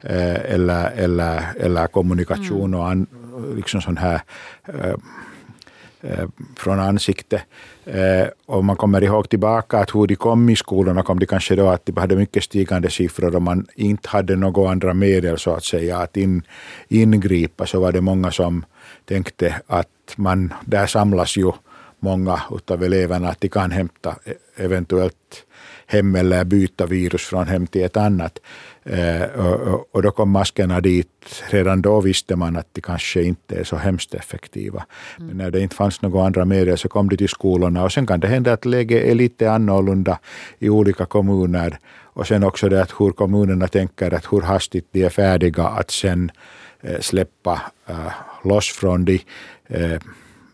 eh, 0.00 0.54
eller, 0.54 0.90
eller, 0.90 1.42
eller 1.60 1.86
kommunikation 1.86 2.74
mm. 2.74 2.80
och 2.80 2.88
an, 2.88 3.06
liksom 3.56 3.80
sån 3.80 3.96
här 3.96 4.20
Eh, 4.68 4.94
Eh, 6.10 6.28
från 6.56 6.80
ansiktet. 6.80 7.42
Om 7.84 7.92
eh, 7.94 8.28
och 8.46 8.64
man 8.64 8.76
kommer 8.76 9.02
ihåg 9.02 9.28
tillbaka 9.28 9.78
att 9.78 9.94
hur 9.94 10.06
de 10.06 10.16
kom 10.16 10.50
i 10.50 10.56
skolorna 10.56 11.02
kom 11.02 11.18
de 11.18 11.26
kanske 11.26 11.56
då 11.56 11.68
att 11.68 11.86
de 11.86 11.96
hade 11.96 12.16
mycket 12.16 12.44
stigande 12.44 12.90
siffror 12.90 13.36
och 13.36 13.42
man 13.42 13.66
inte 13.74 14.08
hade 14.08 14.36
några 14.36 14.70
andra 14.70 14.94
medel 14.94 15.38
så 15.38 15.54
att 15.54 15.64
säga 15.64 15.98
att 15.98 16.16
in, 16.16 16.42
ingripa 16.88 17.66
så 17.66 17.80
var 17.80 17.92
det 17.92 18.00
många 18.00 18.30
som 18.30 18.64
tänkte 19.04 19.60
att 19.66 20.14
man, 20.16 20.52
där 20.64 20.86
samlas 20.86 21.36
ju 21.36 21.52
många 22.00 22.42
av 22.70 22.82
eleverna 22.82 23.28
att 23.28 23.40
de 23.40 23.48
kan 23.48 23.70
hämta 23.70 24.16
e-, 24.24 24.62
eventuellt 24.64 25.44
hem 25.86 26.14
eller 26.14 26.44
byta 26.44 26.86
virus 26.86 27.22
från 27.22 27.46
hem 27.46 27.66
till 27.66 27.84
ett 27.84 27.96
annat. 27.96 28.38
Eh, 28.88 29.40
och, 29.90 30.02
då 30.02 30.10
kom 30.10 30.30
maskerna 30.30 30.80
dit. 30.80 31.42
Redan 31.50 31.82
då 31.82 32.00
visste 32.00 32.36
man 32.36 32.56
att 32.56 32.66
de 32.72 32.80
kanske 32.80 33.22
inte 33.22 33.56
är 33.56 33.64
så 33.64 33.76
hemskt 33.76 34.14
effektiva. 34.14 34.84
Mm. 35.18 35.28
Men 35.28 35.36
när 35.36 35.50
det 35.50 35.60
inte 35.60 35.76
fanns 35.76 36.02
några 36.02 36.26
andra 36.26 36.44
medel 36.44 36.78
så 36.78 36.88
kom 36.88 37.08
de 37.08 37.16
till 37.16 37.28
skolorna. 37.28 37.84
Och 37.84 37.92
sen 37.92 38.06
kan 38.06 38.20
det 38.20 38.28
hända 38.28 38.52
att 38.52 38.64
läget 38.64 39.04
är 39.04 39.14
lite 39.14 39.50
annorlunda 39.50 40.18
i 40.58 40.68
olika 40.68 41.06
kommuner. 41.06 41.78
Och 42.02 42.26
sen 42.26 42.44
också 42.44 42.68
det 42.68 42.82
att 42.82 42.92
hur 42.98 43.10
kommunerna 43.10 43.68
tänker 43.68 44.14
att 44.14 44.32
hur 44.32 44.40
hastigt 44.40 44.88
de 44.92 45.04
är 45.04 45.08
färdiga 45.08 45.64
att 45.64 45.90
sen 45.90 46.30
eh, 46.80 47.00
släppa 47.00 47.62
eh, 47.86 48.12
loss 48.44 48.68
från 48.68 49.04
de 49.04 49.20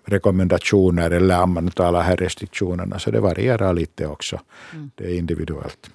rekommendationer 0.04 1.10
eller 1.10 1.42
om 1.42 1.52
man 1.52 1.70
talar 1.70 2.02
här 2.02 2.16
restriktionerna. 2.16 2.98
Så 2.98 3.10
det 3.10 3.20
varierar 3.20 3.74
lite 3.74 4.06
också. 4.06 4.40
Mm. 4.72 4.90
Det 4.94 5.04
är 5.04 5.18
individuellt. 5.18 5.90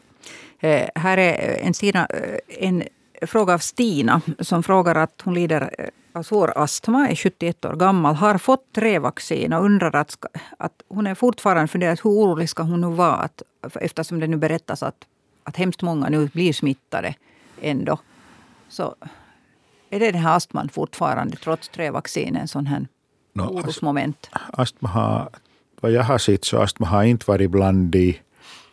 Eh, 0.60 0.90
här 0.96 1.18
är 1.18 1.58
en, 1.62 1.74
Stina, 1.74 2.06
eh, 2.06 2.40
en 2.68 2.84
fråga 3.22 3.54
av 3.54 3.60
Stina 3.60 4.22
som 4.40 4.64
frågar 4.64 4.96
att 4.96 5.22
hon 5.24 5.34
lider 5.34 5.76
eh, 5.78 5.88
av 6.14 6.24
svår 6.24 6.54
astma, 6.56 7.10
är 7.10 7.16
71 7.16 7.66
år 7.66 7.76
gammal, 7.76 8.16
har 8.16 8.38
fått 8.38 8.74
tre 8.76 9.00
vaccin 9.00 9.54
och 9.54 9.66
undrar 9.66 9.96
att, 9.96 10.26
att 10.58 10.84
hon 10.88 11.08
är 11.08 11.16
fortfarande 11.16 11.68
funderat 11.68 12.06
hur 12.06 12.10
orolig 12.10 12.50
ska 12.50 12.64
hon 12.64 12.82
nu 12.82 12.88
vara 12.88 13.16
att, 13.16 13.42
eftersom 13.82 14.20
det 14.20 14.28
nu 14.28 14.38
berättas 14.38 14.84
att, 14.84 15.06
att 15.44 15.58
hemskt 15.58 15.82
många 15.82 16.10
nu 16.10 16.28
blir 16.28 16.54
smittade 16.54 17.16
ändå. 17.62 18.00
Så 18.70 18.96
är 19.90 20.00
det 20.00 20.12
den 20.12 20.22
här 20.22 20.38
astman 20.38 20.70
fortfarande, 20.70 21.38
trots 21.38 21.70
tre 21.70 21.92
vaccin, 21.92 22.36
en 22.36 22.48
sån 22.48 22.68
här 22.68 22.88
no, 23.34 23.42
orosmoment? 23.42 24.30
Astma 24.54 24.90
har, 24.90 25.30
vad 25.82 25.92
jag 25.92 26.04
har 26.04 26.18
sett 26.18 26.46
så 26.46 26.62
astma 26.62 26.88
har 26.88 27.04
inte 27.04 27.26
varit 27.28 27.52
bland 27.52 27.90
de 27.90 28.20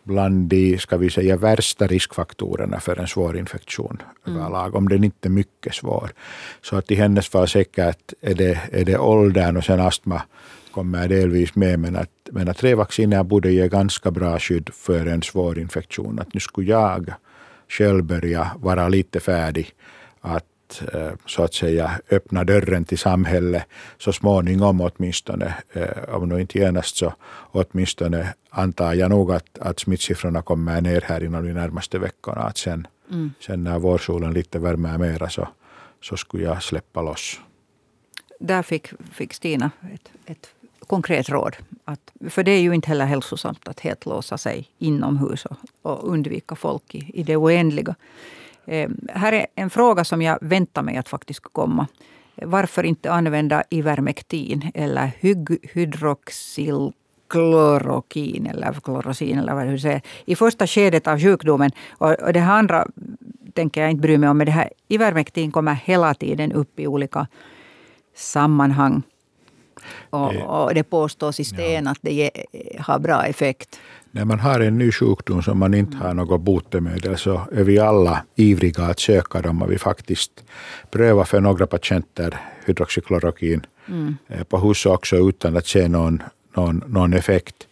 bland 0.04 0.48
de, 0.48 0.78
ska 0.78 0.96
vi 0.96 1.10
säga, 1.10 1.36
värsta 1.36 1.86
riskfaktorerna 1.86 2.80
för 2.80 3.00
en 3.00 3.08
svår 3.08 3.36
infektion 3.38 4.02
mm. 4.26 4.38
överlag, 4.38 4.74
om 4.74 4.88
den 4.88 5.04
inte 5.04 5.28
är 5.28 5.30
mycket 5.30 5.74
svår. 5.74 6.10
Så 6.62 6.76
att 6.76 6.90
i 6.90 6.94
hennes 6.94 7.28
fall 7.28 7.48
säkert 7.48 8.12
är 8.20 8.34
det, 8.34 8.60
är 8.72 8.84
det 8.84 8.98
åldern 8.98 9.56
och 9.56 9.64
sen 9.64 9.80
astma 9.80 10.22
kommer 10.70 11.08
delvis 11.08 11.54
med, 11.54 11.78
men 11.78 11.96
att, 11.96 12.10
men 12.32 12.48
att 12.48 12.56
tre 12.56 12.74
vacciner 12.74 13.24
borde 13.24 13.52
ge 13.52 13.68
ganska 13.68 14.10
bra 14.10 14.38
skydd 14.38 14.70
för 14.72 15.06
en 15.06 15.22
svår 15.22 15.58
infektion. 15.58 16.18
Att 16.18 16.34
nu 16.34 16.40
skulle 16.40 16.70
jag 16.70 17.12
själv 17.68 18.04
börja 18.04 18.50
vara 18.56 18.88
lite 18.88 19.20
färdig 19.20 19.70
att 20.20 20.44
Eh, 20.82 21.12
så 21.26 21.42
att 21.42 21.54
säga 21.54 22.00
öppna 22.10 22.44
dörren 22.44 22.84
till 22.84 22.98
samhället 22.98 23.64
så 23.98 24.12
småningom 24.12 24.80
åtminstone, 24.80 25.54
eh, 25.72 26.14
om 26.14 26.28
nu 26.28 26.40
inte 26.40 26.58
genast 26.58 26.96
så 26.96 27.14
åtminstone 27.52 28.34
antar 28.50 28.94
jag 28.94 29.10
nog 29.10 29.32
att, 29.32 29.58
att 29.58 29.80
smittsiffrorna 29.80 30.42
kommer 30.42 30.80
ner 30.80 31.00
här 31.00 31.24
inom 31.24 31.46
de 31.46 31.52
närmaste 31.52 31.98
veckorna. 31.98 32.40
Att 32.40 32.58
sen, 32.58 32.86
mm. 33.10 33.32
sen 33.40 33.64
när 33.64 33.78
vårsolen 33.78 34.32
lite 34.32 34.58
värmer 34.58 34.98
mera 34.98 35.30
så, 35.30 35.48
så 36.02 36.16
skulle 36.16 36.44
jag 36.44 36.62
släppa 36.62 37.02
loss. 37.02 37.40
Där 38.40 38.62
fick, 38.62 38.88
fick 39.12 39.34
Stina 39.34 39.70
ett, 39.94 40.10
ett 40.26 40.48
konkret 40.86 41.28
råd. 41.28 41.56
Att, 41.84 42.12
för 42.30 42.42
det 42.42 42.50
är 42.50 42.60
ju 42.60 42.74
inte 42.74 42.88
heller 42.88 43.06
hälsosamt 43.06 43.68
att 43.68 43.80
helt 43.80 44.06
låsa 44.06 44.38
sig 44.38 44.68
inomhus 44.78 45.46
och, 45.46 45.56
och 45.82 46.08
undvika 46.12 46.54
folk 46.54 46.94
i, 46.94 47.20
i 47.20 47.22
det 47.22 47.36
oändliga. 47.36 47.94
Eh, 48.66 48.90
här 49.08 49.32
är 49.32 49.46
en 49.54 49.70
fråga 49.70 50.04
som 50.04 50.22
jag 50.22 50.38
väntar 50.40 50.82
mig 50.82 50.96
att 50.96 51.08
faktiskt 51.08 51.42
komma. 51.52 51.86
Varför 52.34 52.84
inte 52.84 53.12
använda 53.12 53.62
Ivermectin 53.70 54.70
eller 54.74 55.10
hydroxylklorokin 55.74 58.46
eller 58.46 58.72
klorosin 58.72 59.38
eller 59.38 59.54
vad 59.54 59.66
du 59.66 59.78
säger, 59.78 60.00
i 60.24 60.36
första 60.36 60.66
skedet 60.66 61.06
av 61.06 61.20
sjukdomen. 61.20 61.70
Och, 61.90 62.12
och 62.12 62.32
det 62.32 62.40
här 62.40 62.58
andra 62.58 62.86
tänker 63.52 63.80
jag 63.80 63.90
inte 63.90 64.02
bry 64.02 64.18
mig 64.18 64.28
om. 64.28 64.38
Men 64.38 64.46
det 64.46 64.52
här 64.52 64.70
Ivermectin 64.88 65.52
kommer 65.52 65.74
hela 65.74 66.14
tiden 66.14 66.52
upp 66.52 66.80
i 66.80 66.86
olika 66.86 67.26
sammanhang. 68.14 69.02
Och, 70.10 70.64
och 70.64 70.74
det 70.74 70.82
påstås 70.82 71.40
i 71.40 71.44
sten 71.44 71.84
ja. 71.84 71.90
att 71.90 71.98
det 72.00 72.12
ge, 72.12 72.30
har 72.78 72.98
bra 72.98 73.26
effekt. 73.26 73.80
När 74.10 74.24
man 74.24 74.40
har 74.40 74.60
en 74.60 74.78
ny 74.78 74.92
sjukdom 74.92 75.42
som 75.42 75.58
man 75.58 75.74
inte 75.74 75.96
har 75.96 76.14
något 76.14 76.40
botemedel 76.40 77.18
så 77.18 77.40
är 77.52 77.64
vi 77.64 77.78
alla 77.78 78.24
ivriga 78.36 78.84
att 78.84 79.00
söka 79.00 79.42
dem 79.42 79.62
och 79.62 79.72
vi 79.72 79.78
faktiskt 79.78 80.32
prövar 80.90 81.24
för 81.24 81.40
några 81.40 81.66
patienter 81.66 82.40
hydroxyklorokin 82.64 83.66
mm. 83.88 84.16
Eh, 84.28 84.44
på 84.44 84.58
hus 84.58 84.86
också 84.86 85.16
utan 85.16 85.56
att 85.56 85.66
se 85.66 85.88
någon, 85.88 86.22
någon, 86.56 86.82
någon 86.86 87.12
effekt. 87.12 87.66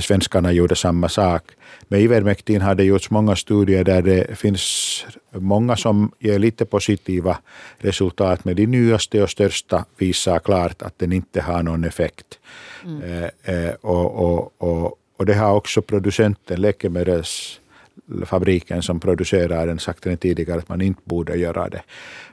Svenskarna 0.00 0.52
gjorde 0.52 0.76
samma 0.76 1.08
sak. 1.08 1.42
Med 1.88 2.00
Ivermectin 2.00 2.60
har 2.60 2.74
det 2.74 2.84
gjorts 2.84 3.10
många 3.10 3.36
studier 3.36 3.84
där 3.84 4.02
det 4.02 4.38
finns 4.38 5.06
många 5.30 5.76
som 5.76 6.12
ger 6.18 6.38
lite 6.38 6.64
positiva 6.64 7.38
resultat, 7.78 8.44
men 8.44 8.56
de 8.56 8.66
nyaste 8.66 9.22
och 9.22 9.30
största 9.30 9.84
visar 9.96 10.38
klart 10.38 10.82
att 10.82 10.98
den 10.98 11.12
inte 11.12 11.40
har 11.40 11.62
någon 11.62 11.84
effekt. 11.84 12.38
Mm. 12.84 13.02
Eh, 13.02 13.28
eh, 13.54 13.70
och, 13.80 14.14
och, 14.14 14.52
och, 14.58 14.98
och 15.16 15.26
det 15.26 15.34
har 15.34 15.54
också 15.54 15.82
producenten, 15.82 16.60
läkemedelsfabriken 16.60 18.82
som 18.82 19.00
producerar 19.00 19.66
den, 19.66 19.78
sagt 19.78 20.04
den 20.04 20.16
tidigare 20.16 20.58
att 20.58 20.68
man 20.68 20.80
inte 20.80 21.00
borde 21.04 21.36
göra 21.36 21.68
det. 21.68 21.82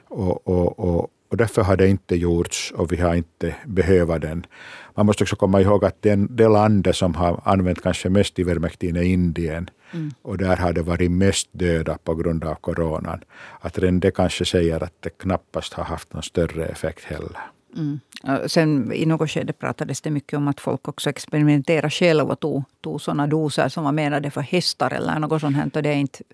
Och, 0.08 0.48
och, 0.48 0.78
och, 0.78 1.10
och 1.30 1.36
därför 1.36 1.62
har 1.62 1.76
det 1.76 1.88
inte 1.88 2.16
gjorts 2.16 2.72
och 2.76 2.92
vi 2.92 2.96
har 2.96 3.14
inte 3.14 3.54
behövt 3.66 4.20
den. 4.20 4.46
Man 4.94 5.06
måste 5.06 5.24
också 5.24 5.36
komma 5.36 5.60
ihåg 5.60 5.84
att 5.84 6.02
den, 6.02 6.36
det 6.36 6.48
landet 6.48 6.96
som 6.96 7.14
har 7.14 7.40
använt 7.44 7.82
kanske 7.82 8.08
mest 8.08 8.38
Ivermectin 8.38 8.96
är 8.96 9.02
Indien. 9.02 9.70
Mm. 9.92 10.10
Och 10.22 10.38
där 10.38 10.56
har 10.56 10.72
det 10.72 10.82
varit 10.82 11.10
mest 11.10 11.48
döda 11.52 11.98
på 12.04 12.14
grund 12.14 12.44
av 12.44 12.54
coronan. 12.54 13.20
Att 13.60 13.78
redan 13.78 14.00
det 14.00 14.10
kanske 14.10 14.44
säger 14.44 14.82
att 14.82 14.94
det 15.00 15.10
knappast 15.10 15.72
har 15.72 15.84
haft 15.84 16.12
någon 16.12 16.22
större 16.22 16.66
effekt 16.66 17.04
heller. 17.04 17.38
Mm. 17.76 18.00
Sen 18.46 18.92
i 18.92 19.06
något 19.06 19.30
skede 19.30 19.52
pratades 19.52 20.00
det 20.00 20.10
mycket 20.10 20.36
om 20.36 20.48
att 20.48 20.60
folk 20.60 20.88
också 20.88 21.10
experimenterade 21.10 21.90
själva 21.90 22.32
och 22.32 22.40
tog, 22.40 22.64
tog 22.80 23.00
sådana 23.00 23.26
doser 23.26 23.68
som 23.68 23.84
var 23.84 23.92
menade 23.92 24.30
för 24.30 24.40
hästar 24.40 24.92
eller 24.92 25.18
något 25.18 25.40
sånt. 25.40 25.76
Och 25.76 25.82
det 25.82 25.88
är 25.88 25.94
inte 25.94 26.24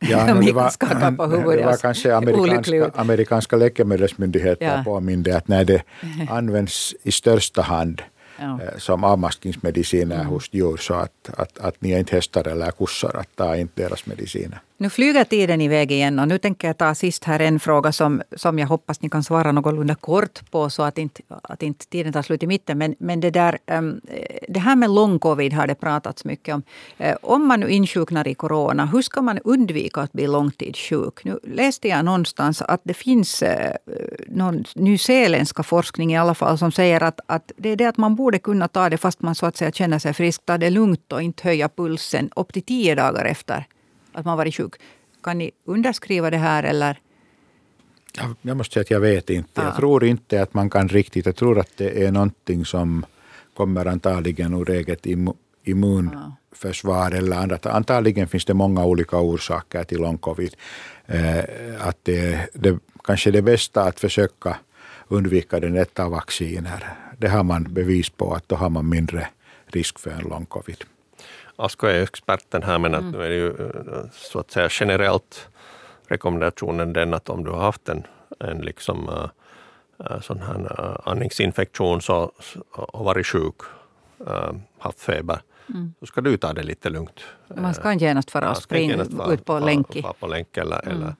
Ja, 0.00 0.34
det, 0.34 0.52
var, 0.52 1.56
det 1.56 1.64
var 1.64 1.76
kanske 1.76 2.16
amerikanska, 2.16 2.90
amerikanska 2.94 3.56
läkemedelsmyndigheter 3.56 4.76
ja. 4.76 4.82
påminde 4.84 5.36
att 5.36 5.48
när 5.48 5.64
det 5.64 5.82
används 6.30 6.94
i 7.02 7.12
största 7.12 7.62
hand 7.62 8.02
ja. 8.38 8.60
Eh, 8.62 8.78
som 8.78 9.04
avmaskningsmediciner 9.04 10.14
mm. 10.14 10.26
hos 10.26 10.48
djur 10.52 10.76
så 10.76 10.94
att, 10.94 11.30
att, 11.36 11.58
att 11.58 11.80
ni 11.80 11.92
är 11.92 11.98
inte 11.98 12.16
hästar 12.16 12.48
eller 12.48 12.70
kossor 12.70 13.16
att 13.16 13.36
ta 13.36 13.56
inte 13.56 13.82
deras 13.82 14.06
mediciner. 14.06 14.60
Nu 14.80 14.90
flyger 14.90 15.24
tiden 15.24 15.60
iväg 15.60 15.92
igen 15.92 16.18
och 16.18 16.28
nu 16.28 16.38
tänker 16.38 16.68
jag 16.68 16.78
ta 16.78 16.94
sist 16.94 17.24
här 17.24 17.40
en 17.40 17.60
fråga 17.60 17.92
som, 17.92 18.22
som 18.36 18.58
jag 18.58 18.66
hoppas 18.66 19.02
ni 19.02 19.08
kan 19.08 19.24
svara 19.24 19.52
någorlunda 19.52 19.94
kort 19.94 20.50
på 20.50 20.70
så 20.70 20.82
att 20.82 20.98
inte, 20.98 21.22
att 21.42 21.62
inte 21.62 21.86
tiden 21.86 22.12
tar 22.12 22.22
slut 22.22 22.42
i 22.42 22.46
mitten. 22.46 22.78
Men, 22.78 22.94
men 22.98 23.20
det, 23.20 23.30
där, 23.30 23.58
ehm, 23.66 24.00
det 24.48 24.60
här 24.60 24.76
med 24.76 24.90
long 24.90 25.18
covid 25.18 25.52
har 25.52 25.66
det 25.66 25.74
pratats 25.74 26.24
mycket 26.24 26.54
om. 26.54 26.62
Eh, 26.98 27.16
om 27.22 27.48
man 27.48 27.60
nu 27.60 27.68
insjuknar 27.68 28.28
i 28.28 28.34
corona, 28.34 28.86
hur 28.86 29.02
ska 29.02 29.22
man 29.22 29.38
undvika 29.38 30.00
att 30.00 30.12
bli 30.12 30.26
långtidssjuk? 30.26 31.24
Nu 31.24 31.38
läste 31.42 31.88
jag 31.88 32.04
någonstans 32.04 32.62
att 32.62 32.80
det 32.84 32.94
finns 32.94 33.42
eh, 33.42 33.74
någon 34.28 34.64
nyzeeländska 34.74 35.62
forskning 35.62 36.12
i 36.12 36.18
alla 36.18 36.34
fall 36.34 36.58
som 36.58 36.72
säger 36.72 37.02
att, 37.02 37.20
att 37.26 37.52
det 37.56 37.68
är 37.68 37.76
det 37.76 37.86
att 37.86 37.98
man 37.98 38.16
borde 38.16 38.38
kunna 38.38 38.68
ta 38.68 38.88
det 38.88 38.98
fast 38.98 39.22
man 39.22 39.34
så 39.34 39.46
att 39.46 39.56
säga 39.56 39.72
känner 39.72 39.98
sig 39.98 40.12
frisk. 40.12 40.42
Ta 40.44 40.58
det 40.58 40.70
lugnt 40.70 41.12
och 41.12 41.22
inte 41.22 41.48
höja 41.48 41.68
pulsen 41.68 42.30
upp 42.36 42.52
till 42.52 42.62
tio 42.62 42.94
dagar 42.94 43.24
efter 43.24 43.66
att 44.12 44.24
man 44.24 44.36
varit 44.36 44.54
sjuk. 44.54 44.74
Kan 45.22 45.38
ni 45.38 45.50
underskriva 45.64 46.30
det 46.30 46.36
här 46.36 46.62
eller? 46.62 47.00
Jag, 48.16 48.34
jag 48.42 48.56
måste 48.56 48.72
säga 48.72 48.82
att 48.82 48.90
jag 48.90 49.00
vet 49.00 49.30
inte. 49.30 49.50
Ja. 49.54 49.64
Jag 49.64 49.76
tror 49.76 50.04
inte 50.04 50.42
att 50.42 50.54
man 50.54 50.70
kan 50.70 50.88
riktigt. 50.88 51.26
Jag 51.26 51.36
tror 51.36 51.58
att 51.58 51.76
det 51.76 52.04
är 52.04 52.12
någonting 52.12 52.64
som 52.64 53.06
kommer 53.56 53.86
antagligen 53.86 54.54
ur 54.54 54.70
eget 54.70 55.06
immunförsvar 55.64 57.10
eller 57.10 57.36
annat. 57.36 57.66
Antagligen 57.66 58.28
finns 58.28 58.44
det 58.44 58.54
många 58.54 58.84
olika 58.84 59.18
orsaker 59.18 59.84
till 59.84 59.98
long 59.98 60.18
covid. 60.18 60.56
Eh, 61.06 61.44
att 61.78 61.98
det, 62.02 62.48
det 62.54 62.78
kanske 63.04 63.30
det 63.30 63.42
bästa 63.42 63.82
att 63.82 64.00
försöka 64.00 64.56
undvika 65.08 65.60
den 65.60 65.76
ett 65.76 65.98
av 65.98 66.10
vacciner. 66.10 66.96
Det 67.18 67.28
har 67.28 67.42
man 67.44 67.74
bevis 67.74 68.10
på 68.10 68.34
att 68.34 68.48
då 68.48 68.56
har 68.56 68.70
man 68.70 68.88
mindre 68.88 69.28
risk 69.66 69.98
för 69.98 70.10
en 70.10 70.28
long 70.28 70.46
covid. 70.46 70.84
Asko 71.60 71.86
är 71.86 72.02
experten 72.02 72.62
här, 72.62 72.78
men 72.78 72.94
att 72.94 73.00
mm. 73.00 73.12
nu 73.12 73.24
är 73.24 73.28
det 73.28 73.34
ju 73.34 73.48
eh, 73.48 74.04
så 74.12 74.38
att 74.38 74.50
säga 74.50 74.68
generellt 74.70 75.48
rekommendationen 76.06 76.92
den 76.92 77.14
att 77.14 77.28
om 77.28 77.44
du 77.44 77.50
har 77.50 77.60
haft 77.60 77.88
en, 77.88 78.06
en 78.40 78.58
liksom, 78.58 79.08
uh, 79.08 80.20
sån 80.20 80.40
här 80.40 80.58
uh, 80.58 80.96
andningsinfektion 81.04 82.00
så, 82.00 82.32
och 82.72 83.04
varit 83.04 83.26
sjuk, 83.26 83.54
uh, 84.20 84.52
haft 84.78 85.00
feber, 85.00 85.42
mm. 85.68 85.94
så 86.00 86.06
ska 86.06 86.20
du 86.20 86.36
ta 86.36 86.52
det 86.52 86.62
lite 86.62 86.90
lugnt. 86.90 87.20
Man 87.54 87.74
ska 87.74 87.92
inte 87.92 88.04
genast 88.04 88.30
fara 88.30 88.50
och 88.50 88.56
springa 88.56 89.02
ut 89.28 89.44
på 89.44 89.58
länk. 89.58 90.04
På 90.20 90.26
länk 90.26 90.56
eller, 90.56 90.82
mm. 90.86 90.96
eller 90.96 91.14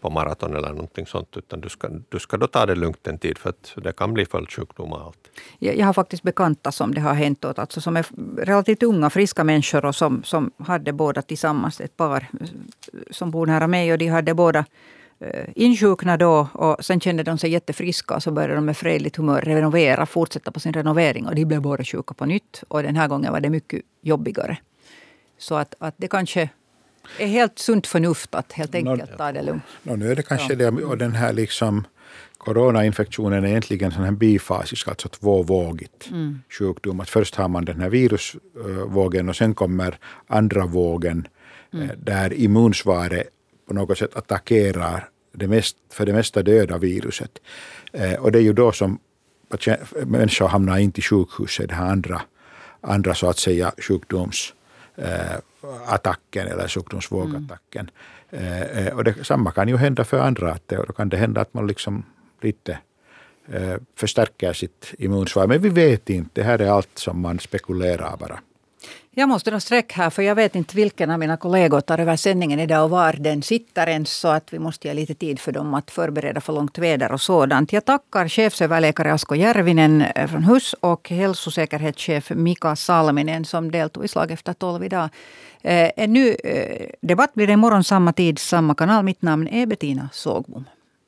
på 0.00 0.10
maraton 0.10 0.56
eller 0.56 0.68
någonting 0.68 1.06
sånt, 1.06 1.36
utan 1.36 1.60
du 1.60 1.68
ska, 1.68 1.88
du 2.08 2.18
ska 2.18 2.36
då 2.36 2.46
ta 2.46 2.66
det 2.66 2.74
lugnt 2.74 3.06
en 3.06 3.18
tid 3.18 3.38
för 3.38 3.50
att 3.50 3.72
det 3.76 3.92
kan 3.92 4.14
bli 4.14 4.26
följdsjukdomar. 4.26 4.96
och 4.96 5.06
allt. 5.06 5.30
Jag, 5.58 5.76
jag 5.76 5.86
har 5.86 5.92
faktiskt 5.92 6.22
bekanta 6.22 6.72
som 6.72 6.94
det 6.94 7.00
har 7.00 7.14
hänt 7.14 7.44
åt, 7.44 7.58
alltså 7.58 7.80
som 7.80 7.96
är 7.96 8.06
relativt 8.36 8.82
unga, 8.82 9.10
friska 9.10 9.44
människor 9.44 9.84
och 9.84 9.94
som, 9.94 10.22
som 10.22 10.50
hade 10.58 10.92
båda 10.92 11.22
tillsammans, 11.22 11.80
ett 11.80 11.96
par 11.96 12.28
eh, 12.40 12.48
som 13.10 13.30
bor 13.30 13.46
nära 13.46 13.66
mig 13.66 13.92
och 13.92 13.98
de 13.98 14.08
hade 14.08 14.34
båda 14.34 14.64
eh, 15.18 15.48
insjukna 15.54 16.16
då 16.16 16.48
och 16.52 16.84
sen 16.84 17.00
kände 17.00 17.22
de 17.22 17.38
sig 17.38 17.50
jättefriska 17.50 18.14
och 18.14 18.22
så 18.22 18.30
började 18.30 18.54
de 18.54 18.64
med 18.64 18.76
fredligt 18.76 19.16
humör 19.16 19.40
renovera, 19.40 20.06
fortsätta 20.06 20.50
på 20.50 20.60
sin 20.60 20.72
renovering 20.72 21.26
och 21.26 21.34
de 21.34 21.44
blev 21.44 21.60
båda 21.60 21.84
sjuka 21.84 22.14
på 22.14 22.26
nytt. 22.26 22.62
Och 22.68 22.82
den 22.82 22.96
här 22.96 23.08
gången 23.08 23.32
var 23.32 23.40
det 23.40 23.50
mycket 23.50 23.82
jobbigare. 24.02 24.58
Så 25.38 25.54
att, 25.54 25.74
att 25.78 25.94
det 25.96 26.08
kanske 26.08 26.50
är 27.18 27.26
helt 27.26 27.58
sunt 27.58 27.86
förnuft 27.86 28.34
att 28.34 28.52
helt 28.52 28.74
enkelt 28.74 29.10
no, 29.10 29.16
ta 29.16 29.32
det 29.32 29.42
lugnt. 29.42 29.62
No, 29.82 29.96
nu 29.96 30.10
är 30.10 30.16
det 30.16 30.22
kanske 30.22 30.52
ja. 30.52 30.70
det, 30.70 30.84
och 30.84 30.98
den 30.98 31.12
här 31.12 31.32
liksom 31.32 31.84
coronainfektionen 32.38 33.44
är 33.44 33.48
egentligen 33.48 33.92
sån 33.92 34.04
här 34.04 34.10
bifasisk, 34.10 34.88
alltså 34.88 35.08
tvåvågigt 35.08 36.10
mm. 36.10 36.40
sjukdom. 36.58 37.00
Att 37.00 37.10
först 37.10 37.34
har 37.34 37.48
man 37.48 37.64
den 37.64 37.80
här 37.80 37.90
virusvågen 37.90 39.28
och 39.28 39.36
sen 39.36 39.54
kommer 39.54 39.98
andra 40.26 40.66
vågen 40.66 41.28
mm. 41.72 41.90
Eh, 41.90 41.96
där 41.96 42.32
immunsvaret 42.32 43.28
på 43.68 43.74
något 43.74 43.98
sätt 43.98 44.16
attackerar 44.16 45.08
det 45.32 45.48
mest, 45.48 45.76
för 45.92 46.06
det 46.06 46.12
mesta 46.12 46.42
döda 46.42 46.78
viruset. 46.78 47.38
Eh, 47.92 48.14
och 48.14 48.32
det 48.32 48.38
är 48.38 48.42
ju 48.42 48.52
då 48.52 48.72
som 48.72 48.98
människor 50.06 50.48
hamnar 50.48 50.78
inte 50.78 51.00
i 51.00 51.02
sjukhuset, 51.02 51.68
det 51.68 51.74
här 51.74 51.86
andra, 51.86 52.22
andra 52.80 53.14
så 53.14 53.28
att 53.28 53.38
säga 53.38 53.72
sjukdoms 53.78 54.52
Eh, 54.65 54.65
Eh, 54.96 55.38
attacken 55.86 56.46
eller 56.46 56.68
sjukdomsvågattacken. 56.68 57.90
Mm. 58.30 58.44
Eh, 58.52 58.86
eh, 58.86 58.94
och 58.94 59.04
det, 59.04 59.26
samma 59.26 59.52
kan 59.52 59.68
ju 59.68 59.76
hända 59.76 60.04
för 60.04 60.18
andra. 60.18 60.52
Att 60.52 60.68
det, 60.68 60.76
då 60.76 60.92
kan 60.92 61.08
det 61.08 61.16
hända 61.16 61.40
att 61.40 61.54
man 61.54 61.66
liksom 61.66 62.04
lite 62.40 62.78
förstärker 63.94 64.52
sitt 64.52 64.94
immunsvar. 64.98 65.46
Men 65.46 65.60
vi 65.62 65.68
vet 65.68 66.10
inte. 66.10 66.30
Det 66.32 66.42
här 66.42 66.58
är 66.58 66.70
allt 66.70 66.98
som 66.98 67.20
man 67.20 67.38
spekulerar 67.38 68.16
bara. 68.16 68.40
Jag 69.18 69.28
måste 69.28 69.50
nog 69.50 69.62
sträck 69.62 69.92
här 69.92 70.10
för 70.10 70.22
jag 70.22 70.34
vet 70.34 70.54
inte 70.54 70.76
vilken 70.76 71.10
av 71.10 71.18
mina 71.18 71.36
kollegor 71.36 71.80
tar 71.80 71.98
över 71.98 72.16
sändningen 72.16 72.60
idag 72.60 72.84
och 72.84 72.90
var 72.90 73.12
den 73.12 73.42
sitter 73.42 73.86
ens. 73.88 74.10
Så 74.10 74.28
att 74.28 74.52
vi 74.52 74.58
måste 74.58 74.88
ge 74.88 74.94
lite 74.94 75.14
tid 75.14 75.40
för 75.40 75.52
dem 75.52 75.74
att 75.74 75.90
förbereda 75.90 76.40
för 76.40 76.52
långt 76.52 76.78
väder 76.78 77.12
och 77.12 77.20
sådant. 77.20 77.72
Jag 77.72 77.84
tackar 77.84 78.28
chefsöverläkare 78.28 79.12
Asko 79.12 79.34
Järvinen 79.34 80.02
eh, 80.02 80.26
från 80.26 80.44
HUS 80.44 80.72
och 80.80 81.10
hälsosäkerhetschef 81.10 82.30
Mika 82.30 82.76
Salminen 82.76 83.44
som 83.44 83.70
deltog 83.70 84.04
i 84.04 84.08
Slag 84.08 84.30
efter 84.30 84.52
tolv 84.52 84.84
idag. 84.84 85.08
Eh, 85.62 85.90
en 85.96 86.12
ny 86.12 86.28
eh, 86.44 86.86
debatt 87.00 87.34
blir 87.34 87.46
det 87.46 87.52
imorgon 87.52 87.84
samma 87.84 88.12
tid, 88.12 88.38
samma 88.38 88.74
kanal. 88.74 89.04
Mitt 89.04 89.22
namn 89.22 89.48
är 89.48 89.66
Bettina 89.66 90.08
Sågbom. 90.12 90.64